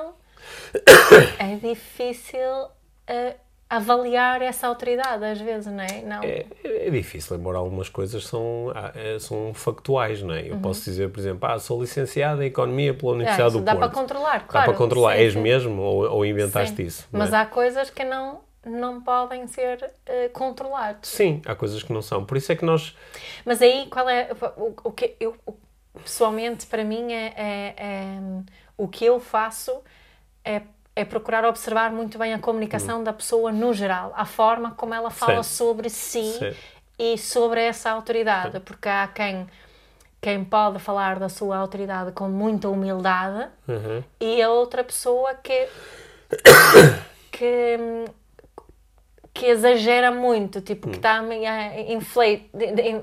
é 1.38 1.56
difícil. 1.56 2.66
Uh, 3.08 3.34
avaliar 3.72 4.42
essa 4.42 4.66
autoridade 4.66 5.24
às 5.24 5.40
vezes, 5.40 5.72
não 5.72 5.82
é? 5.82 6.02
Não. 6.02 6.22
É, 6.22 6.44
é 6.62 6.90
difícil, 6.90 7.37
embora 7.37 7.56
algumas 7.56 7.88
coisas 7.88 8.26
são, 8.26 8.70
ah, 8.74 8.92
é, 8.94 9.18
são 9.18 9.54
factuais, 9.54 10.22
não 10.22 10.35
é? 10.35 10.46
Eu 10.46 10.56
uhum. 10.56 10.61
posso 10.61 10.85
dizer, 10.85 11.11
por 11.11 11.18
exemplo, 11.20 11.48
ah, 11.48 11.58
sou 11.58 11.80
licenciada 11.80 12.44
em 12.44 12.48
Economia 12.48 12.92
pela 12.92 13.12
Universidade 13.12 13.56
ah, 13.56 13.58
do 13.58 13.64
dá 13.64 13.72
Porto. 13.72 13.80
Dá 13.80 13.88
para 13.88 14.00
controlar, 14.00 14.46
claro. 14.46 14.66
Dá 14.66 14.72
para 14.72 14.78
controlar, 14.78 15.14
sim, 15.14 15.22
és 15.22 15.32
sim. 15.32 15.40
mesmo 15.40 15.80
ou, 15.80 16.11
ou 16.11 16.26
inventaste 16.26 16.76
sim. 16.76 16.82
isso? 16.82 17.08
Mas 17.11 17.32
é? 17.32 17.37
há 17.37 17.46
coisas 17.46 17.88
que 17.88 18.04
não, 18.04 18.40
não 18.66 19.00
podem 19.00 19.46
ser 19.46 19.82
uh, 19.82 20.30
controlados. 20.35 21.08
Sim, 21.08 21.40
há 21.46 21.54
coisas 21.54 21.82
que 21.82 21.94
não 21.94 22.02
são. 22.02 22.26
Por 22.26 22.37
isso 22.37 22.52
é 22.52 22.56
que 22.56 22.66
nós... 22.66 22.94
Mas 23.42 23.62
aí, 23.62 23.87
qual 23.90 24.06
é... 24.06 24.28
O, 24.58 24.74
o 24.85 24.92
que 24.92 25.16
eu... 25.18 25.35
Pessoalmente, 25.94 26.66
para 26.66 26.85
mim, 26.85 27.12
é, 27.12 27.32
é, 27.37 27.74
é 27.78 28.18
o 28.76 28.88
que 28.88 29.04
eu 29.04 29.20
faço 29.20 29.82
é 30.44 30.62
é 30.94 31.05
procurar 31.05 31.44
observar 31.44 31.90
muito 31.90 32.18
bem 32.18 32.35
a 32.35 32.38
comunicação 32.38 33.00
hum. 33.00 33.05
da 33.05 33.12
pessoa 33.12 33.50
no 33.50 33.72
geral, 33.72 34.12
a 34.14 34.24
forma 34.24 34.72
como 34.72 34.94
ela 34.94 35.11
fala 35.11 35.42
sobre 35.42 35.88
si 35.88 36.38
e 36.98 37.16
sobre 37.16 37.62
essa 37.62 37.90
autoridade, 37.90 38.61
porque 38.61 38.88
há 38.88 39.09
quem 39.09 39.46
quem 40.20 40.44
pode 40.44 40.78
falar 40.78 41.18
da 41.18 41.28
sua 41.28 41.57
autoridade 41.57 42.12
com 42.12 42.28
muita 42.28 42.68
humildade 42.68 43.48
uhum. 43.66 44.05
e 44.20 44.40
a 44.40 44.48
outra 44.48 44.85
pessoa 44.85 45.35
que 45.35 45.66
que 47.33 47.78
que 49.35 49.46
exagera 49.46 50.11
muito, 50.11 50.61
tipo, 50.61 50.90
que 50.90 50.96
está 50.96 51.22
hum. 51.22 51.31
a 51.31 51.92
inflate, 51.92 52.50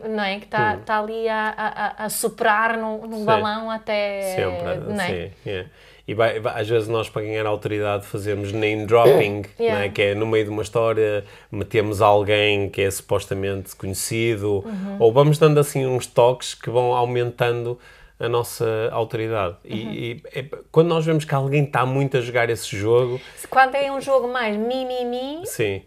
não 0.07 0.23
é? 0.23 0.39
Que 0.39 0.45
está 0.45 0.75
hum. 0.75 0.81
tá 0.85 0.99
ali 0.99 1.27
a, 1.27 1.49
a, 1.57 2.05
a 2.05 2.09
soprar 2.09 2.77
no, 2.77 3.07
no 3.07 3.25
balão 3.25 3.69
até... 3.69 4.35
Sempre, 4.35 4.75
não 4.93 5.01
é? 5.01 5.07
sim. 5.07 5.31
Yeah. 5.45 5.69
E 6.09 6.15
vai, 6.15 6.39
vai, 6.39 6.59
às 6.59 6.67
vezes 6.67 6.87
nós, 6.87 7.07
para 7.07 7.21
ganhar 7.21 7.45
autoridade, 7.45 8.03
fazemos 8.03 8.51
name 8.51 8.87
dropping, 8.87 9.43
yeah. 9.59 9.85
é? 9.85 9.89
que 9.89 10.01
é 10.01 10.15
no 10.15 10.25
meio 10.25 10.43
de 10.43 10.49
uma 10.49 10.63
história, 10.63 11.23
metemos 11.51 12.01
alguém 12.01 12.67
que 12.67 12.81
é 12.81 12.89
supostamente 12.89 13.75
conhecido, 13.75 14.63
uhum. 14.65 14.97
ou 14.97 15.13
vamos 15.13 15.37
dando 15.37 15.59
assim 15.59 15.85
uns 15.85 16.07
toques 16.07 16.55
que 16.55 16.67
vão 16.67 16.95
aumentando 16.95 17.77
a 18.19 18.27
nossa 18.27 18.89
autoridade. 18.91 19.57
Uhum. 19.63 19.69
E, 19.69 20.13
e 20.13 20.23
é, 20.33 20.45
quando 20.71 20.87
nós 20.87 21.05
vemos 21.05 21.25
que 21.25 21.35
alguém 21.35 21.65
está 21.65 21.85
muito 21.85 22.17
a 22.17 22.21
jogar 22.21 22.49
esse 22.49 22.75
jogo. 22.75 23.21
Quando 23.47 23.75
é 23.75 23.91
um 23.91 24.01
jogo 24.01 24.27
mais 24.27 24.57
mi-mi-mi. 24.57 25.45
Sim. 25.45 25.83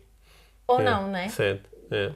Ou 0.68 0.78
é, 0.78 0.84
não, 0.84 1.08
não 1.08 1.18
é? 1.18 1.28
Certo. 1.30 1.68
É. 1.90 2.12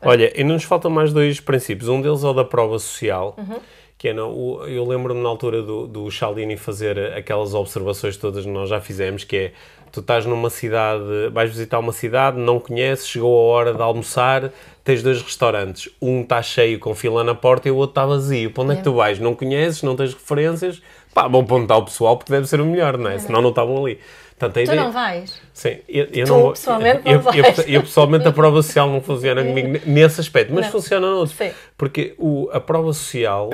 Olha, 0.00 0.32
e 0.34 0.42
nos 0.42 0.64
faltam 0.64 0.90
mais 0.90 1.12
dois 1.12 1.40
princípios. 1.40 1.90
Um 1.90 2.00
deles 2.00 2.24
é 2.24 2.26
o 2.26 2.32
da 2.32 2.42
prova 2.42 2.78
social. 2.78 3.36
Uhum 3.36 3.60
que 3.96 4.08
é, 4.08 4.12
não, 4.12 4.66
eu 4.66 4.84
lembro-me 4.84 5.22
na 5.22 5.28
altura 5.28 5.62
do, 5.62 5.86
do 5.86 6.10
Cialdini 6.10 6.56
fazer 6.56 6.98
aquelas 7.14 7.54
observações 7.54 8.16
todas 8.16 8.44
que 8.44 8.50
nós 8.50 8.68
já 8.68 8.80
fizemos, 8.80 9.24
que 9.24 9.36
é, 9.36 9.52
tu 9.94 10.00
estás 10.00 10.26
numa 10.26 10.50
cidade, 10.50 11.04
vais 11.32 11.48
visitar 11.48 11.78
uma 11.78 11.92
cidade, 11.92 12.36
não 12.36 12.58
conheces, 12.58 13.06
chegou 13.06 13.32
a 13.32 13.54
hora 13.54 13.72
de 13.72 13.80
almoçar, 13.80 14.50
tens 14.82 15.02
dois 15.04 15.22
restaurantes, 15.22 15.88
um 16.02 16.22
está 16.22 16.42
cheio 16.42 16.80
com 16.80 16.94
fila 16.94 17.22
na 17.22 17.34
porta 17.34 17.68
e 17.68 17.70
o 17.70 17.76
outro 17.76 17.92
está 17.92 18.04
vazio. 18.04 18.50
Para 18.50 18.64
onde 18.64 18.72
é 18.72 18.76
que 18.76 18.82
tu 18.82 18.92
vais? 18.94 19.20
Não 19.20 19.34
conheces, 19.36 19.82
não 19.84 19.94
tens 19.94 20.12
referências, 20.12 20.82
pá, 21.14 21.28
vão 21.28 21.42
apontar 21.42 21.78
o 21.78 21.84
pessoal 21.84 22.16
porque 22.16 22.32
deve 22.32 22.48
ser 22.48 22.60
o 22.60 22.66
melhor, 22.66 22.98
não 22.98 23.08
é? 23.08 23.18
Senão 23.18 23.40
não 23.40 23.50
estavam 23.50 23.84
ali. 23.84 24.00
Portanto, 24.38 24.60
ideia... 24.60 24.78
Tu 24.78 24.84
não 24.84 24.92
vais? 24.92 25.40
Sim, 25.52 25.78
eu, 25.88 26.06
eu 26.12 26.26
tu, 26.26 26.32
não 26.32 26.50
pessoalmente 26.50 27.00
eu, 27.04 27.14
não 27.14 27.20
vais. 27.20 27.58
Eu, 27.58 27.64
eu, 27.66 27.80
pessoalmente 27.82 28.28
a 28.28 28.32
prova 28.32 28.62
social 28.62 28.88
não 28.90 29.00
funciona 29.00 29.42
comigo 29.44 29.80
nesse 29.86 30.20
aspecto, 30.20 30.52
mas 30.52 30.64
não. 30.66 30.72
funciona 30.72 31.08
noutro. 31.08 31.36
Sim. 31.36 31.52
Porque 31.78 32.14
o, 32.18 32.48
a 32.52 32.60
prova 32.60 32.92
social 32.92 33.50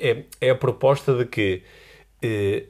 é, 0.00 0.22
é 0.40 0.50
a 0.50 0.54
proposta 0.54 1.14
de 1.14 1.26
que 1.26 1.62
eh, 2.22 2.64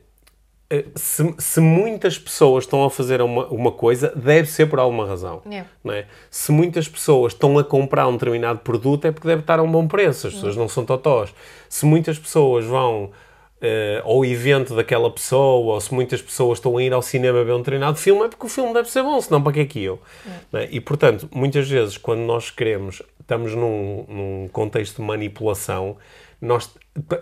eh, 0.69 0.85
se, 0.97 1.35
se, 1.39 1.61
muitas 1.61 2.19
pessoas 2.19 2.65
estão 2.65 2.85
a 2.85 2.91
fazer 2.91 3.23
uma, 3.23 3.47
uma 3.47 3.71
coisa, 3.71 4.13
deve 4.17 4.49
ser 4.49 4.67
por 4.67 4.81
alguma 4.81 5.07
razão. 5.07 5.41
Yeah. 5.47 5.69
Não 5.85 5.95
é? 5.95 6.07
Se 6.29 6.51
muitas 6.51 6.89
pessoas 6.89 7.33
estão 7.33 7.57
a 7.59 7.63
comprar 7.63 8.09
um 8.09 8.15
determinado 8.15 8.59
produto, 8.61 9.05
é 9.05 9.13
porque 9.13 9.29
deve 9.29 9.43
estar 9.43 9.61
a 9.61 9.63
um 9.63 9.71
bom 9.71 9.87
preço. 9.87 10.27
As 10.27 10.35
pessoas 10.35 10.55
yeah. 10.55 10.61
não 10.61 10.69
são 10.69 10.85
totós. 10.85 11.33
Se 11.69 11.87
muitas 11.87 12.19
pessoas 12.19 12.65
vão 12.65 13.13
uh, 13.65 14.09
ao 14.09 14.25
evento 14.25 14.75
daquela 14.75 15.11
pessoa, 15.11 15.75
ou 15.75 15.81
se 15.81 15.93
muitas 15.93 16.21
pessoas 16.21 16.59
estão 16.59 16.77
a 16.77 16.83
ir 16.83 16.93
ao 16.93 17.03
cinema 17.03 17.43
ver 17.43 17.53
um 17.53 17.59
determinado 17.59 17.97
filme, 17.97 18.25
é 18.25 18.29
porque 18.29 18.47
o 18.47 18.49
filme 18.49 18.73
deve 18.73 18.91
ser 18.91 19.03
bom, 19.03 19.21
senão 19.21 19.43
para 19.43 19.53
que 19.53 19.61
é 19.61 19.65
que 19.65 19.83
eu? 19.83 20.01
É? 20.53 20.69
E 20.71 20.81
portanto, 20.81 21.29
muitas 21.33 21.69
vezes, 21.69 21.97
quando 21.97 22.21
nós 22.21 22.51
queremos, 22.51 23.03
estamos 23.21 23.55
num, 23.55 24.05
num 24.09 24.49
contexto 24.53 24.97
de 24.97 25.03
manipulação, 25.03 25.97
nós 26.41 26.71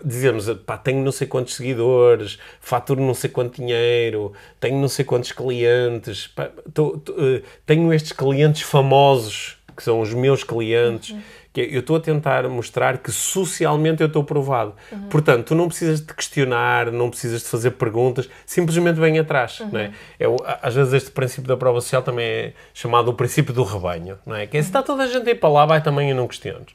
dizemos, 0.03 0.49
pá, 0.65 0.77
tenho 0.77 1.03
não 1.03 1.11
sei 1.11 1.25
quantos 1.27 1.55
seguidores, 1.55 2.37
faturo 2.59 3.01
não 3.01 3.13
sei 3.13 3.29
quanto 3.29 3.55
dinheiro, 3.55 4.33
tenho 4.59 4.79
não 4.79 4.89
sei 4.89 5.05
quantos 5.05 5.31
clientes, 5.31 6.27
pá, 6.27 6.49
tô, 6.73 6.97
tô, 6.97 7.13
uh, 7.13 7.41
tenho 7.65 7.93
estes 7.93 8.11
clientes 8.11 8.61
famosos, 8.63 9.57
que 9.75 9.81
são 9.81 10.01
os 10.01 10.13
meus 10.13 10.43
clientes. 10.43 11.11
Uhum 11.11 11.21
que 11.53 11.61
é, 11.61 11.75
eu 11.75 11.81
estou 11.81 11.95
a 11.95 11.99
tentar 11.99 12.49
mostrar 12.49 12.97
que 12.97 13.11
socialmente 13.11 14.01
eu 14.01 14.07
estou 14.07 14.23
provado. 14.23 14.73
Uhum. 14.91 15.07
Portanto, 15.09 15.45
tu 15.47 15.55
não 15.55 15.67
precisas 15.67 16.01
de 16.01 16.11
questionar, 16.11 16.91
não 16.91 17.09
precisas 17.11 17.43
de 17.43 17.47
fazer 17.47 17.71
perguntas, 17.71 18.27
simplesmente 18.45 18.99
vem 18.99 19.19
atrás. 19.19 19.59
Uhum. 19.59 19.69
Não 19.71 19.79
é? 19.79 19.91
é? 20.19 20.25
às 20.61 20.73
vezes 20.73 20.93
este 20.93 21.11
princípio 21.11 21.47
da 21.47 21.55
prova 21.55 21.79
social 21.79 22.01
também 22.01 22.25
é 22.25 22.53
chamado 22.73 23.09
o 23.09 23.13
princípio 23.13 23.53
do 23.53 23.63
rebanho. 23.63 24.17
Não 24.25 24.35
é? 24.35 24.47
Que 24.47 24.57
é, 24.57 24.61
se 24.61 24.69
está 24.69 24.81
toda 24.81 25.03
a 25.03 25.07
gente 25.07 25.29
a 25.29 25.31
ir 25.31 25.35
para 25.35 25.49
lá, 25.49 25.65
vai 25.65 25.81
também 25.81 26.09
e 26.09 26.13
não 26.13 26.27
questiones. 26.27 26.73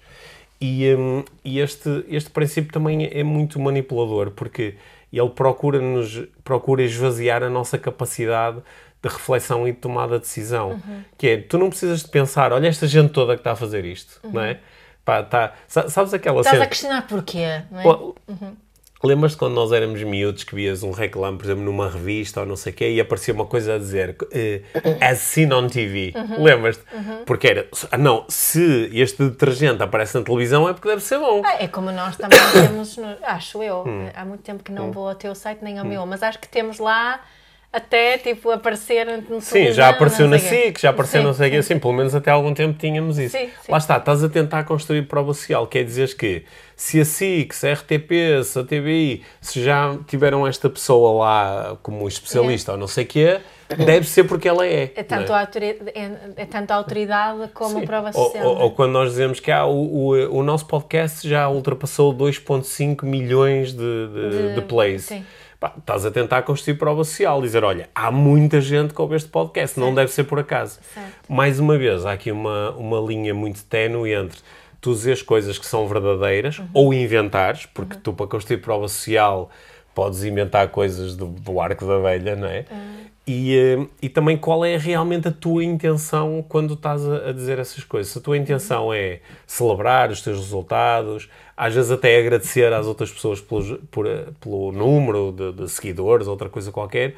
E, 0.60 0.94
um, 0.94 1.24
e 1.44 1.58
este, 1.58 2.04
este 2.08 2.30
princípio 2.30 2.72
também 2.72 3.08
é 3.12 3.22
muito 3.24 3.58
manipulador, 3.58 4.30
porque 4.30 4.76
ele 5.12 5.30
procura-nos 5.30 6.24
procura 6.44 6.82
esvaziar 6.82 7.42
a 7.42 7.48
nossa 7.48 7.78
capacidade 7.78 8.58
de 9.02 9.08
reflexão 9.08 9.66
e 9.66 9.72
de 9.72 9.78
tomada 9.78 10.16
de 10.16 10.22
decisão. 10.22 10.72
Uhum. 10.72 11.04
Que 11.16 11.28
é, 11.28 11.36
tu 11.38 11.58
não 11.58 11.68
precisas 11.68 12.02
de 12.02 12.08
pensar, 12.08 12.52
olha 12.52 12.66
esta 12.68 12.86
gente 12.86 13.12
toda 13.12 13.34
que 13.34 13.40
está 13.40 13.52
a 13.52 13.56
fazer 13.56 13.84
isto, 13.84 14.20
uhum. 14.24 14.32
não 14.32 14.42
é? 14.42 14.58
Pá, 15.04 15.22
tá, 15.22 15.54
sabes 15.66 16.12
aquela 16.12 16.40
Estás 16.40 16.56
cena... 16.56 16.64
a 16.64 16.66
questionar 16.66 17.06
porquê, 17.06 17.62
não 17.70 17.80
é? 17.80 17.86
Uhum. 17.86 18.56
Lembras-te 19.02 19.38
quando 19.38 19.54
nós 19.54 19.70
éramos 19.70 20.02
miúdos 20.02 20.42
que 20.42 20.54
vias 20.56 20.82
um 20.82 20.90
reclame, 20.90 21.38
por 21.38 21.44
exemplo, 21.44 21.62
numa 21.62 21.88
revista 21.88 22.40
ou 22.40 22.46
não 22.46 22.56
sei 22.56 22.72
o 22.72 22.76
quê, 22.76 22.90
e 22.90 23.00
aparecia 23.00 23.32
uma 23.32 23.46
coisa 23.46 23.76
a 23.76 23.78
dizer 23.78 24.16
uh, 24.20 24.98
as 25.00 25.18
seen 25.18 25.52
on 25.52 25.68
TV? 25.68 26.12
Uhum. 26.16 26.42
Lembras-te? 26.42 26.82
Uhum. 26.92 27.24
Porque 27.24 27.46
era, 27.46 27.68
ah, 27.92 27.96
não, 27.96 28.24
se 28.28 28.90
este 28.92 29.22
detergente 29.22 29.80
aparece 29.82 30.18
na 30.18 30.24
televisão 30.24 30.68
é 30.68 30.72
porque 30.72 30.88
deve 30.88 31.00
ser 31.00 31.18
bom. 31.18 31.42
Ah, 31.44 31.62
é 31.62 31.68
como 31.68 31.92
nós 31.92 32.16
também 32.16 32.38
temos, 32.52 32.98
acho 33.22 33.62
eu, 33.62 33.84
hum. 33.86 34.10
há 34.12 34.24
muito 34.24 34.42
tempo 34.42 34.64
que 34.64 34.72
não 34.72 34.88
hum. 34.88 34.92
vou 34.92 35.08
ao 35.08 35.14
teu 35.14 35.32
site 35.32 35.62
nem 35.62 35.78
ao 35.78 35.86
hum. 35.86 35.88
meu, 35.88 36.04
mas 36.04 36.22
acho 36.22 36.40
que 36.40 36.48
temos 36.48 36.80
lá 36.80 37.20
até 37.70 38.16
tipo 38.16 38.50
aparecer 38.50 39.06
no 39.28 39.40
Sim, 39.40 39.72
já 39.72 39.90
apareceu 39.90 40.26
na 40.26 40.38
SIC, 40.38 40.80
já 40.80 40.90
apareceu 40.90 41.20
sim, 41.20 41.26
não 41.26 41.34
sei 41.34 41.48
o 41.48 41.50
que, 41.50 41.56
assim, 41.58 41.78
pelo 41.78 41.92
menos 41.92 42.14
até 42.14 42.30
algum 42.30 42.54
tempo 42.54 42.78
tínhamos 42.78 43.18
isso. 43.18 43.36
Sim, 43.36 43.46
sim. 43.46 43.70
Lá 43.70 43.78
está, 43.78 43.98
estás 43.98 44.24
a 44.24 44.28
tentar 44.28 44.64
construir 44.64 45.02
prova 45.02 45.34
social, 45.34 45.66
quer 45.66 45.84
dizer 45.84 46.16
que 46.16 46.44
se 46.74 46.98
a 47.00 47.04
SIC, 47.04 47.52
se 47.52 47.68
a 47.68 47.74
RTP, 47.74 48.42
se 48.42 48.58
a 48.58 48.64
TVI, 48.64 49.22
se 49.40 49.62
já 49.62 49.96
tiveram 50.06 50.46
esta 50.46 50.70
pessoa 50.70 51.24
lá 51.24 51.76
como 51.82 52.08
especialista 52.08 52.70
é. 52.70 52.74
ou 52.74 52.78
não 52.78 52.86
sei 52.86 53.04
o 53.04 53.06
que 53.06 53.40
deve 53.76 54.08
ser 54.08 54.24
porque 54.24 54.48
ela 54.48 54.66
é. 54.66 54.90
É 54.96 55.02
tanto, 55.02 55.32
é? 55.32 55.36
A, 55.36 55.40
autoridade, 55.40 55.90
é, 55.94 56.10
é 56.36 56.46
tanto 56.46 56.70
a 56.70 56.74
autoridade 56.76 57.48
como 57.52 57.78
a 57.78 57.82
prova 57.82 58.12
social. 58.12 58.46
Ou, 58.46 58.54
ou, 58.54 58.62
ou, 58.62 58.70
quando 58.70 58.92
nós 58.92 59.10
dizemos 59.10 59.40
que 59.40 59.50
há 59.50 59.66
o, 59.66 59.74
o, 59.74 60.38
o 60.38 60.42
nosso 60.42 60.66
podcast 60.66 61.28
já 61.28 61.48
ultrapassou 61.48 62.14
2,5 62.14 63.04
milhões 63.04 63.72
de, 63.72 63.78
de, 63.78 64.30
de, 64.30 64.54
de 64.54 64.62
plays. 64.62 65.04
Sim 65.04 65.24
pá, 65.58 65.74
estás 65.76 66.04
a 66.06 66.10
tentar 66.10 66.42
construir 66.42 66.76
prova 66.76 67.04
social, 67.04 67.40
dizer, 67.42 67.64
olha, 67.64 67.88
há 67.94 68.10
muita 68.10 68.60
gente 68.60 68.94
que 68.94 69.00
ouve 69.00 69.16
este 69.16 69.28
podcast, 69.28 69.74
certo. 69.74 69.86
não 69.86 69.94
deve 69.94 70.12
ser 70.12 70.24
por 70.24 70.38
acaso. 70.38 70.78
Certo. 70.94 71.12
Mais 71.28 71.58
uma 71.58 71.76
vez, 71.76 72.06
há 72.06 72.12
aqui 72.12 72.30
uma, 72.30 72.70
uma 72.72 73.00
linha 73.00 73.34
muito 73.34 73.64
ténue 73.64 74.12
entre 74.12 74.40
tu 74.80 74.94
dizes 74.94 75.22
coisas 75.22 75.58
que 75.58 75.66
são 75.66 75.86
verdadeiras 75.88 76.58
uhum. 76.58 76.68
ou 76.72 76.94
inventares, 76.94 77.66
porque 77.66 77.96
uhum. 77.96 78.00
tu 78.00 78.12
para 78.12 78.26
construir 78.26 78.58
prova 78.58 78.88
social 78.88 79.50
podes 79.94 80.22
inventar 80.22 80.68
coisas 80.68 81.16
do, 81.16 81.26
do 81.26 81.60
arco 81.60 81.84
da 81.84 81.98
velha, 81.98 82.36
não 82.36 82.46
é? 82.46 82.64
Uhum. 82.70 82.98
E, 83.26 83.58
eh, 83.58 83.86
e 84.00 84.08
também 84.08 84.38
qual 84.38 84.64
é 84.64 84.76
realmente 84.76 85.28
a 85.28 85.32
tua 85.32 85.62
intenção 85.62 86.42
quando 86.48 86.74
estás 86.74 87.06
a, 87.06 87.28
a, 87.28 87.32
dizer 87.32 87.58
essas 87.58 87.84
coisas. 87.84 88.12
Se 88.12 88.18
a 88.18 88.22
tua 88.22 88.38
intenção 88.38 88.94
é 88.94 89.20
celebrar 89.46 90.10
os 90.10 90.22
teus 90.22 90.38
resultados, 90.38 91.28
às 91.58 91.74
vezes 91.74 91.90
até 91.90 92.16
agradecer 92.16 92.72
às 92.72 92.86
outras 92.86 93.10
pessoas 93.10 93.40
pelo, 93.40 93.78
por, 93.90 94.06
pelo 94.40 94.70
número 94.70 95.32
de, 95.32 95.52
de 95.52 95.68
seguidores, 95.68 96.28
outra 96.28 96.48
coisa 96.48 96.70
qualquer, 96.70 97.16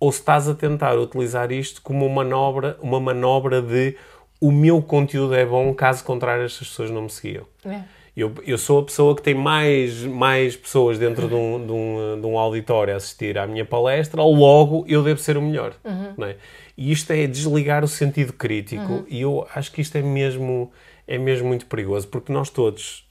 ou 0.00 0.10
se 0.10 0.18
estás 0.18 0.48
a 0.48 0.54
tentar 0.54 0.98
utilizar 0.98 1.52
isto 1.52 1.80
como 1.80 2.04
uma 2.04 2.24
manobra, 2.24 2.76
uma 2.82 2.98
manobra 2.98 3.62
de 3.62 3.96
o 4.40 4.50
meu 4.50 4.82
conteúdo 4.82 5.34
é 5.36 5.46
bom, 5.46 5.72
caso 5.72 6.02
contrário 6.02 6.44
estas 6.44 6.68
pessoas 6.68 6.90
não 6.90 7.02
me 7.02 7.10
seguiam. 7.10 7.44
É. 7.64 7.82
Eu, 8.16 8.34
eu 8.44 8.58
sou 8.58 8.80
a 8.80 8.82
pessoa 8.82 9.14
que 9.14 9.22
tem 9.22 9.34
mais, 9.34 10.02
mais 10.02 10.56
pessoas 10.56 10.98
dentro 10.98 11.28
de 11.28 11.34
um, 11.34 11.64
de, 11.64 11.72
um, 11.72 12.20
de 12.20 12.26
um 12.26 12.38
auditório 12.38 12.92
a 12.92 12.96
assistir 12.96 13.38
à 13.38 13.46
minha 13.46 13.64
palestra, 13.64 14.20
logo 14.20 14.84
eu 14.88 15.02
devo 15.02 15.20
ser 15.20 15.36
o 15.36 15.42
melhor. 15.42 15.74
Uhum. 15.84 16.14
Não 16.16 16.26
é? 16.26 16.36
E 16.76 16.90
isto 16.90 17.12
é 17.12 17.26
desligar 17.26 17.84
o 17.84 17.88
sentido 17.88 18.32
crítico 18.32 18.92
uhum. 18.92 19.04
e 19.08 19.20
eu 19.20 19.46
acho 19.54 19.70
que 19.70 19.80
isto 19.80 19.96
é 19.96 20.02
mesmo, 20.02 20.72
é 21.06 21.16
mesmo 21.18 21.46
muito 21.46 21.66
perigoso, 21.66 22.08
porque 22.08 22.32
nós 22.32 22.50
todos 22.50 23.05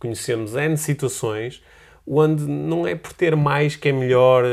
conhecemos 0.00 0.54
N 0.54 0.76
situações 0.76 1.62
onde 2.06 2.44
não 2.44 2.86
é 2.86 2.94
por 2.94 3.12
ter 3.12 3.36
mais 3.36 3.76
que 3.76 3.90
é 3.90 3.92
melhor, 3.92 4.44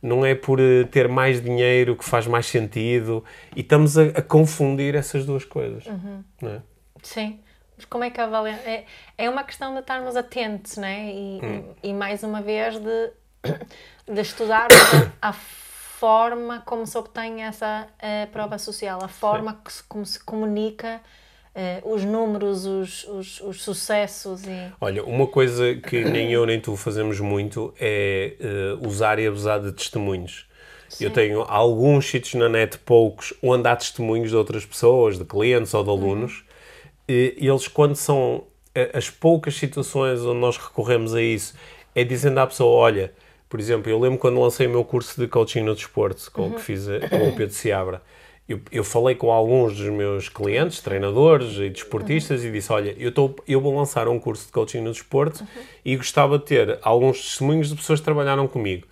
não 0.00 0.24
é 0.24 0.34
por 0.34 0.58
eh, 0.58 0.84
ter 0.84 1.08
mais 1.08 1.42
dinheiro 1.42 1.94
que 1.94 2.04
faz 2.04 2.26
mais 2.26 2.46
sentido 2.46 3.22
e 3.54 3.60
estamos 3.60 3.98
a, 3.98 4.04
a 4.04 4.22
confundir 4.22 4.94
essas 4.94 5.26
duas 5.26 5.44
coisas. 5.44 5.84
Uhum. 5.84 6.24
Não 6.40 6.50
é? 6.50 6.62
Sim 7.02 7.40
como 7.86 8.04
é 8.04 8.10
que 8.10 8.20
avalia? 8.20 8.54
É, 8.64 8.84
é 9.18 9.30
uma 9.30 9.44
questão 9.44 9.72
de 9.74 9.80
estarmos 9.80 10.16
atentos, 10.16 10.76
né? 10.76 11.12
E, 11.12 11.40
hum. 11.42 11.74
e, 11.82 11.88
e 11.90 11.94
mais 11.94 12.22
uma 12.22 12.40
vez 12.40 12.78
de, 12.78 13.12
de 14.06 14.20
estudar 14.20 14.68
a 15.20 15.32
forma 15.32 16.62
como 16.66 16.86
se 16.86 16.96
obtém 16.98 17.42
essa 17.44 17.86
uh, 17.86 18.30
prova 18.30 18.58
social, 18.58 19.02
a 19.02 19.08
forma 19.08 19.60
que 19.64 19.70
como 19.88 20.04
se 20.04 20.22
comunica 20.22 21.00
uh, 21.54 21.92
os 21.92 22.04
números, 22.04 22.66
os, 22.66 23.04
os, 23.04 23.40
os, 23.40 23.62
sucessos 23.62 24.44
e... 24.44 24.72
Olha, 24.80 25.04
uma 25.04 25.26
coisa 25.26 25.74
que 25.74 26.04
nem 26.04 26.32
eu 26.32 26.44
nem 26.46 26.60
tu 26.60 26.76
fazemos 26.76 27.20
muito 27.20 27.72
é 27.80 28.34
uh, 28.80 28.86
usar 28.86 29.18
e 29.18 29.26
abusar 29.26 29.60
de 29.60 29.72
testemunhos. 29.72 30.46
Sim. 30.88 31.04
Eu 31.04 31.10
tenho 31.10 31.42
alguns 31.42 32.06
sítios 32.06 32.34
na 32.34 32.48
net, 32.48 32.78
poucos, 32.78 33.32
onde 33.42 33.66
há 33.66 33.74
testemunhos 33.74 34.30
de 34.30 34.36
outras 34.36 34.66
pessoas, 34.66 35.18
de 35.18 35.24
clientes 35.24 35.72
ou 35.72 35.82
de 35.82 35.90
alunos, 35.90 36.32
uhum 36.32 36.52
eles, 37.08 37.68
quando 37.68 37.96
são 37.96 38.44
as 38.94 39.10
poucas 39.10 39.54
situações 39.54 40.20
onde 40.20 40.40
nós 40.40 40.56
recorremos 40.56 41.14
a 41.14 41.20
isso, 41.20 41.54
é 41.94 42.04
dizendo 42.04 42.38
à 42.38 42.46
pessoa: 42.46 42.70
olha, 42.70 43.12
por 43.48 43.60
exemplo, 43.60 43.90
eu 43.90 43.98
lembro 43.98 44.18
quando 44.18 44.40
lancei 44.40 44.66
o 44.66 44.70
meu 44.70 44.84
curso 44.84 45.20
de 45.20 45.28
coaching 45.28 45.60
no 45.60 45.74
desporto, 45.74 46.30
com 46.30 46.42
uhum. 46.42 46.52
que 46.52 46.60
fiz 46.60 46.86
com 46.86 47.28
o 47.28 47.36
Pedro 47.36 47.54
Seabra. 47.54 48.02
Eu, 48.52 48.60
eu, 48.70 48.84
falei 48.84 49.14
com 49.14 49.30
alguns 49.30 49.76
dos 49.76 49.88
meus 49.88 50.28
clientes, 50.28 50.80
treinadores 50.80 51.56
e 51.56 51.70
desportistas, 51.70 52.42
uhum. 52.42 52.48
e 52.48 52.52
disse: 52.52 52.72
Olha, 52.72 52.94
eu, 52.98 53.12
tô, 53.12 53.34
eu 53.46 53.60
vou 53.60 53.76
lançar 53.76 54.08
um 54.08 54.18
curso 54.18 54.46
de 54.46 54.52
coaching 54.52 54.80
no 54.80 54.92
desporto 54.92 55.40
uhum. 55.40 55.62
e 55.84 55.96
gostava 55.96 56.38
de 56.38 56.44
ter 56.44 56.78
alguns 56.82 57.22
testemunhos 57.22 57.68
de 57.68 57.76
pessoas 57.76 58.00
que 58.00 58.04
trabalharam 58.04 58.46
comigo. 58.46 58.86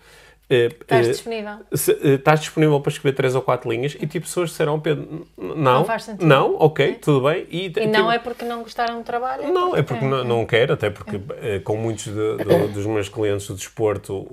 Eh, 0.52 0.66
estás 0.66 1.06
uh, 1.06 1.10
disponível? 1.12 1.52
Se, 1.72 1.92
uh, 1.92 2.14
estás 2.16 2.40
disponível 2.40 2.80
para 2.80 2.90
escrever 2.90 3.14
três 3.14 3.36
ou 3.36 3.40
quatro 3.40 3.70
linhas 3.70 3.94
e 3.94 4.04
tipo 4.04 4.26
pessoas 4.26 4.50
disseram 4.50 4.80
Pedro, 4.80 5.24
não, 5.38 5.54
não 5.54 5.84
faz 5.84 6.02
sentido. 6.02 6.26
Não, 6.26 6.56
ok, 6.56 6.90
é. 6.90 6.92
tudo 6.94 7.28
bem. 7.28 7.46
E, 7.48 7.66
e 7.66 7.86
não 7.86 8.00
tipo, 8.00 8.10
é 8.10 8.18
porque 8.18 8.44
não 8.44 8.64
gostaram 8.64 8.98
do 8.98 9.04
trabalho? 9.04 9.44
É 9.44 9.50
não, 9.52 9.76
é 9.76 9.82
porque, 9.82 10.04
é 10.04 10.08
não, 10.08 10.24
não 10.24 10.44
quero, 10.44 10.72
até 10.72 10.90
porque 10.90 11.20
é. 11.40 11.60
com 11.60 11.76
muitos 11.76 12.06
de, 12.06 12.36
de, 12.38 12.68
dos 12.72 12.84
meus 12.84 13.08
clientes 13.08 13.46
do 13.46 13.54
desporto 13.54 14.26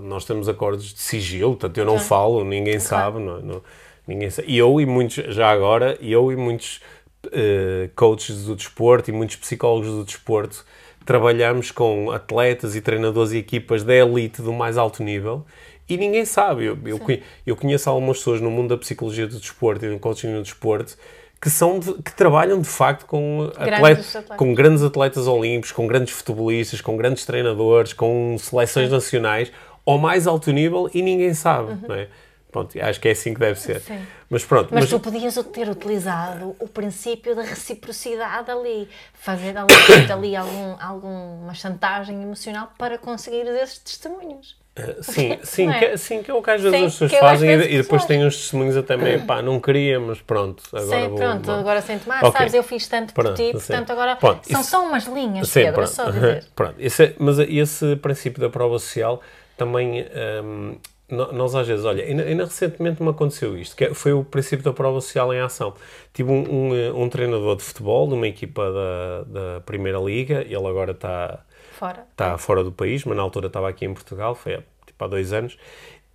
nós 0.00 0.24
temos 0.24 0.48
acordos 0.48 0.94
de 0.94 1.00
sigilo, 1.00 1.56
portanto 1.56 1.78
eu 1.78 1.84
não 1.84 1.98
falo, 1.98 2.44
ninguém 2.44 2.78
sabe, 2.78 3.18
não, 3.18 3.40
não, 3.40 3.62
ninguém 4.06 4.30
sabe. 4.30 4.48
E 4.50 4.58
eu 4.58 4.80
e 4.80 4.86
muitos, 4.86 5.34
já 5.34 5.50
agora, 5.50 5.98
eu 6.00 6.30
e 6.30 6.36
muitos 6.36 6.80
uh, 7.26 7.90
coaches 7.94 8.44
do 8.44 8.54
desporto 8.54 9.10
e 9.10 9.12
muitos 9.12 9.36
psicólogos 9.36 9.88
do 9.88 10.04
desporto 10.04 10.64
trabalhamos 11.04 11.70
com 11.70 12.10
atletas 12.10 12.74
e 12.74 12.80
treinadores 12.80 13.32
e 13.32 13.38
equipas 13.38 13.84
da 13.84 13.94
elite 13.94 14.42
do 14.42 14.52
mais 14.52 14.76
alto 14.76 15.02
nível 15.02 15.46
e 15.88 15.96
ninguém 15.96 16.24
sabe. 16.24 16.64
Eu, 16.64 16.78
eu, 16.84 17.00
eu, 17.46 17.56
conheço 17.56 17.88
algumas 17.88 18.18
pessoas 18.18 18.40
no 18.40 18.50
mundo 18.50 18.70
da 18.70 18.76
psicologia 18.76 19.26
do 19.26 19.38
desporto 19.38 19.86
e 19.86 19.90
do 19.90 19.98
coaching 20.00 20.28
no 20.28 20.42
desporto 20.42 20.96
que, 21.40 21.48
são 21.48 21.78
de, 21.78 21.92
que 22.02 22.12
trabalham 22.12 22.60
de 22.60 22.68
facto 22.68 23.06
com, 23.06 23.52
atletas, 23.56 24.16
atletas. 24.16 24.36
com 24.36 24.54
grandes 24.54 24.82
atletas 24.82 25.26
olímpicos, 25.28 25.70
com 25.70 25.86
grandes 25.86 26.12
futebolistas, 26.12 26.80
com 26.80 26.96
grandes 26.96 27.24
treinadores, 27.24 27.92
com 27.92 28.36
seleções 28.38 28.88
Sim. 28.88 28.94
nacionais 28.94 29.52
ao 29.86 29.98
mais 29.98 30.26
alto 30.26 30.50
nível 30.50 30.90
e 30.92 31.02
ninguém 31.02 31.32
sabe, 31.34 31.72
uhum. 31.72 31.80
não 31.86 31.94
é? 31.94 32.08
Pronto, 32.56 32.78
acho 32.80 32.98
que 32.98 33.08
é 33.08 33.10
assim 33.10 33.34
que 33.34 33.40
deve 33.40 33.60
ser. 33.60 33.80
Sim. 33.80 34.00
Mas 34.30 34.42
pronto. 34.42 34.68
Mas, 34.72 34.84
mas, 34.84 34.90
tu 34.90 34.98
podias 34.98 35.34
ter 35.52 35.68
utilizado 35.68 36.56
o 36.58 36.66
princípio 36.66 37.36
da 37.36 37.42
reciprocidade 37.42 38.50
ali, 38.50 38.88
fazer 39.12 39.54
ali, 39.58 40.10
ali 40.10 40.36
algum, 40.36 40.76
alguma 40.80 41.52
chantagem 41.52 42.22
emocional 42.22 42.72
para 42.78 42.96
conseguir 42.96 43.46
esses 43.46 43.78
testemunhos. 43.78 44.56
Uh, 44.78 45.02
sim, 45.02 45.38
sim, 45.44 45.70
é? 45.70 45.78
que, 45.78 45.98
sim, 45.98 46.22
que 46.22 46.30
é 46.30 46.34
o 46.34 46.42
que 46.42 46.50
às 46.50 46.62
vezes 46.62 46.78
sim, 46.78 46.86
as 46.86 46.92
pessoas 46.92 47.20
fazem 47.20 47.50
e, 47.50 47.74
e, 47.74 47.82
depois 47.82 48.06
têm 48.06 48.24
uns 48.26 48.36
testemunhos 48.36 48.76
até 48.76 48.96
meio, 48.96 49.24
pá, 49.24 49.42
não 49.42 49.60
queria, 49.60 50.00
mas 50.00 50.20
pronto, 50.20 50.62
agora 50.70 51.00
sim, 51.00 51.08
vou... 51.08 51.18
pronto, 51.18 51.50
agora 51.50 51.80
sinto 51.80 52.06
mais, 52.06 52.22
okay. 52.22 52.38
sabes, 52.38 52.54
eu 52.54 52.62
fiz 52.62 52.86
tanto 52.86 53.14
por 53.14 53.32
ti, 53.32 53.52
portanto 53.52 53.90
agora 53.90 54.16
pronto, 54.16 54.46
são 54.46 54.60
isso, 54.60 54.70
só 54.70 54.84
umas 54.84 55.06
linhas, 55.06 55.48
sim, 55.48 55.60
Pedro, 55.60 55.74
pronto, 55.76 55.90
só 55.90 56.10
dizer. 56.10 56.44
Pronto, 56.54 56.74
esse, 56.78 57.14
mas 57.18 57.38
esse 57.38 57.96
princípio 57.96 58.40
da 58.40 58.50
prova 58.50 58.78
social 58.78 59.22
também... 59.56 60.06
Um, 60.42 60.76
nós 61.08 61.54
às 61.54 61.68
vezes, 61.68 61.84
olha, 61.84 62.04
ainda, 62.04 62.24
ainda, 62.24 62.44
recentemente 62.44 63.00
me 63.00 63.10
aconteceu 63.10 63.56
isto, 63.56 63.76
que 63.76 63.84
é, 63.84 63.94
foi 63.94 64.12
o 64.12 64.24
princípio 64.24 64.64
da 64.64 64.72
prova 64.72 65.00
social 65.00 65.32
em 65.32 65.38
ação. 65.38 65.72
Tive 66.12 66.32
um, 66.32 66.42
um, 66.42 66.74
eh, 66.74 66.92
um 66.92 67.08
treinador 67.08 67.56
de 67.56 67.62
futebol 67.62 68.08
de 68.08 68.14
uma 68.14 68.26
equipa 68.26 68.72
da, 68.72 69.22
da 69.22 69.60
Primeira 69.60 69.98
Liga, 69.98 70.42
ele 70.42 70.66
agora 70.66 70.90
está 70.90 71.44
fora. 71.72 72.06
Está 72.10 72.36
fora 72.38 72.64
do 72.64 72.72
país, 72.72 73.04
mas 73.04 73.16
na 73.16 73.22
altura 73.22 73.46
estava 73.46 73.68
aqui 73.68 73.84
em 73.84 73.94
Portugal, 73.94 74.34
foi 74.34 74.58
tipo, 74.84 75.04
há 75.04 75.06
dois 75.06 75.32
anos, 75.32 75.56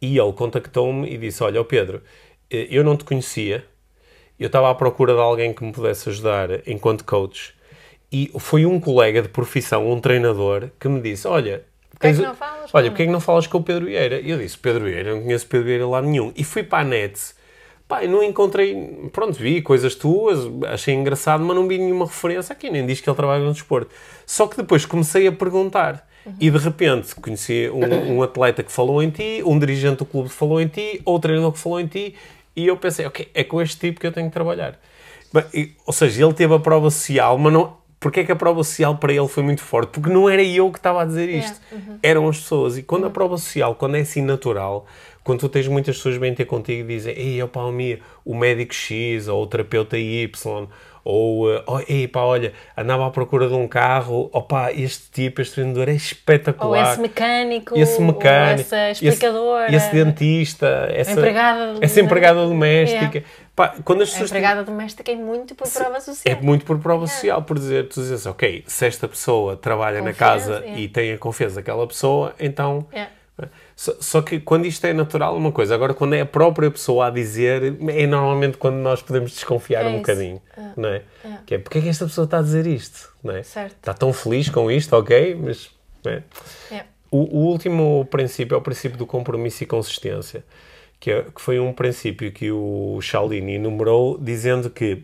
e 0.02 0.18
ele 0.18 0.34
contactou-me 0.34 1.10
e 1.10 1.18
disse, 1.18 1.42
olha, 1.42 1.64
Pedro, 1.64 2.02
eh, 2.50 2.68
eu 2.70 2.84
não 2.84 2.98
te 2.98 3.06
conhecia, 3.06 3.66
eu 4.38 4.48
estava 4.48 4.70
à 4.70 4.76
procura 4.76 5.14
de 5.14 5.22
alguém 5.22 5.54
que 5.54 5.64
me 5.64 5.72
pudesse 5.72 6.10
ajudar 6.10 6.68
enquanto 6.68 7.06
coach, 7.06 7.56
e 8.12 8.30
foi 8.40 8.66
um 8.66 8.78
colega 8.78 9.22
de 9.22 9.30
profissão, 9.30 9.90
um 9.90 10.02
treinador, 10.02 10.70
que 10.78 10.90
me 10.90 11.00
disse, 11.00 11.26
olha, 11.30 11.64
Porquê 12.02 12.08
é 12.08 12.14
que 12.14 12.22
não 12.22 12.36
falas? 12.36 12.72
Olha, 12.74 12.90
porquê 12.90 13.04
é 13.04 13.06
que 13.06 13.12
não 13.12 13.20
falas 13.20 13.48
com 13.48 13.58
o 13.60 13.64
Pedro 13.64 13.86
Vieira? 13.86 14.20
E 14.20 14.32
eu 14.32 14.38
disse, 14.40 14.58
Pedro 14.58 14.86
Vieira, 14.86 15.14
não 15.14 15.22
conheço 15.22 15.46
Pedro 15.46 15.68
Vieira 15.68 15.88
lá 15.88 16.02
nenhum. 16.02 16.34
E 16.36 16.44
fui 16.44 16.64
para 16.64 16.80
a 16.80 16.84
net, 16.84 17.20
pá, 17.88 18.02
não 18.04 18.24
encontrei, 18.24 19.10
pronto, 19.12 19.34
vi 19.34 19.62
coisas 19.62 19.94
tuas, 19.94 20.40
achei 20.68 20.96
engraçado, 20.96 21.44
mas 21.44 21.56
não 21.56 21.68
vi 21.68 21.78
nenhuma 21.78 22.06
referência 22.06 22.54
aqui, 22.54 22.70
nem 22.70 22.86
diz 22.86 23.00
que 23.00 23.10
ele 23.10 23.16
trabalha 23.16 23.44
no 23.44 23.54
desporto. 23.54 23.94
Só 24.26 24.48
que 24.48 24.58
depois 24.58 24.86
comecei 24.86 25.28
a 25.28 25.32
perguntar. 25.32 26.08
Uhum. 26.26 26.34
E 26.40 26.52
de 26.52 26.58
repente 26.58 27.16
conheci 27.16 27.70
um, 27.70 28.18
um, 28.18 28.24
atleta 28.24 28.62
que 28.62 28.72
falou 28.72 29.02
em 29.02 29.10
ti, 29.10 29.42
um 29.44 29.58
dirigente 29.58 29.98
do 29.98 30.06
clube 30.06 30.30
que 30.30 30.36
falou 30.36 30.62
em 30.62 30.68
ti, 30.68 31.02
outro 31.04 31.30
treinador 31.30 31.52
que 31.52 31.60
falou 31.60 31.80
em 31.80 31.88
ti, 31.88 32.16
e 32.56 32.68
eu 32.68 32.78
pensei, 32.78 33.06
ok, 33.08 33.28
é 33.34 33.44
com 33.44 33.62
este 33.62 33.80
tipo 33.80 34.00
que 34.00 34.06
eu 34.06 34.12
tenho 34.12 34.28
que 34.28 34.34
trabalhar. 34.34 34.80
Bem, 35.34 35.76
ou 35.86 35.94
seja, 35.94 36.24
ele 36.24 36.34
teve 36.34 36.54
a 36.54 36.60
prova 36.60 36.90
social, 36.92 37.38
mas 37.38 37.54
não, 37.54 37.78
Porquê 38.02 38.22
é 38.22 38.24
que 38.24 38.32
a 38.32 38.36
prova 38.36 38.64
social 38.64 38.98
para 38.98 39.14
ele 39.14 39.28
foi 39.28 39.44
muito 39.44 39.62
forte? 39.62 39.92
Porque 39.92 40.10
não 40.10 40.28
era 40.28 40.44
eu 40.44 40.72
que 40.72 40.80
estava 40.80 41.04
a 41.04 41.06
dizer 41.06 41.30
isto, 41.30 41.62
uhum. 41.72 42.00
eram 42.02 42.28
as 42.28 42.40
pessoas. 42.40 42.76
E 42.76 42.82
quando 42.82 43.04
a 43.04 43.08
uhum. 43.08 43.14
prova 43.14 43.38
social, 43.38 43.76
quando 43.76 43.96
é 43.96 44.00
assim 44.00 44.24
natural, 44.24 44.88
quando 45.24 45.42
tu 45.42 45.50
tens 45.50 45.68
muitas 45.68 45.98
pessoas 45.98 46.18
bem 46.18 46.34
ter 46.34 46.46
contigo 46.46 46.90
e 46.90 46.96
dizem, 46.96 47.14
ei, 47.16 47.44
opa, 47.44 47.62
o 48.26 48.36
médico 48.36 48.74
X, 48.74 49.28
ou 49.28 49.44
o 49.44 49.46
terapeuta 49.46 50.00
Y, 50.00 50.68
ou, 51.04 51.48
oh, 51.68 51.80
ei, 51.88 52.08
pá, 52.08 52.22
olha, 52.22 52.54
andava 52.78 53.08
à 53.08 53.10
procura 53.10 53.48
de 53.48 53.54
um 53.54 53.68
carro, 53.68 54.30
opa, 54.32 54.72
este 54.72 55.10
tipo, 55.12 55.42
este 55.42 55.56
treinador 55.56 55.90
é 55.90 55.94
espetacular. 55.94 56.86
Ou 56.86 56.92
esse 56.92 57.02
mecânico, 57.02 57.78
esse 57.78 58.02
mecânico, 58.02 58.62
essa 58.62 58.92
explicadora, 58.92 59.66
esse, 59.68 59.76
esse 59.76 59.96
dentista, 59.96 60.88
essa 60.94 61.12
empregada, 61.12 61.74
essa 61.82 62.02
empregada 62.02 62.46
doméstica. 62.46 63.18
Yeah. 63.18 63.26
Pá, 63.56 63.76
quando 63.84 64.04
as 64.04 64.16
a 64.16 64.24
empregada 64.24 64.64
têm... 64.64 64.74
doméstica 64.74 65.12
é 65.12 65.16
muito 65.16 65.56
por 65.56 65.70
prova 65.70 66.00
social. 66.00 66.38
É 66.38 66.42
muito 66.42 66.66
por 66.66 66.80
prova 66.80 67.08
social, 67.08 67.42
por 67.44 67.58
dizer, 67.58 67.90
tu 67.90 68.00
dizes, 68.02 68.26
ok, 68.26 68.64
se 68.68 68.86
esta 68.86 69.08
pessoa 69.08 69.58
trabalha 69.58 70.00
confiança, 70.00 70.50
na 70.50 70.60
casa 70.60 70.64
é. 70.66 70.80
e 70.80 70.88
tem 70.88 71.14
a 71.14 71.18
confiança 71.18 71.56
daquela 71.56 71.86
pessoa, 71.88 72.34
então... 72.40 72.86
É. 72.92 73.08
Só, 73.82 73.96
só, 74.00 74.22
que 74.22 74.40
quando 74.40 74.68
isto 74.68 74.86
é 74.86 74.94
natural, 74.94 75.36
uma 75.36 75.52
coisa. 75.52 75.74
Agora, 75.74 75.92
quando 75.92 76.14
é 76.14 76.22
a 76.22 76.26
própria 76.26 76.70
pessoa 76.70 77.08
a 77.08 77.10
dizer, 77.10 77.76
é 77.90 78.06
normalmente 78.06 78.56
quando 78.56 78.76
nós 78.76 79.02
podemos 79.02 79.32
desconfiar 79.32 79.82
é 79.82 79.88
um 79.88 79.90
isso. 79.90 79.98
bocadinho, 80.02 80.42
é. 80.56 80.62
não 80.78 80.90
é? 80.90 81.02
é? 81.26 81.38
Que 81.48 81.56
é, 81.56 81.58
porque 81.58 81.80
é 81.80 81.82
que 81.82 81.90
esta 81.90 82.06
pessoa 82.06 82.26
está 82.26 82.38
a 82.38 82.42
dizer 82.44 82.68
isto, 82.68 83.12
não 83.24 83.36
é? 83.36 83.42
Certo. 83.42 83.78
Está 83.78 83.96
tão 83.96 84.14
feliz 84.14 84.50
com 84.50 84.70
isto, 84.70 84.96
ok, 84.96 85.34
mas... 85.34 85.72
É? 86.06 86.22
é. 86.70 86.86
O, 87.10 87.40
o 87.40 87.48
último 87.48 88.08
princípio 88.12 88.54
é 88.54 88.58
o 88.60 88.62
princípio 88.62 89.00
do 89.00 89.08
compromisso 89.08 89.64
e 89.64 89.66
consistência 89.66 90.44
que, 91.00 91.10
é, 91.10 91.24
que 91.24 91.42
foi 91.42 91.60
um 91.60 91.74
princípio 91.74 92.32
que 92.32 92.52
o 92.52 93.00
Cialdini 93.02 93.56
enumerou, 93.56 94.20
dizendo 94.20 94.70
que 94.70 95.04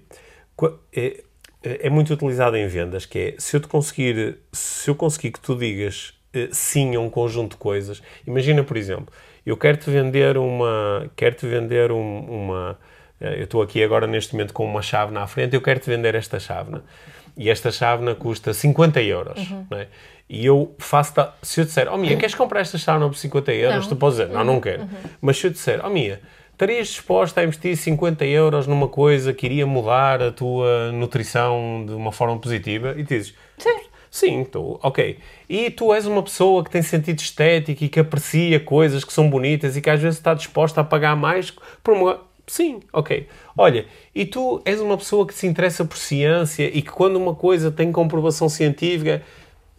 é, 0.95 1.23
é 1.63 1.89
muito 1.89 2.13
utilizado 2.13 2.55
em 2.55 2.67
vendas, 2.67 3.07
que 3.07 3.19
é 3.19 3.35
se 3.39 3.57
eu 3.57 3.59
te 3.59 3.67
conseguir, 3.67 4.37
se 4.51 4.87
eu 4.87 4.93
conseguir 4.93 5.31
que 5.31 5.39
tu 5.39 5.55
digas 5.55 6.13
sim 6.51 6.95
a 6.95 6.99
um 6.99 7.09
conjunto 7.09 7.51
de 7.51 7.57
coisas. 7.57 8.01
Imagina, 8.25 8.63
por 8.63 8.77
exemplo, 8.77 9.13
eu 9.45 9.55
quero-te 9.55 9.89
vender 9.89 10.37
uma. 10.37 11.09
Quero-te 11.15 11.47
vender 11.47 11.91
um, 11.91 12.19
uma. 12.19 12.77
Eu 13.19 13.45
estou 13.45 13.61
aqui 13.61 13.83
agora 13.83 14.05
neste 14.05 14.33
momento 14.33 14.53
com 14.53 14.65
uma 14.65 14.81
chave 14.81 15.11
na 15.11 15.25
frente, 15.25 15.55
eu 15.55 15.61
quero-te 15.61 15.89
vender 15.89 16.13
esta 16.15 16.39
chávena. 16.39 16.83
E 17.35 17.49
esta 17.49 17.71
chávena 17.71 18.13
custa 18.15 18.53
50 18.53 19.01
euros. 19.01 19.39
Uhum. 19.49 19.65
É? 19.71 19.87
E 20.29 20.45
eu 20.45 20.75
faço. 20.79 21.13
Se 21.41 21.61
eu 21.61 21.65
disser, 21.65 21.87
oh 21.91 21.97
Mia, 21.97 22.17
queres 22.17 22.35
comprar 22.35 22.61
esta 22.61 22.77
chávena 22.77 23.07
por 23.07 23.15
50 23.15 23.53
euros? 23.53 23.83
Não. 23.83 23.89
Tu 23.89 23.95
podes 23.95 24.17
dizer, 24.17 24.33
não, 24.33 24.43
não 24.43 24.59
quero. 24.59 24.81
Uhum. 24.81 24.89
Mas 25.21 25.37
se 25.37 25.47
eu 25.47 25.51
disser, 25.51 25.79
oh 25.85 25.89
Mia, 25.89 26.19
estarias 26.51 26.87
disposta 26.89 27.39
a 27.39 27.43
investir 27.43 27.77
50 27.77 28.25
euros 28.25 28.67
numa 28.67 28.87
coisa 28.87 29.31
que 29.33 29.45
iria 29.45 29.65
mudar 29.65 30.21
a 30.21 30.31
tua 30.31 30.91
nutrição 30.91 31.85
de 31.87 31.93
uma 31.93 32.11
forma 32.11 32.37
positiva? 32.39 32.95
E 32.97 33.03
dizes, 33.03 33.33
sim. 33.57 33.79
Sim, 34.09 34.41
estou, 34.41 34.79
ok. 34.81 35.17
E 35.49 35.69
tu 35.69 35.93
és 35.93 36.05
uma 36.05 36.23
pessoa 36.23 36.63
que 36.63 36.69
tem 36.69 36.81
sentido 36.81 37.19
estético 37.19 37.83
e 37.83 37.89
que 37.89 37.99
aprecia 37.99 38.59
coisas 38.59 39.03
que 39.03 39.13
são 39.13 39.29
bonitas 39.29 39.75
e 39.75 39.81
que 39.81 39.89
às 39.89 39.99
vezes 39.99 40.17
está 40.17 40.33
disposta 40.33 40.81
a 40.81 40.83
pagar 40.83 41.15
mais 41.15 41.51
por 41.83 41.93
uma. 41.93 42.21
Sim, 42.47 42.79
ok. 42.93 43.27
Olha, 43.57 43.85
e 44.15 44.25
tu 44.25 44.61
és 44.63 44.79
uma 44.79 44.97
pessoa 44.97 45.27
que 45.27 45.33
se 45.33 45.45
interessa 45.45 45.83
por 45.83 45.97
ciência 45.97 46.65
e 46.73 46.81
que 46.81 46.91
quando 46.91 47.17
uma 47.17 47.35
coisa 47.35 47.69
tem 47.69 47.91
comprovação 47.91 48.47
científica, 48.47 49.21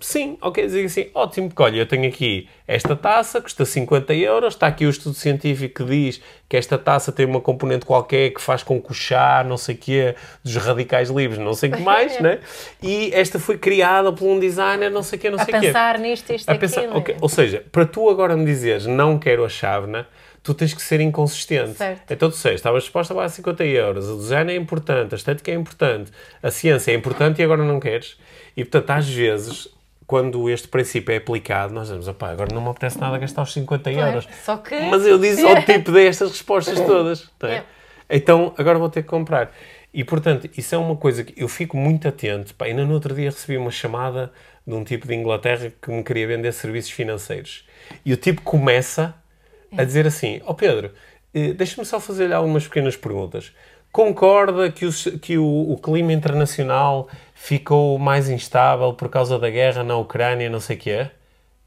Sim, 0.00 0.38
ok, 0.40 0.64
dizer 0.64 0.84
assim, 0.84 1.10
ótimo, 1.12 1.48
porque 1.48 1.60
olha, 1.60 1.78
eu 1.78 1.86
tenho 1.86 2.06
aqui 2.06 2.48
esta 2.68 2.94
taça, 2.94 3.40
custa 3.40 3.64
50 3.64 4.14
euros, 4.14 4.54
está 4.54 4.68
aqui 4.68 4.86
o 4.86 4.90
estudo 4.90 5.14
científico 5.16 5.82
que 5.82 5.90
diz 5.90 6.20
que 6.48 6.56
esta 6.56 6.78
taça 6.78 7.10
tem 7.10 7.26
uma 7.26 7.40
componente 7.40 7.84
qualquer 7.84 8.30
que 8.30 8.40
faz 8.40 8.62
com 8.62 8.80
que 8.80 8.92
o 8.92 8.94
chá, 8.94 9.44
não 9.44 9.56
sei 9.56 9.74
o 9.74 9.78
quê, 9.78 10.14
dos 10.44 10.54
radicais 10.54 11.10
livres, 11.10 11.40
não 11.40 11.52
sei 11.52 11.70
o 11.70 11.72
que 11.72 11.82
mais, 11.82 12.18
né? 12.22 12.38
E 12.80 13.10
esta 13.12 13.40
foi 13.40 13.58
criada 13.58 14.12
por 14.12 14.26
um 14.26 14.38
designer, 14.38 14.88
não 14.88 15.02
sei 15.02 15.18
o 15.18 15.20
quê, 15.20 15.30
não 15.30 15.38
sei 15.38 15.46
o 15.46 15.48
quê. 15.48 15.56
A 15.56 15.60
pensar 15.60 15.98
nisto, 15.98 16.32
isto, 16.32 16.48
a 16.48 16.54
pensar, 16.54 16.80
aquilo. 16.82 16.98
Okay. 16.98 17.16
Ou 17.20 17.28
seja, 17.28 17.64
para 17.72 17.84
tu 17.84 18.08
agora 18.08 18.36
me 18.36 18.44
dizeres 18.44 18.86
não 18.86 19.18
quero 19.18 19.44
a 19.44 19.48
chávena, 19.48 20.06
tu 20.44 20.54
tens 20.54 20.72
que 20.72 20.80
ser 20.80 21.00
inconsistente. 21.00 21.74
Certo. 21.74 22.08
Então 22.08 22.30
tu 22.30 22.36
sei, 22.36 22.54
estavas 22.54 22.84
disposta 22.84 23.12
a 23.12 23.16
pagar 23.16 23.30
50 23.30 23.64
euros, 23.64 24.08
o 24.08 24.16
design 24.16 24.52
é 24.52 24.56
importante, 24.56 25.12
a 25.12 25.16
estética 25.16 25.50
é 25.50 25.54
importante, 25.54 26.12
a 26.40 26.52
ciência 26.52 26.92
é 26.92 26.94
importante 26.94 27.40
e 27.40 27.44
agora 27.44 27.64
não 27.64 27.80
queres. 27.80 28.16
E 28.56 28.64
portanto, 28.64 28.90
às 28.90 29.08
vezes 29.08 29.68
quando 30.08 30.48
este 30.48 30.66
princípio 30.68 31.12
é 31.12 31.18
aplicado, 31.18 31.74
nós 31.74 31.88
dizemos, 31.88 32.08
opá, 32.08 32.30
agora 32.30 32.48
não 32.54 32.62
me 32.62 32.70
apetece 32.70 32.98
nada 32.98 33.18
gastar 33.18 33.42
os 33.42 33.52
50 33.52 33.92
euros. 33.92 34.26
só 34.42 34.56
que... 34.56 34.74
Mas 34.80 35.04
eu 35.04 35.18
disse 35.18 35.44
ao 35.44 35.60
tipo 35.62 35.92
destas 35.92 36.30
respostas 36.30 36.80
todas. 36.80 37.30
É? 37.42 37.62
Então, 38.08 38.54
agora 38.56 38.78
vou 38.78 38.88
ter 38.88 39.02
que 39.02 39.08
comprar. 39.08 39.52
E, 39.92 40.02
portanto, 40.02 40.48
isso 40.56 40.74
é 40.74 40.78
uma 40.78 40.96
coisa 40.96 41.22
que 41.22 41.34
eu 41.36 41.46
fico 41.46 41.76
muito 41.76 42.08
atento. 42.08 42.54
Pá, 42.54 42.64
ainda 42.64 42.86
no 42.86 42.94
outro 42.94 43.14
dia 43.14 43.28
recebi 43.28 43.58
uma 43.58 43.70
chamada 43.70 44.32
de 44.66 44.72
um 44.72 44.82
tipo 44.82 45.06
de 45.06 45.14
Inglaterra 45.14 45.70
que 45.80 45.90
me 45.90 46.02
queria 46.02 46.26
vender 46.26 46.52
serviços 46.52 46.90
financeiros. 46.90 47.68
E 48.02 48.10
o 48.10 48.16
tipo 48.16 48.40
começa 48.40 49.14
a 49.76 49.84
dizer 49.84 50.06
assim, 50.06 50.40
ó 50.46 50.52
oh 50.52 50.54
Pedro, 50.54 50.90
eh, 51.34 51.52
deixa-me 51.52 51.86
só 51.86 52.00
fazer-lhe 52.00 52.32
algumas 52.32 52.64
pequenas 52.64 52.96
perguntas. 52.96 53.52
Concorda 53.92 54.70
que, 54.70 54.86
o, 54.86 54.92
que 55.20 55.36
o, 55.36 55.72
o 55.72 55.76
clima 55.76 56.14
internacional 56.14 57.08
ficou 57.40 57.98
mais 57.98 58.28
instável 58.28 58.92
por 58.92 59.08
causa 59.08 59.38
da 59.38 59.48
guerra 59.48 59.84
na 59.84 59.96
Ucrânia, 59.96 60.50
não 60.50 60.60
sei 60.60 60.76
o 60.76 60.78
que 60.78 60.90
é? 60.90 61.10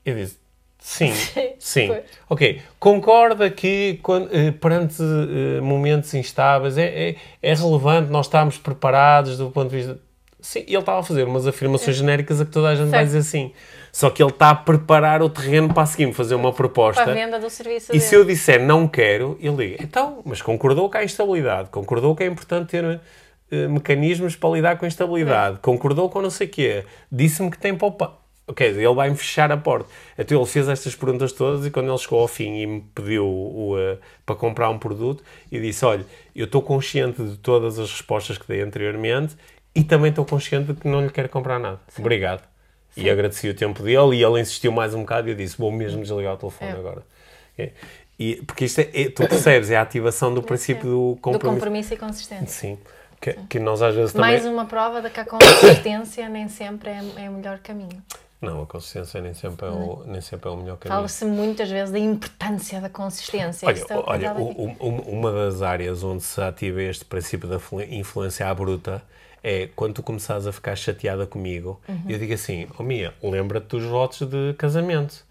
Eu 0.06 0.16
disse, 0.16 0.38
sim, 0.78 1.14
sim. 1.58 1.96
ok, 2.30 2.62
concorda 2.78 3.50
que 3.50 3.98
quando, 4.04 4.30
eh, 4.36 4.52
perante 4.52 5.02
eh, 5.02 5.62
momentos 5.62 6.14
instáveis 6.14 6.78
é, 6.78 7.10
é, 7.12 7.16
é, 7.42 7.54
relevante 7.56 8.12
nós 8.12 8.26
estarmos 8.26 8.58
preparados 8.58 9.38
do 9.38 9.50
ponto 9.50 9.70
de 9.70 9.78
vista... 9.78 10.00
Sim, 10.42 10.66
ele 10.68 10.78
estava 10.78 11.00
a 11.00 11.04
fazer 11.04 11.24
umas 11.24 11.48
afirmações 11.48 11.96
é. 11.96 12.00
genéricas 12.00 12.42
a 12.42 12.46
que 12.46 12.52
toda 12.52 12.68
a 12.68 12.76
gente 12.76 12.90
certo. 12.90 12.92
vai 12.92 13.06
dizer 13.06 13.24
sim. 13.24 13.52
Só 13.92 14.10
que 14.10 14.22
ele 14.22 14.32
está 14.32 14.50
a 14.50 14.56
preparar 14.56 15.22
o 15.22 15.30
terreno 15.30 15.74
para 15.74 15.84
a 15.84 15.86
seguir 15.86 16.12
fazer 16.14 16.36
uma 16.36 16.52
proposta. 16.52 17.04
Para 17.04 17.12
a 17.12 17.16
venda 17.16 17.40
do 17.40 17.50
serviço 17.50 17.92
E 17.92 17.94
dele. 17.94 18.00
se 18.04 18.16
eu 18.16 18.26
disser 18.26 18.62
não 18.62 18.88
quero, 18.88 19.38
ele 19.40 19.56
diga, 19.56 19.84
então, 19.84 20.22
mas 20.26 20.42
concordou 20.42 20.90
que 20.90 20.98
há 20.98 21.04
instabilidade, 21.04 21.70
concordou 21.70 22.16
que 22.16 22.24
é 22.24 22.26
importante 22.26 22.70
ter 22.70 23.00
eh, 23.52 23.68
mecanismos 23.68 24.36
para 24.36 24.50
lidar 24.52 24.78
com 24.78 24.86
a 24.86 24.88
instabilidade, 24.88 25.60
concordou 25.60 26.10
com 26.10 26.22
não 26.22 26.30
sei 26.30 26.48
o 26.48 26.50
quê, 26.50 26.86
disse-me 27.12 27.52
que 27.52 27.58
tem 27.58 27.76
poupa. 27.76 28.18
Ok, 28.48 28.68
ele 28.68 28.94
vai-me 28.94 29.16
fechar 29.16 29.52
a 29.52 29.58
porta. 29.58 29.90
Então 30.18 30.38
ele 30.38 30.50
fez 30.50 30.68
estas 30.68 30.96
perguntas 30.96 31.32
todas 31.32 31.66
e 31.66 31.72
quando 31.72 31.90
ele 31.90 31.98
chegou 31.98 32.20
ao 32.20 32.28
fim 32.28 32.58
e 32.58 32.66
me 32.66 32.82
pediu 32.94 33.26
o, 33.26 33.76
uh, 33.76 33.98
para 34.26 34.36
comprar 34.36 34.70
um 34.70 34.80
produto, 34.80 35.24
eu 35.52 35.62
disse: 35.62 35.86
Olha, 35.86 36.06
eu 36.36 36.46
estou 36.46 36.62
consciente 36.62 37.24
de 37.24 37.38
todas 37.38 37.78
as 37.78 37.92
respostas 37.92 38.38
que 38.38 38.48
dei 38.48 38.62
anteriormente 38.62 39.38
e 39.74 39.84
também 39.84 40.10
estou 40.10 40.26
consciente 40.26 40.74
de 40.74 40.80
que 40.80 40.88
não 40.88 41.02
lhe 41.02 41.10
quero 41.10 41.30
comprar 41.30 41.60
nada. 41.60 41.80
Sim. 41.88 42.02
Obrigado. 42.02 42.44
Sim. 42.90 43.04
E 43.04 43.10
agradeci 43.10 43.48
o 43.48 43.54
tempo 43.54 43.84
dele 43.84 44.18
e 44.18 44.24
ele 44.24 44.42
insistiu 44.42 44.72
mais 44.72 44.94
um 44.94 45.02
bocado 45.02 45.30
e 45.30 45.32
eu 45.32 45.36
disse: 45.36 45.58
Vou 45.58 45.72
mesmo 45.72 46.02
desligar 46.02 46.34
o 46.34 46.38
telefone 46.38 46.72
é. 46.72 46.74
agora. 46.74 47.04
Okay. 47.54 47.74
E, 48.20 48.36
porque 48.46 48.66
isto 48.66 48.80
é, 48.80 48.90
é, 48.94 49.10
tu 49.10 49.28
percebes, 49.28 49.72
é 49.72 49.78
a 49.78 49.82
ativação 49.82 50.34
do 50.34 50.44
princípio 50.44 50.84
do 50.84 51.18
compromisso. 51.22 51.40
Do 51.40 51.54
compromisso 51.54 51.94
e 51.94 51.98
consistência. 51.98 52.48
Sim. 52.48 52.78
Que, 53.22 53.34
que 53.48 53.60
nós 53.60 53.82
às 53.82 53.94
vezes 53.94 54.14
também... 54.14 54.32
Mais 54.32 54.46
uma 54.46 54.66
prova 54.66 55.02
de 55.02 55.10
que 55.10 55.20
a 55.20 55.26
consistência 55.26 56.28
nem 56.28 56.48
sempre 56.50 56.90
é, 56.90 57.02
é 57.18 57.30
o 57.30 57.34
melhor 57.34 57.60
caminho. 57.60 58.02
Não, 58.42 58.64
a 58.64 58.66
consistência 58.66 59.22
nem 59.22 59.36
sempre 59.36 59.68
é 59.68 59.70
o, 59.70 60.04
nem 60.08 60.20
sempre 60.20 60.50
é 60.50 60.52
o 60.52 60.58
melhor 60.58 60.78
caminho. 60.78 60.98
Fala-se 60.98 61.26
muitas 61.26 61.70
vezes 61.70 61.92
da 61.92 62.00
importância 62.00 62.82
da 62.82 62.90
consistência. 62.90 63.68
Olha, 63.68 63.80
é 63.80 64.32
olha 64.32 64.34
o, 64.34 64.76
o, 64.80 64.88
uma 65.12 65.32
das 65.32 65.62
áreas 65.62 66.04
onde 66.04 66.24
se 66.24 66.42
ativa 66.42 66.82
este 66.82 67.06
princípio 67.06 67.48
da 67.48 67.60
influência 67.92 68.48
à 68.48 68.54
bruta 68.56 69.04
é 69.44 69.70
quando 69.76 69.96
tu 69.96 70.04
começares 70.04 70.48
a 70.48 70.52
ficar 70.52 70.76
chateada 70.76 71.26
comigo, 71.28 71.80
uhum. 71.88 72.04
eu 72.08 72.18
digo 72.18 72.34
assim, 72.34 72.68
oh 72.78 72.84
Mia, 72.84 73.14
lembra-te 73.22 73.68
dos 73.68 73.84
votos 73.84 74.28
de 74.28 74.54
casamento, 74.54 75.24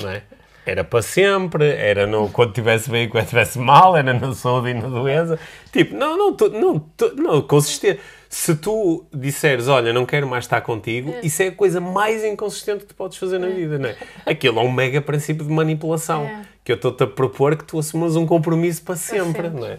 não 0.00 0.10
é? 0.10 0.22
Era 0.64 0.84
para 0.84 1.02
sempre, 1.02 1.64
era 1.66 2.06
no, 2.06 2.28
quando 2.28 2.50
estivesse 2.50 2.90
bem 2.90 3.04
e 3.04 3.08
quando 3.08 3.24
estivesse 3.24 3.58
mal, 3.58 3.96
era 3.96 4.12
na 4.12 4.34
saúde 4.34 4.70
e 4.70 4.74
na 4.74 4.88
doença. 4.88 5.38
Tipo, 5.72 5.94
não, 5.96 6.16
não, 6.16 6.34
tu, 6.34 6.48
não, 6.50 6.78
tu, 6.78 7.14
não, 7.16 7.40
consistente. 7.42 8.00
Se 8.28 8.54
tu 8.54 9.04
disseres, 9.12 9.66
olha, 9.66 9.92
não 9.92 10.06
quero 10.06 10.28
mais 10.28 10.44
estar 10.44 10.60
contigo, 10.60 11.10
é. 11.10 11.26
isso 11.26 11.42
é 11.42 11.48
a 11.48 11.52
coisa 11.52 11.80
mais 11.80 12.24
inconsistente 12.24 12.80
que 12.80 12.86
tu 12.86 12.94
podes 12.94 13.18
fazer 13.18 13.38
na 13.38 13.48
é. 13.48 13.50
vida, 13.50 13.78
não 13.78 13.88
é? 13.88 13.96
Aquilo 14.24 14.60
é 14.60 14.62
um 14.62 14.70
mega 14.70 15.00
princípio 15.00 15.44
de 15.44 15.50
manipulação, 15.50 16.24
é. 16.24 16.42
que 16.62 16.70
eu 16.70 16.76
estou-te 16.76 17.02
a 17.02 17.06
propor 17.08 17.56
que 17.56 17.64
tu 17.64 17.78
assumas 17.78 18.14
um 18.14 18.26
compromisso 18.26 18.82
para 18.82 18.94
sempre, 18.94 19.32
para 19.32 19.50
sempre. 19.50 19.60
não 19.60 19.66
é? 19.66 19.78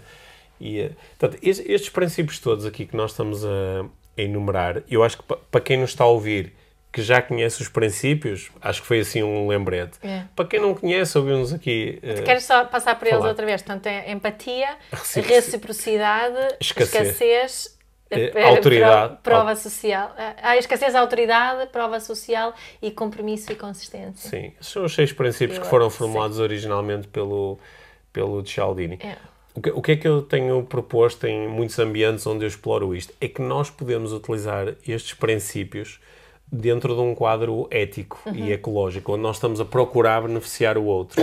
E, 0.59 0.79
eh, 0.79 0.91
portanto, 1.17 1.39
estes 1.41 1.89
princípios 1.89 2.39
todos 2.39 2.65
aqui 2.65 2.85
que 2.85 2.95
nós 2.95 3.11
estamos 3.11 3.45
a, 3.45 3.85
a 4.17 4.21
enumerar, 4.21 4.83
eu 4.89 5.03
acho 5.03 5.17
que 5.17 5.23
para 5.49 5.61
quem 5.61 5.77
nos 5.77 5.89
está 5.89 6.03
a 6.03 6.07
ouvir 6.07 6.53
que 6.91 7.01
já 7.01 7.21
conhece 7.21 7.61
os 7.61 7.69
princípios, 7.69 8.51
acho 8.61 8.81
que 8.81 8.87
foi 8.87 8.99
assim 8.99 9.23
um 9.23 9.47
lembrete. 9.47 9.97
É. 10.03 10.25
Para 10.35 10.45
quem 10.45 10.59
não 10.59 10.75
conhece, 10.75 11.17
ouvimos 11.17 11.53
aqui. 11.53 11.99
Uh, 12.03 12.23
Quero 12.23 12.41
só 12.41 12.65
passar 12.65 12.95
por 12.99 13.07
falar. 13.07 13.19
eles 13.19 13.29
outra 13.29 13.45
vez. 13.45 13.61
Portanto, 13.61 13.87
é 13.87 14.11
empatia, 14.11 14.75
reciprocidade, 14.91 16.35
escassez, 16.59 17.07
escassez 17.07 17.77
uh, 18.11 18.45
autoridade, 18.45 19.17
prova 19.23 19.55
social. 19.55 20.13
Ah, 20.41 20.57
escassez, 20.57 20.93
autoridade, 20.93 21.67
prova 21.67 21.99
social 22.01 22.53
e 22.81 22.91
compromisso 22.91 23.51
e 23.53 23.55
consistência. 23.55 24.29
Sim, 24.29 24.51
são 24.59 24.83
os 24.83 24.93
seis 24.93 25.13
princípios 25.13 25.59
eu, 25.59 25.63
que 25.63 25.69
foram 25.69 25.89
formulados 25.89 26.37
sim. 26.37 26.43
originalmente 26.43 27.07
pelo, 27.07 27.57
pelo 28.11 28.45
Cialdini. 28.45 28.99
É. 29.01 29.15
O 29.53 29.61
que, 29.61 29.69
o 29.69 29.81
que 29.81 29.91
é 29.93 29.95
que 29.95 30.07
eu 30.07 30.21
tenho 30.21 30.61
proposto 30.63 31.25
em 31.25 31.47
muitos 31.47 31.77
ambientes 31.79 32.25
onde 32.27 32.43
eu 32.43 32.47
exploro 32.47 32.93
isto? 32.93 33.13
É 33.19 33.29
que 33.29 33.41
nós 33.41 33.69
podemos 33.69 34.11
utilizar 34.11 34.75
estes 34.85 35.13
princípios 35.13 35.99
dentro 36.51 36.93
de 36.93 37.01
um 37.01 37.15
quadro 37.15 37.67
ético 37.71 38.19
uhum. 38.25 38.35
e 38.35 38.51
ecológico, 38.51 39.13
onde 39.13 39.21
nós 39.21 39.37
estamos 39.37 39.61
a 39.61 39.65
procurar 39.65 40.21
beneficiar 40.21 40.77
o 40.77 40.83
outro. 40.83 41.21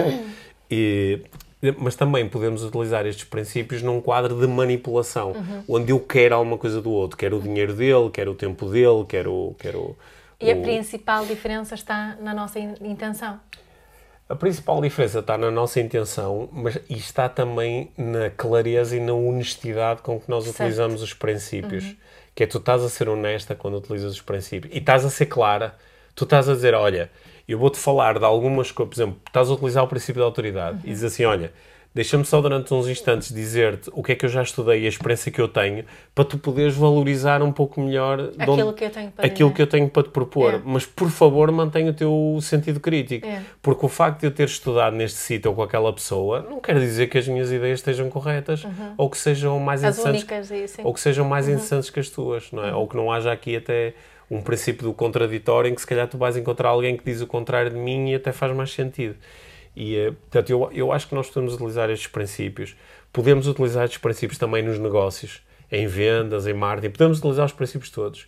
E, 0.70 1.22
mas 1.78 1.96
também 1.96 2.28
podemos 2.28 2.62
utilizar 2.62 3.06
estes 3.06 3.24
princípios 3.24 3.82
num 3.82 4.00
quadro 4.00 4.38
de 4.38 4.46
manipulação, 4.46 5.32
uhum. 5.32 5.64
onde 5.68 5.92
eu 5.92 5.98
quero 5.98 6.34
alguma 6.34 6.56
coisa 6.56 6.80
do 6.80 6.90
outro, 6.90 7.16
quero 7.16 7.38
o 7.38 7.40
dinheiro 7.40 7.74
dele, 7.74 8.10
quero 8.12 8.32
o 8.32 8.34
tempo 8.34 8.66
dele, 8.66 9.04
quero. 9.08 9.56
quero 9.58 9.96
e 10.40 10.52
o... 10.52 10.58
a 10.58 10.62
principal 10.62 11.26
diferença 11.26 11.74
está 11.74 12.16
na 12.20 12.32
nossa 12.32 12.60
intenção. 12.60 13.40
A 14.28 14.36
principal 14.36 14.80
diferença 14.82 15.20
está 15.20 15.38
na 15.38 15.50
nossa 15.50 15.80
intenção, 15.80 16.50
mas 16.52 16.78
e 16.88 16.94
está 16.94 17.30
também 17.30 17.90
na 17.96 18.28
clareza 18.28 18.94
e 18.94 19.00
na 19.00 19.14
honestidade 19.14 20.02
com 20.02 20.20
que 20.20 20.28
nós 20.28 20.44
certo. 20.44 20.56
utilizamos 20.56 21.02
os 21.02 21.14
princípios. 21.14 21.84
Uhum 21.84 21.96
que 22.38 22.44
é 22.44 22.46
tu 22.46 22.58
estás 22.58 22.84
a 22.84 22.88
ser 22.88 23.08
honesta 23.08 23.56
quando 23.56 23.78
utilizas 23.78 24.12
os 24.12 24.22
princípios 24.22 24.72
e 24.72 24.78
estás 24.78 25.04
a 25.04 25.10
ser 25.10 25.26
clara. 25.26 25.74
Tu 26.14 26.22
estás 26.22 26.48
a 26.48 26.54
dizer, 26.54 26.72
olha, 26.72 27.10
eu 27.48 27.58
vou-te 27.58 27.76
falar 27.76 28.16
de 28.16 28.24
algumas 28.24 28.70
coisas, 28.70 28.94
por 28.94 29.02
exemplo, 29.02 29.20
estás 29.26 29.50
a 29.50 29.54
utilizar 29.54 29.82
o 29.82 29.88
princípio 29.88 30.20
da 30.20 30.26
autoridade 30.26 30.76
uhum. 30.76 30.82
e 30.84 30.90
diz 30.90 31.02
assim, 31.02 31.24
olha, 31.24 31.52
deixa-me 31.98 32.24
só 32.24 32.40
durante 32.40 32.72
uns 32.72 32.86
instantes 32.86 33.34
dizer-te 33.34 33.90
o 33.92 34.04
que 34.04 34.12
é 34.12 34.14
que 34.14 34.24
eu 34.24 34.28
já 34.28 34.40
estudei 34.40 34.82
e 34.82 34.86
a 34.86 34.88
experiência 34.88 35.32
que 35.32 35.40
eu 35.40 35.48
tenho 35.48 35.84
para 36.14 36.24
tu 36.24 36.38
poderes 36.38 36.76
valorizar 36.76 37.42
um 37.42 37.50
pouco 37.50 37.80
melhor 37.80 38.30
aquilo, 38.38 38.72
que, 38.72 38.84
eu 38.84 38.90
tenho 38.90 39.10
para 39.10 39.26
aquilo 39.26 39.52
que 39.52 39.62
eu 39.62 39.66
tenho 39.66 39.90
para 39.90 40.04
te 40.04 40.10
propor. 40.10 40.54
É. 40.54 40.62
Mas, 40.64 40.86
por 40.86 41.10
favor, 41.10 41.50
mantenha 41.50 41.90
o 41.90 41.92
teu 41.92 42.38
sentido 42.40 42.78
crítico. 42.78 43.26
É. 43.26 43.42
Porque 43.60 43.84
o 43.84 43.88
facto 43.88 44.20
de 44.20 44.26
eu 44.28 44.30
ter 44.30 44.44
estudado 44.44 44.94
neste 44.94 45.18
sítio 45.18 45.50
ou 45.50 45.56
com 45.56 45.62
aquela 45.64 45.92
pessoa 45.92 46.46
não 46.48 46.60
quer 46.60 46.78
dizer 46.78 47.08
que 47.08 47.18
as 47.18 47.26
minhas 47.26 47.50
ideias 47.50 47.80
estejam 47.80 48.08
corretas 48.08 48.62
uhum. 48.62 48.94
ou 48.96 49.10
que 49.10 49.18
sejam 49.18 49.58
mais 49.58 49.82
as 49.82 49.98
interessantes 49.98 50.50
únicas, 50.50 50.78
ou 50.84 50.94
que 50.94 51.00
sejam 51.00 51.24
mais 51.24 51.46
uhum. 51.46 51.54
interessantes 51.54 51.90
que 51.90 51.98
as 51.98 52.08
tuas, 52.08 52.52
não 52.52 52.64
é? 52.64 52.72
Uhum. 52.72 52.78
Ou 52.78 52.86
que 52.86 52.96
não 52.96 53.10
haja 53.10 53.32
aqui 53.32 53.56
até 53.56 53.94
um 54.30 54.40
princípio 54.40 54.84
do 54.84 54.94
contraditório 54.94 55.68
em 55.68 55.74
que 55.74 55.80
se 55.80 55.86
calhar 55.86 56.06
tu 56.06 56.16
vais 56.16 56.36
encontrar 56.36 56.68
alguém 56.68 56.96
que 56.96 57.04
diz 57.04 57.20
o 57.20 57.26
contrário 57.26 57.72
de 57.72 57.76
mim 57.76 58.10
e 58.10 58.14
até 58.14 58.30
faz 58.30 58.54
mais 58.54 58.70
sentido. 58.70 59.16
E, 59.78 59.96
eh, 59.96 60.10
portanto, 60.10 60.50
eu, 60.50 60.68
eu 60.72 60.92
acho 60.92 61.06
que 61.06 61.14
nós 61.14 61.28
podemos 61.28 61.54
utilizar 61.54 61.88
estes 61.88 62.08
princípios. 62.08 62.74
Podemos 63.12 63.46
utilizar 63.46 63.84
estes 63.84 64.00
princípios 64.00 64.36
também 64.36 64.60
nos 64.60 64.76
negócios, 64.76 65.40
em 65.70 65.86
vendas, 65.86 66.48
em 66.48 66.52
marketing. 66.52 66.90
Podemos 66.90 67.18
utilizar 67.18 67.46
os 67.46 67.52
princípios 67.52 67.88
todos 67.88 68.26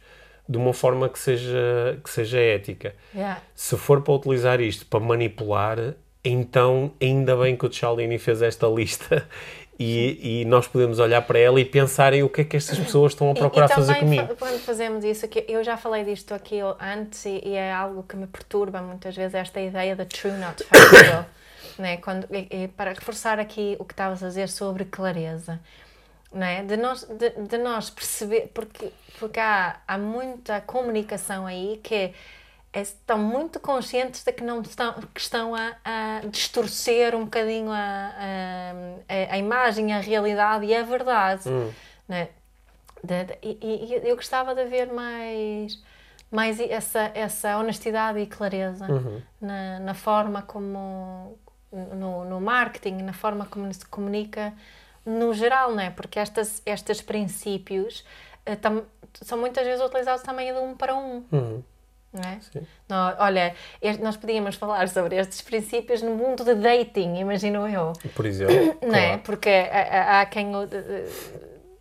de 0.49 0.57
uma 0.57 0.73
forma 0.73 1.09
que 1.09 1.19
seja, 1.19 1.99
que 2.05 2.09
seja 2.09 2.39
ética. 2.39 2.95
Yeah. 3.13 3.41
Se 3.53 3.77
for 3.77 4.01
para 4.01 4.15
utilizar 4.15 4.61
isto 4.61 4.87
para 4.87 5.01
manipular, 5.01 5.95
então 6.25 6.93
ainda 7.03 7.37
bem 7.37 7.57
que 7.57 7.67
o 7.67 7.73
Cialdini 7.73 8.19
fez 8.19 8.43
esta 8.43 8.69
lista 8.69 9.27
e, 9.77 10.43
e, 10.43 10.45
nós 10.45 10.69
podemos 10.69 11.01
olhar 11.01 11.23
para 11.23 11.39
ela 11.39 11.61
e 11.61 11.65
pensar 11.65 12.13
em 12.13 12.23
o 12.23 12.29
que 12.29 12.43
é 12.43 12.45
que 12.45 12.57
estas 12.57 12.79
pessoas 12.79 13.13
estão 13.13 13.31
a 13.31 13.35
procurar 13.35 13.69
e, 13.69 13.73
e 13.73 13.75
fazer 13.75 13.95
comigo. 13.97 14.37
quando 14.39 14.61
fazemos 14.61 15.05
isso, 15.05 15.29
eu 15.49 15.65
já 15.65 15.77
falei 15.77 16.05
disto 16.05 16.33
aqui 16.33 16.61
antes 16.81 17.25
e, 17.25 17.55
é 17.55 17.73
algo 17.73 18.05
que 18.05 18.15
me 18.15 18.27
perturba 18.29 18.81
muitas 18.81 19.17
vezes, 19.17 19.35
esta 19.35 19.61
ideia 19.61 19.97
da 19.97 20.05
true 20.05 20.33
not 20.33 20.63
factual, 20.63 21.27
né? 21.81 21.97
Quando, 21.97 22.27
e, 22.31 22.69
para 22.69 22.93
reforçar 22.93 23.39
aqui 23.39 23.77
o 23.79 23.85
que 23.85 23.93
estavas 23.93 24.23
a 24.23 24.29
dizer 24.29 24.49
sobre 24.49 24.85
clareza, 24.85 25.61
né? 26.33 26.63
de, 26.63 26.77
nós, 26.77 27.05
de, 27.05 27.31
de 27.31 27.59
nós 27.59 27.91
perceber, 27.91 28.51
porque, 28.55 28.93
porque 29.19 29.41
há, 29.41 29.81
há 29.87 29.99
muita 29.99 30.61
comunicação 30.61 31.47
aí 31.47 31.81
que 31.83 31.95
é 31.95 32.15
é, 32.73 32.83
estão 32.83 33.19
muito 33.19 33.59
conscientes 33.59 34.23
de 34.23 34.33
que 34.33 34.45
não 34.45 34.61
estão, 34.61 34.95
que 35.13 35.21
estão 35.21 35.55
a, 35.55 35.77
a 35.85 36.21
distorcer 36.27 37.17
um 37.17 37.25
bocadinho 37.25 37.71
a, 37.71 38.13
a, 38.17 39.35
a, 39.35 39.39
imagem, 39.39 39.93
a 39.93 39.99
realidade 39.99 40.67
e 40.67 40.75
a 40.75 40.83
verdade. 40.83 41.49
Hum. 41.49 41.73
Né? 42.09 42.29
De, 43.03 43.25
de, 43.25 43.39
e, 43.43 43.59
e, 43.61 44.09
eu 44.09 44.15
gostava 44.15 44.55
de 44.55 44.65
ver 44.67 44.93
mais, 44.93 45.83
mais 46.31 46.61
essa, 46.61 47.11
essa 47.13 47.59
honestidade 47.59 48.21
e 48.21 48.27
clareza 48.27 48.87
uhum. 48.87 49.21
na, 49.41 49.81
na 49.81 49.95
forma 49.95 50.43
como 50.43 51.37
no, 51.73 52.25
no 52.25 52.41
marketing, 52.41 53.03
na 53.03 53.13
forma 53.13 53.47
como 53.47 53.73
se 53.73 53.87
comunica 53.87 54.53
no 55.05 55.33
geral, 55.33 55.73
né? 55.75 55.91
porque 55.91 56.19
estas, 56.19 56.63
estes 56.67 57.01
princípios 57.01 58.05
uh, 58.49 58.57
tam, 58.57 58.83
são 59.23 59.39
muitas 59.39 59.65
vezes 59.65 59.85
utilizados 59.85 60.23
também 60.23 60.53
de 60.53 60.59
um 60.59 60.75
para 60.75 60.95
um. 60.95 61.25
Uhum. 61.33 61.63
Não 62.13 62.23
é? 62.29 62.41
Sim. 62.41 62.67
Não, 62.89 63.15
olha, 63.21 63.55
nós 64.01 64.17
podíamos 64.17 64.57
falar 64.57 64.89
sobre 64.89 65.15
estes 65.15 65.43
princípios 65.43 66.03
no 66.03 66.17
mundo 66.17 66.45
de 66.45 66.57
dating, 66.57 67.19
imagino 67.19 67.69
eu. 67.69 67.93
Por 68.17 68.27
exemplo. 68.27 68.77
Não 68.83 68.97
é? 68.97 69.17
Porque 69.19 69.49
há, 69.49 70.21
há 70.21 70.27
quem 70.27 70.51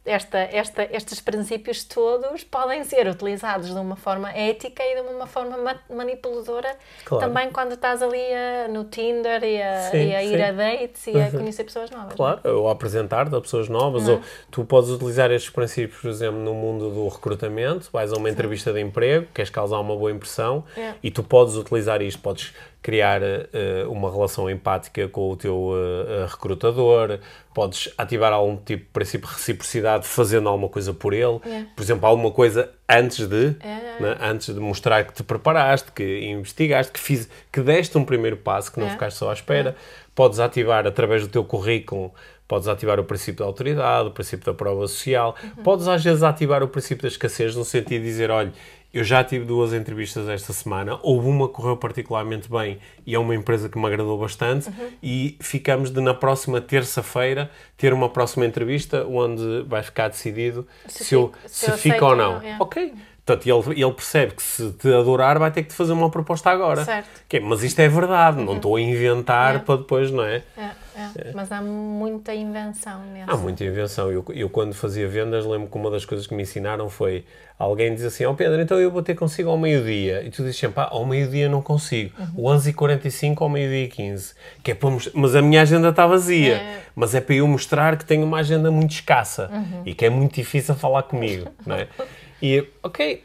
esta, 0.06 0.39
esta, 0.39 0.84
estes 0.91 1.20
princípios 1.20 1.84
todos 1.84 2.43
podem 2.43 2.84
ser 2.84 3.08
utilizados 3.08 3.68
de 3.68 3.80
uma 3.80 3.95
forma 3.95 4.32
ética 4.32 4.82
e 4.84 4.95
de 4.95 5.02
uma 5.02 5.28
forma 5.28 5.58
ma 5.58 5.76
manipuladora 5.89 6.76
claro. 7.06 7.26
também 7.26 7.52
quando 7.52 7.74
estás 7.74 8.02
ali 8.02 8.22
a, 8.34 8.68
no 8.70 8.86
Tinder 8.86 9.43
e 9.43 9.62
a, 9.62 9.89
sim, 9.91 9.97
e 9.97 10.16
a 10.16 10.24
ir 10.24 10.41
a 10.41 10.52
dates 10.52 11.06
e 11.08 11.12
a 11.12 11.26
uhum. 11.26 11.32
conhecer 11.32 11.64
pessoas 11.64 11.91
novas. 11.91 12.14
É? 12.14 12.16
Claro, 12.16 12.41
ou 12.45 12.70
a 12.70 12.72
apresentar-te 12.72 13.36
a 13.36 13.41
pessoas 13.41 13.68
novas, 13.68 14.08
ou 14.08 14.22
tu 14.50 14.64
podes 14.64 14.89
utilizar 14.89 15.32
estes 15.32 15.52
princípios, 15.52 16.02
por 16.02 16.10
exemplo, 16.10 16.39
no 16.39 16.54
mundo 16.54 16.89
do 16.89 17.08
recrutamento, 17.08 17.89
vais 17.91 18.12
a 18.12 18.16
uma 18.16 18.30
sim. 18.30 18.34
entrevista 18.34 18.74
de 18.74 18.80
emprego, 18.80 19.28
queres 19.34 19.50
causar 19.50 19.80
uma 19.80 19.95
boa 19.95 20.12
impressão 20.12 20.64
é. 20.78 20.93
e 21.04 21.12
tu 21.12 21.24
podes 21.24 21.56
utilizar 21.56 22.02
isto, 22.02 22.22
podes 22.22 22.54
criar 22.82 23.21
uh, 23.21 23.91
uma 23.91 24.09
relação 24.09 24.49
empática 24.49 25.07
com 25.09 25.30
o 25.32 25.36
teu 25.36 25.55
uh, 25.55 26.25
recrutador, 26.27 27.19
podes 27.53 27.91
ativar 27.97 28.32
algum 28.32 28.55
tipo 28.55 28.84
de 28.84 28.89
princípio 28.91 29.27
de 29.27 29.36
reciprocidade 29.36 30.07
fazendo 30.07 30.47
alguma 30.47 30.69
coisa 30.69 30.93
por 30.93 31.13
ele, 31.13 31.39
yeah. 31.45 31.67
por 31.75 31.84
exemplo, 31.84 32.05
alguma 32.07 32.32
coisa 32.32 32.71
antes 32.88 33.27
de, 33.27 33.55
yeah. 33.61 33.99
né, 33.99 34.17
antes 34.21 34.53
de 34.53 34.59
mostrar 34.59 35.03
que 35.03 35.13
te 35.13 35.23
preparaste, 35.23 35.91
que 35.91 36.21
investigaste, 36.25 36.91
que, 36.91 36.99
fiz, 36.99 37.30
que 37.51 37.61
deste 37.61 37.97
um 37.97 38.05
primeiro 38.05 38.38
passo, 38.38 38.71
que 38.71 38.80
não 38.80 38.86
yeah. 38.86 38.97
ficaste 38.97 39.17
só 39.17 39.30
à 39.30 39.34
espera, 39.34 39.75
podes 40.15 40.39
ativar 40.39 40.88
através 40.88 41.23
do 41.23 41.27
teu 41.27 41.43
currículo 41.43 42.13
Podes 42.49 42.67
ativar 42.67 42.99
o 42.99 43.03
princípio 43.03 43.41
da 43.41 43.45
autoridade, 43.45 44.07
o 44.07 44.11
princípio 44.11 44.43
da 44.43 44.55
prova 44.55 44.88
social. 44.88 45.36
Uhum. 45.43 45.63
Podes, 45.63 45.88
às 45.88 46.03
vezes, 46.03 46.23
ativar 46.23 46.63
o 46.63 46.67
princípio 46.67 47.03
da 47.03 47.07
escassez, 47.07 47.55
no 47.55 47.63
sentido 47.63 48.01
de 48.01 48.07
dizer: 48.07 48.32
olha, 48.32 48.51
eu 48.93 49.03
já 49.03 49.23
tive 49.23 49.45
duas 49.45 49.73
entrevistas 49.73 50.27
esta 50.27 50.51
semana, 50.51 50.99
houve 51.03 51.27
uma 51.27 51.47
que 51.47 51.53
correu 51.53 51.77
particularmente 51.77 52.49
bem 52.49 52.79
e 53.05 53.13
é 53.13 53.19
uma 53.19 53.35
empresa 53.35 53.69
que 53.69 53.77
me 53.77 53.85
agradou 53.85 54.17
bastante 54.17 54.69
uhum. 54.69 54.89
e 55.01 55.37
ficamos 55.39 55.91
de 55.91 56.01
na 56.01 56.13
próxima 56.13 56.59
terça-feira 56.59 57.51
ter 57.77 57.93
uma 57.93 58.09
próxima 58.09 58.45
entrevista 58.45 59.05
onde 59.05 59.63
vai 59.67 59.83
ficar 59.83 60.07
decidido 60.07 60.67
se, 60.87 61.03
se, 61.05 61.15
eu, 61.15 61.31
se, 61.45 61.65
se 61.65 61.71
eu 61.71 61.77
fica 61.77 62.03
ou 62.03 62.15
não. 62.15 62.41
É. 62.41 62.57
Ok. 62.59 62.93
Portanto, 63.23 63.47
ele, 63.47 63.81
ele 63.83 63.93
percebe 63.93 64.33
que 64.33 64.41
se 64.41 64.71
te 64.71 64.91
adorar 64.91 65.37
vai 65.37 65.51
ter 65.51 65.61
que 65.61 65.69
te 65.69 65.75
fazer 65.75 65.93
uma 65.93 66.09
proposta 66.09 66.49
agora. 66.49 66.83
Certo. 66.83 67.07
Mas 67.43 67.61
isto 67.61 67.79
é 67.79 67.87
verdade, 67.87 68.39
uhum. 68.39 68.45
não 68.45 68.55
estou 68.55 68.75
a 68.75 68.81
inventar 68.81 69.57
é. 69.57 69.59
para 69.59 69.75
depois, 69.75 70.09
não 70.09 70.23
é? 70.23 70.41
é. 70.57 70.71
É, 71.18 71.32
mas 71.34 71.52
há 71.52 71.62
muita 71.62 72.34
invenção 72.34 73.02
nessa. 73.14 73.32
Há 73.32 73.38
muita 73.38 73.64
invenção. 73.64 74.12
Eu, 74.12 74.26
eu, 74.30 74.50
quando 74.50 74.74
fazia 74.74 75.08
vendas, 75.08 75.45
lembro 75.45 75.68
que 75.68 75.78
uma 75.78 75.89
das 75.89 76.06
coisas 76.06 76.28
que 76.28 76.34
me 76.34 76.43
ensinaram 76.43 76.89
foi 76.89 77.26
alguém 77.58 77.93
diz 77.93 78.04
assim: 78.04 78.26
Ó 78.26 78.32
oh 78.32 78.36
Pedro, 78.36 78.62
então 78.62 78.80
eu 78.80 78.91
vou 78.91 79.02
ter 79.02 79.16
consigo 79.16 79.50
ao 79.50 79.58
meio-dia. 79.58 80.24
E 80.24 80.30
tu 80.30 80.43
dizes 80.43 80.58
sempre: 80.58 80.82
ah, 80.82 80.89
ao 80.91 81.06
meio-dia 81.06 81.50
não 81.50 81.62
consigo. 81.62 82.14
Uhum. 82.38 82.58
11h45 82.58 83.41
ao 83.41 83.50
meio-dia 83.50 83.86
e 83.86 83.88
15. 83.88 84.34
Que 84.64 84.72
é 84.72 84.76
para 84.76 84.89
Mas 85.14 85.36
a 85.36 85.41
minha 85.41 85.62
agenda 85.62 85.89
está 85.89 86.06
vazia. 86.06 86.56
É. 86.56 86.80
Mas 86.95 87.16
é 87.16 87.22
para 87.22 87.36
eu 87.36 87.47
mostrar 87.47 87.97
que 87.97 88.06
tenho 88.06 88.26
uma 88.26 88.39
agenda 88.39 88.70
muito 88.72 88.91
escassa 88.91 89.50
uhum. 89.52 89.84
e 89.86 89.93
que 89.93 90.06
é 90.06 90.10
muito 90.10 90.36
difícil 90.36 90.76
falar 90.76 91.04
comigo. 91.04 91.50
não 91.66 91.76
é? 91.76 91.88
E, 92.41 92.66
ok, 92.82 93.22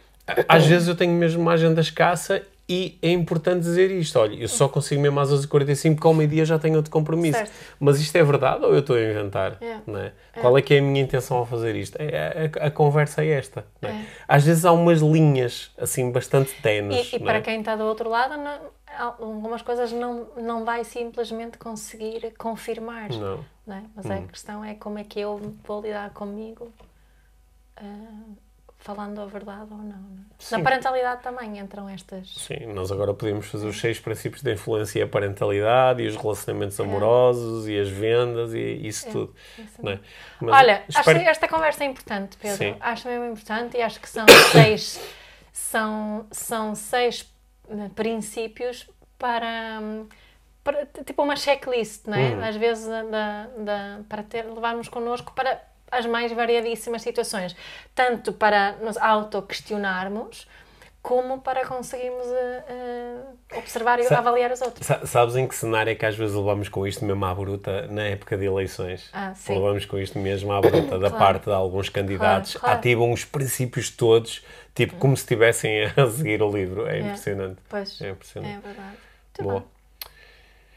às 0.49 0.67
vezes 0.67 0.89
eu 0.89 0.97
tenho 0.97 1.13
mesmo 1.13 1.41
uma 1.41 1.53
agenda 1.53 1.81
escassa 1.81 2.43
e 2.67 2.99
é 3.03 3.11
importante 3.11 3.61
dizer 3.61 3.91
isto: 3.91 4.19
olha, 4.19 4.35
eu 4.35 4.49
só 4.49 4.67
consigo 4.69 5.01
mesmo 5.01 5.21
às 5.21 5.31
11h45 5.31 5.95
porque 5.95 6.07
ao 6.07 6.15
meio-dia 6.15 6.45
já 6.47 6.59
tenho 6.59 6.77
outro 6.77 6.91
compromisso. 6.91 7.39
Certo. 7.39 7.53
Mas 7.79 8.01
isto 8.01 8.17
é 8.17 8.23
verdade 8.23 8.65
ou 8.65 8.73
eu 8.73 8.81
estou 8.81 8.97
a 8.97 9.03
inventar? 9.03 9.59
É. 9.61 9.67
É? 9.67 10.13
é. 10.35 10.41
Qual 10.41 10.57
é 10.57 10.63
que 10.63 10.75
é 10.75 10.79
a 10.79 10.83
minha 10.83 11.03
intenção 11.03 11.37
ao 11.37 11.47
fazer 11.47 11.77
isto? 11.77 11.97
É, 12.01 12.51
a, 12.59 12.65
a, 12.65 12.67
a 12.69 12.71
conversa 12.71 13.23
é 13.23 13.29
esta. 13.29 13.67
É? 13.83 13.89
é? 13.89 14.07
Às 14.27 14.45
vezes 14.45 14.65
há 14.65 14.73
umas 14.73 15.01
linhas 15.01 15.73
assim 15.77 16.11
bastante 16.11 16.55
tenues. 16.63 17.13
E, 17.13 17.17
e 17.17 17.19
para 17.19 17.39
é? 17.39 17.43
quem 17.43 17.61
está 17.61 17.77
do 17.77 17.85
outro 17.85 18.09
lado, 18.09 18.35
não, 18.39 18.59
algumas 18.99 19.61
coisas 19.61 19.93
não, 19.93 20.29
não 20.37 20.65
vai 20.65 20.85
simplesmente 20.85 21.59
conseguir 21.59 22.33
confirmar. 22.39 23.11
Não. 23.11 23.45
não 23.67 23.77
é? 23.77 23.83
Mas 23.95 24.07
hum. 24.07 24.13
a 24.13 24.23
questão 24.23 24.65
é 24.65 24.75
como 24.75 24.99
é 24.99 25.05
que 25.05 25.21
eu 25.21 25.55
vou 25.67 25.83
lidar 25.83 26.11
comigo. 26.11 26.73
Uh, 27.79 28.44
falando 28.85 29.19
a 29.23 29.25
verdade 29.25 29.69
ou 29.71 29.79
não. 29.79 29.97
É? 29.97 30.57
Na 30.57 30.63
parentalidade 30.63 31.23
também 31.23 31.59
entram 31.59 31.89
estas. 31.89 32.29
Sim, 32.35 32.67
nós 32.67 32.93
agora 32.93 33.15
podemos 33.15 33.47
fazer 33.47 33.67
os 33.67 33.81
seis 33.81 33.99
princípios 33.99 34.43
da 34.43 34.53
influência 34.53 34.99
e 34.99 35.03
a 35.03 35.09
parentalidade 35.09 36.03
e 36.03 36.07
os 36.07 36.15
relacionamentos 36.17 36.79
é. 36.79 36.83
amorosos 36.83 37.67
e 37.67 37.79
as 37.79 37.89
vendas 37.89 38.53
e 38.53 38.87
isso 38.87 39.09
é. 39.09 39.11
tudo. 39.11 39.35
Isso 39.59 39.89
é? 39.89 39.99
Olha, 40.43 40.85
espero... 40.87 41.19
acho 41.19 41.29
esta 41.31 41.49
conversa 41.49 41.83
é 41.83 41.87
importante, 41.87 42.37
Pedro. 42.37 42.59
Sim. 42.59 42.77
Acho 42.79 43.09
mesmo 43.09 43.25
importante 43.25 43.79
e 43.79 43.81
acho 43.81 43.99
que 43.99 44.09
são 44.09 44.27
seis, 44.53 45.01
são, 45.51 46.27
são 46.31 46.75
seis 46.75 47.33
eh, 47.71 47.89
princípios 47.95 48.87
para. 49.19 49.81
para 50.63 50.87
tipo 51.07 51.23
uma 51.23 51.37
checklist, 51.37 52.07
não 52.07 52.19
é? 52.19 52.35
Hum. 52.35 52.45
Às 52.45 52.57
vezes 52.57 52.87
da, 52.87 53.47
da, 53.57 54.01
para 54.11 54.23
ter, 54.23 54.45
levarmos 54.45 54.89
connosco 54.89 55.33
para 55.33 55.73
as 55.95 56.07
mais 56.07 56.33
variadíssimas 56.33 57.03
situações, 57.03 57.57
tanto 57.95 58.33
para 58.33 58.73
nos 58.77 58.97
auto-questionarmos, 58.97 60.47
como 61.05 61.43
para 61.43 61.67
conseguirmos 61.67 62.27
uh, 62.27 62.31
uh, 62.33 63.59
observar 63.59 64.01
e 64.01 64.05
Sa 64.05 64.19
avaliar 64.19 64.51
os 64.51 64.63
outros. 64.63 64.87
Sabes 65.05 65.37
em 65.37 65.47
que 65.47 65.55
cenário 65.55 65.91
é 65.91 65.95
que 65.95 66.07
às 66.07 66.17
vezes 66.17 66.35
levamos 66.35 66.71
com 66.71 66.87
isto 66.87 67.05
mesmo 67.05 67.23
à 67.27 67.35
bruta 67.35 67.87
na 67.89 68.05
época 68.05 68.39
de 68.39 68.47
eleições? 68.47 69.11
Ah, 69.13 69.35
sim. 69.35 69.53
Levamos 69.55 69.85
com 69.85 69.99
isto 69.99 70.19
mesmo 70.19 70.51
à 70.51 70.63
bruta 70.63 70.99
da 70.99 71.11
claro. 71.13 71.19
parte 71.19 71.45
de 71.45 71.53
alguns 71.53 71.91
candidatos, 71.91 72.53
claro, 72.53 72.65
claro. 72.65 72.79
ativam 72.79 73.13
os 73.13 73.23
princípios 73.23 73.91
todos, 73.91 74.43
tipo 74.75 74.97
como 74.97 75.15
se 75.15 75.25
estivessem 75.25 75.85
a 75.85 75.93
seguir 76.11 76.43
o 76.43 76.51
livro. 76.51 76.87
É, 76.87 76.97
é. 76.97 77.01
impressionante. 77.03 77.59
Pois, 77.69 78.01
é 78.01 78.09
impressionante. 78.09 78.57
É 78.57 78.61
verdade. 78.61 78.89
Muito 78.89 79.43
Boa. 79.43 79.61
Bom. 79.61 79.74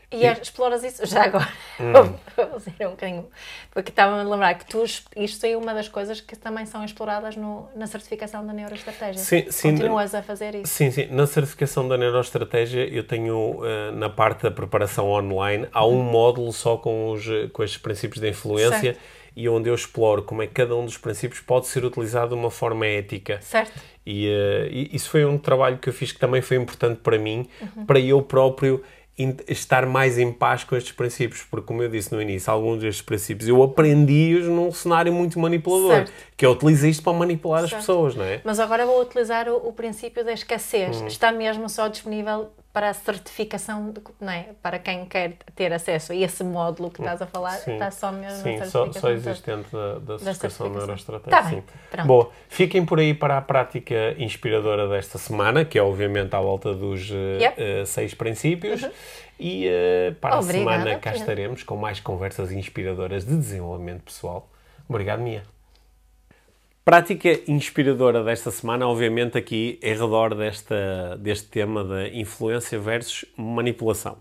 E, 0.10 0.26
e 0.26 0.32
exploras 0.42 0.84
isso 0.84 1.06
já 1.06 1.24
agora. 1.24 1.48
Hum. 1.80 2.16
Vou 2.36 2.60
fazer 2.60 2.88
um 2.88 2.92
bocadinho. 2.92 3.28
Porque 3.70 3.92
estava-me 3.92 4.22
a 4.22 4.24
lembrar 4.24 4.56
que 4.56 4.66
tu, 4.66 4.84
isto 4.84 5.46
é 5.46 5.56
uma 5.56 5.76
das 5.76 5.88
coisas 5.88 6.20
que 6.20 6.36
também 6.36 6.66
são 6.66 6.84
exploradas 6.84 7.36
no, 7.36 7.70
na 7.76 7.86
certificação 7.86 8.44
da 8.44 8.52
neuroestratégia. 8.52 9.22
Sim, 9.22 9.46
sim, 9.52 9.72
Continuas 9.74 10.16
a 10.16 10.24
fazer 10.24 10.56
isso. 10.56 10.74
Sim, 10.74 10.90
sim. 10.90 11.06
Na 11.12 11.28
certificação 11.28 11.88
da 11.88 11.96
neuroestratégia, 11.96 12.88
eu 12.88 13.04
tenho 13.04 13.60
uh, 13.60 13.92
na 13.94 14.10
parte 14.10 14.42
da 14.42 14.50
preparação 14.50 15.08
online, 15.08 15.68
há 15.72 15.86
um 15.86 15.98
uhum. 15.98 16.04
módulo 16.04 16.52
só 16.52 16.78
com, 16.78 17.12
os, 17.12 17.26
com 17.54 17.64
estes 17.64 17.80
princípios 17.80 18.20
de 18.20 18.28
influência. 18.28 18.80
Certo. 18.80 19.00
E 19.36 19.48
onde 19.48 19.70
eu 19.70 19.76
exploro 19.76 20.24
como 20.24 20.42
é 20.42 20.48
que 20.48 20.54
cada 20.54 20.76
um 20.76 20.84
dos 20.84 20.98
princípios 20.98 21.40
pode 21.40 21.68
ser 21.68 21.86
utilizado 21.86 22.30
de 22.30 22.34
uma 22.34 22.50
forma 22.50 22.88
ética. 22.88 23.40
Certo. 23.40 23.80
E, 24.04 24.28
uh, 24.30 24.96
isso 24.96 25.12
foi 25.12 25.26
um 25.26 25.38
trabalho 25.38 25.78
que 25.78 25.90
eu 25.90 25.94
fiz 25.94 26.12
que 26.12 26.18
também 26.18 26.42
foi 26.42 26.58
importante 26.58 27.02
para 27.04 27.20
mim, 27.20 27.48
uhum. 27.62 27.86
para 27.86 28.00
eu 28.00 28.20
próprio 28.24 28.84
estar 29.48 29.86
mais 29.86 30.18
em 30.18 30.32
paz 30.32 30.64
com 30.64 30.76
estes 30.76 30.92
princípios, 30.92 31.44
porque 31.50 31.66
como 31.66 31.82
eu 31.82 31.90
disse 31.90 32.14
no 32.14 32.22
início, 32.22 32.52
alguns 32.52 32.80
destes 32.80 33.02
princípios 33.02 33.50
eu 33.50 33.62
aprendi-os 33.64 34.46
num 34.46 34.72
cenário 34.72 35.12
muito 35.12 35.40
manipulador, 35.40 35.92
certo. 35.92 36.14
que 36.36 36.46
eu 36.46 36.52
utilizo 36.52 36.86
isto 36.88 37.04
para 37.04 37.14
manipular 37.14 37.62
certo. 37.62 37.74
as 37.74 37.80
pessoas, 37.80 38.16
não 38.16 38.24
é? 38.24 38.42
Mas 38.44 38.60
agora 38.60 38.86
vou 38.86 39.02
utilizar 39.02 39.50
o, 39.50 39.68
o 39.68 39.74
princípio 39.74 40.24
da 40.24 40.34
escassez. 40.34 41.02
Hum. 41.02 41.08
Está 41.08 41.32
mesmo 41.32 41.68
só 41.68 41.88
disponível 41.88 42.50
para 42.78 42.90
a 42.90 42.94
certificação, 42.94 43.90
de, 43.90 44.00
não 44.22 44.32
é? 44.32 44.50
para 44.62 44.78
quem 44.78 45.04
quer 45.06 45.34
ter 45.56 45.74
acesso 45.74 46.12
a 46.12 46.16
esse 46.16 46.44
módulo 46.44 46.92
que 46.92 47.02
estás 47.02 47.20
a 47.20 47.26
falar, 47.26 47.54
sim. 47.54 47.74
está 47.74 47.90
só 47.90 48.12
mesmo 48.12 48.44
sim, 48.44 48.64
só, 48.66 48.92
só 48.92 49.10
existente 49.10 49.68
da, 49.72 49.98
da 49.98 50.20
certificação 50.20 50.72
da 50.72 50.78
Neuroestratégia. 50.78 51.42
Tá 51.42 51.50
sim. 51.50 51.64
Pronto. 51.90 52.06
Boa, 52.06 52.32
fiquem 52.48 52.86
por 52.86 53.00
aí 53.00 53.16
para 53.16 53.36
a 53.36 53.42
prática 53.42 54.14
inspiradora 54.20 54.88
desta 54.88 55.18
semana, 55.18 55.66
que 55.66 55.80
é 55.80 55.82
obviamente 55.82 56.36
à 56.36 56.40
volta 56.40 56.72
dos 56.72 57.10
eh, 57.10 57.40
yep. 57.42 57.60
uh, 57.60 57.86
seis 57.88 58.14
princípios. 58.14 58.84
Uhum. 58.84 58.92
E 59.40 59.68
uh, 59.68 60.16
para 60.22 60.38
Obrigada, 60.38 60.70
a 60.70 60.78
semana 60.78 61.00
cá 61.00 61.16
estaremos 61.16 61.64
com 61.64 61.76
mais 61.78 62.00
conversas 62.00 62.52
inspiradoras 62.52 63.26
de 63.26 63.36
desenvolvimento 63.36 64.04
pessoal. 64.04 64.48
Obrigado, 64.88 65.24
Mia. 65.24 65.42
Prática 66.88 67.42
inspiradora 67.52 68.24
desta 68.24 68.50
semana, 68.50 68.88
obviamente, 68.88 69.38
aqui 69.38 69.78
em 69.84 69.94
redor 69.94 70.34
desta, 70.34 71.18
deste 71.18 71.50
tema 71.50 71.84
da 71.84 72.08
influência 72.08 72.80
versus 72.80 73.26
manipulação. 73.36 74.20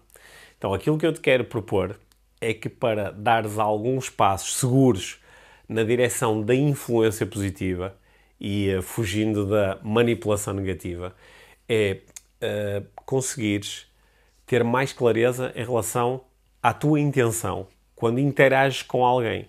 Então, 0.59 0.75
aquilo 0.75 0.99
que 0.99 1.07
eu 1.07 1.13
te 1.13 1.21
quero 1.21 1.45
propor 1.45 1.97
é 2.41 2.53
que 2.53 2.69
para 2.69 3.13
dares 3.13 3.57
alguns 3.57 4.11
passos 4.11 4.57
seguros 4.57 5.21
na 5.69 5.85
direção 5.85 6.43
da 6.43 6.57
influência 6.57 7.25
positiva 7.25 7.97
e 8.41 8.75
uh, 8.75 8.83
fugindo 8.83 9.47
da 9.47 9.79
manipulação 9.81 10.53
negativa, 10.53 11.15
é 11.69 11.99
uh, 12.43 12.85
conseguires 13.05 13.87
ter 14.45 14.65
mais 14.65 14.93
clareza 14.93 15.53
em 15.55 15.65
relação 15.65 16.25
à 16.61 16.75
tua 16.75 16.99
intenção 16.99 17.69
quando 17.95 18.19
interages 18.19 18.83
com 18.83 19.07
alguém 19.07 19.47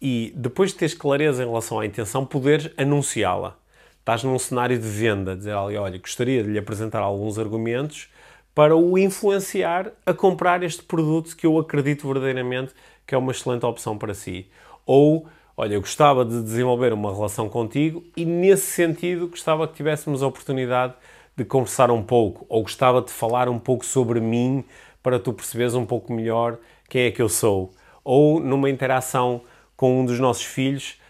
e 0.00 0.32
depois 0.34 0.70
de 0.70 0.76
teres 0.76 0.94
clareza 0.94 1.42
em 1.42 1.46
relação 1.46 1.78
à 1.78 1.86
intenção, 1.86 2.24
poderes 2.24 2.70
anunciá-la. 2.76 3.56
Estás 3.98 4.24
num 4.24 4.38
cenário 4.38 4.78
de 4.78 4.88
venda, 4.88 5.36
dizer 5.36 5.54
ali, 5.54 5.76
olha, 5.76 5.98
gostaria 5.98 6.42
de 6.42 6.50
lhe 6.50 6.58
apresentar 6.58 7.00
alguns 7.00 7.38
argumentos 7.38 8.08
para 8.54 8.74
o 8.76 8.98
influenciar 8.98 9.92
a 10.04 10.12
comprar 10.12 10.62
este 10.62 10.82
produto 10.82 11.36
que 11.36 11.46
eu 11.46 11.58
acredito 11.58 12.06
verdadeiramente 12.06 12.74
que 13.06 13.14
é 13.14 13.18
uma 13.18 13.32
excelente 13.32 13.66
opção 13.66 13.98
para 13.98 14.14
si. 14.14 14.46
Ou, 14.86 15.26
olha, 15.56 15.74
eu 15.74 15.80
gostava 15.80 16.24
de 16.24 16.42
desenvolver 16.42 16.92
uma 16.92 17.12
relação 17.12 17.48
contigo 17.48 18.04
e 18.16 18.24
nesse 18.24 18.66
sentido 18.66 19.28
gostava 19.28 19.66
que 19.66 19.74
tivéssemos 19.74 20.22
a 20.22 20.26
oportunidade 20.26 20.94
de 21.36 21.44
conversar 21.44 21.90
um 21.90 22.02
pouco, 22.02 22.46
ou 22.48 22.62
gostava 22.62 23.02
de 23.02 23.10
falar 23.10 23.48
um 23.48 23.58
pouco 23.58 23.84
sobre 23.84 24.20
mim 24.20 24.64
para 25.02 25.18
tu 25.18 25.32
perceberes 25.32 25.74
um 25.74 25.84
pouco 25.84 26.12
melhor 26.12 26.58
quem 26.88 27.02
é 27.02 27.10
que 27.10 27.20
eu 27.20 27.28
sou. 27.28 27.72
Ou 28.04 28.38
numa 28.40 28.70
interação 28.70 29.42
com 29.80 29.98
um 29.98 30.04
dos 30.04 30.20
nossos 30.20 30.44
filhos, 30.44 31.00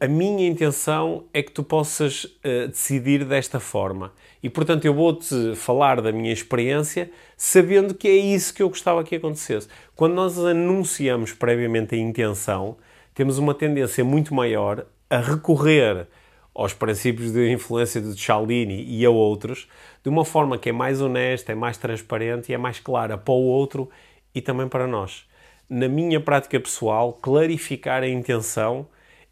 a 0.00 0.08
minha 0.08 0.48
intenção 0.48 1.24
é 1.34 1.42
que 1.42 1.52
tu 1.52 1.62
possas 1.62 2.24
uh, 2.24 2.66
decidir 2.66 3.26
desta 3.26 3.60
forma. 3.60 4.10
E 4.42 4.48
portanto 4.48 4.86
eu 4.86 4.94
vou-te 4.94 5.54
falar 5.54 6.00
da 6.00 6.10
minha 6.10 6.32
experiência 6.32 7.10
sabendo 7.36 7.92
que 7.92 8.08
é 8.08 8.16
isso 8.16 8.54
que 8.54 8.62
eu 8.62 8.70
gostava 8.70 9.04
que 9.04 9.16
acontecesse. 9.16 9.68
Quando 9.94 10.14
nós 10.14 10.38
anunciamos 10.38 11.34
previamente 11.34 11.94
a 11.94 11.98
intenção, 11.98 12.78
temos 13.14 13.36
uma 13.36 13.52
tendência 13.52 14.02
muito 14.02 14.34
maior 14.34 14.86
a 15.10 15.18
recorrer 15.18 16.06
aos 16.54 16.72
princípios 16.72 17.32
de 17.32 17.52
influência 17.52 18.00
de 18.00 18.18
Cialdini 18.18 18.82
e 18.82 19.04
a 19.04 19.10
outros 19.10 19.68
de 20.02 20.08
uma 20.08 20.24
forma 20.24 20.56
que 20.56 20.70
é 20.70 20.72
mais 20.72 21.02
honesta, 21.02 21.52
é 21.52 21.54
mais 21.54 21.76
transparente 21.76 22.50
e 22.50 22.54
é 22.54 22.56
mais 22.56 22.80
clara 22.80 23.18
para 23.18 23.34
o 23.34 23.44
outro 23.44 23.90
e 24.34 24.40
também 24.40 24.68
para 24.68 24.86
nós 24.86 25.26
na 25.68 25.88
minha 25.88 26.20
prática 26.20 26.58
pessoal, 26.60 27.12
clarificar 27.12 28.02
a 28.02 28.08
intenção 28.08 28.86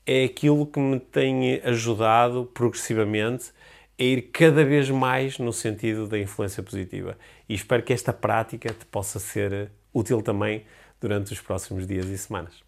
é 0.07 0.25
aquilo 0.25 0.67
que 0.67 0.79
me 0.79 1.01
tem 1.01 1.61
ajudado 1.65 2.51
progressivamente 2.53 3.53
a 3.99 4.03
ir 4.03 4.23
cada 4.33 4.65
vez 4.65 4.91
mais 4.91 5.39
no 5.39 5.53
sentido 5.53 6.07
da 6.07 6.19
influência 6.19 6.63
positiva. 6.63 7.17
E 7.49 7.55
espero 7.55 7.83
que 7.83 7.93
esta 7.93 8.13
prática 8.13 8.73
te 8.73 8.85
possa 8.87 9.19
ser 9.19 9.71
útil 9.93 10.21
também 10.21 10.65
durante 11.01 11.33
os 11.33 11.41
próximos 11.41 11.87
dias 11.87 12.07
e 12.07 12.19
semanas. 12.19 12.63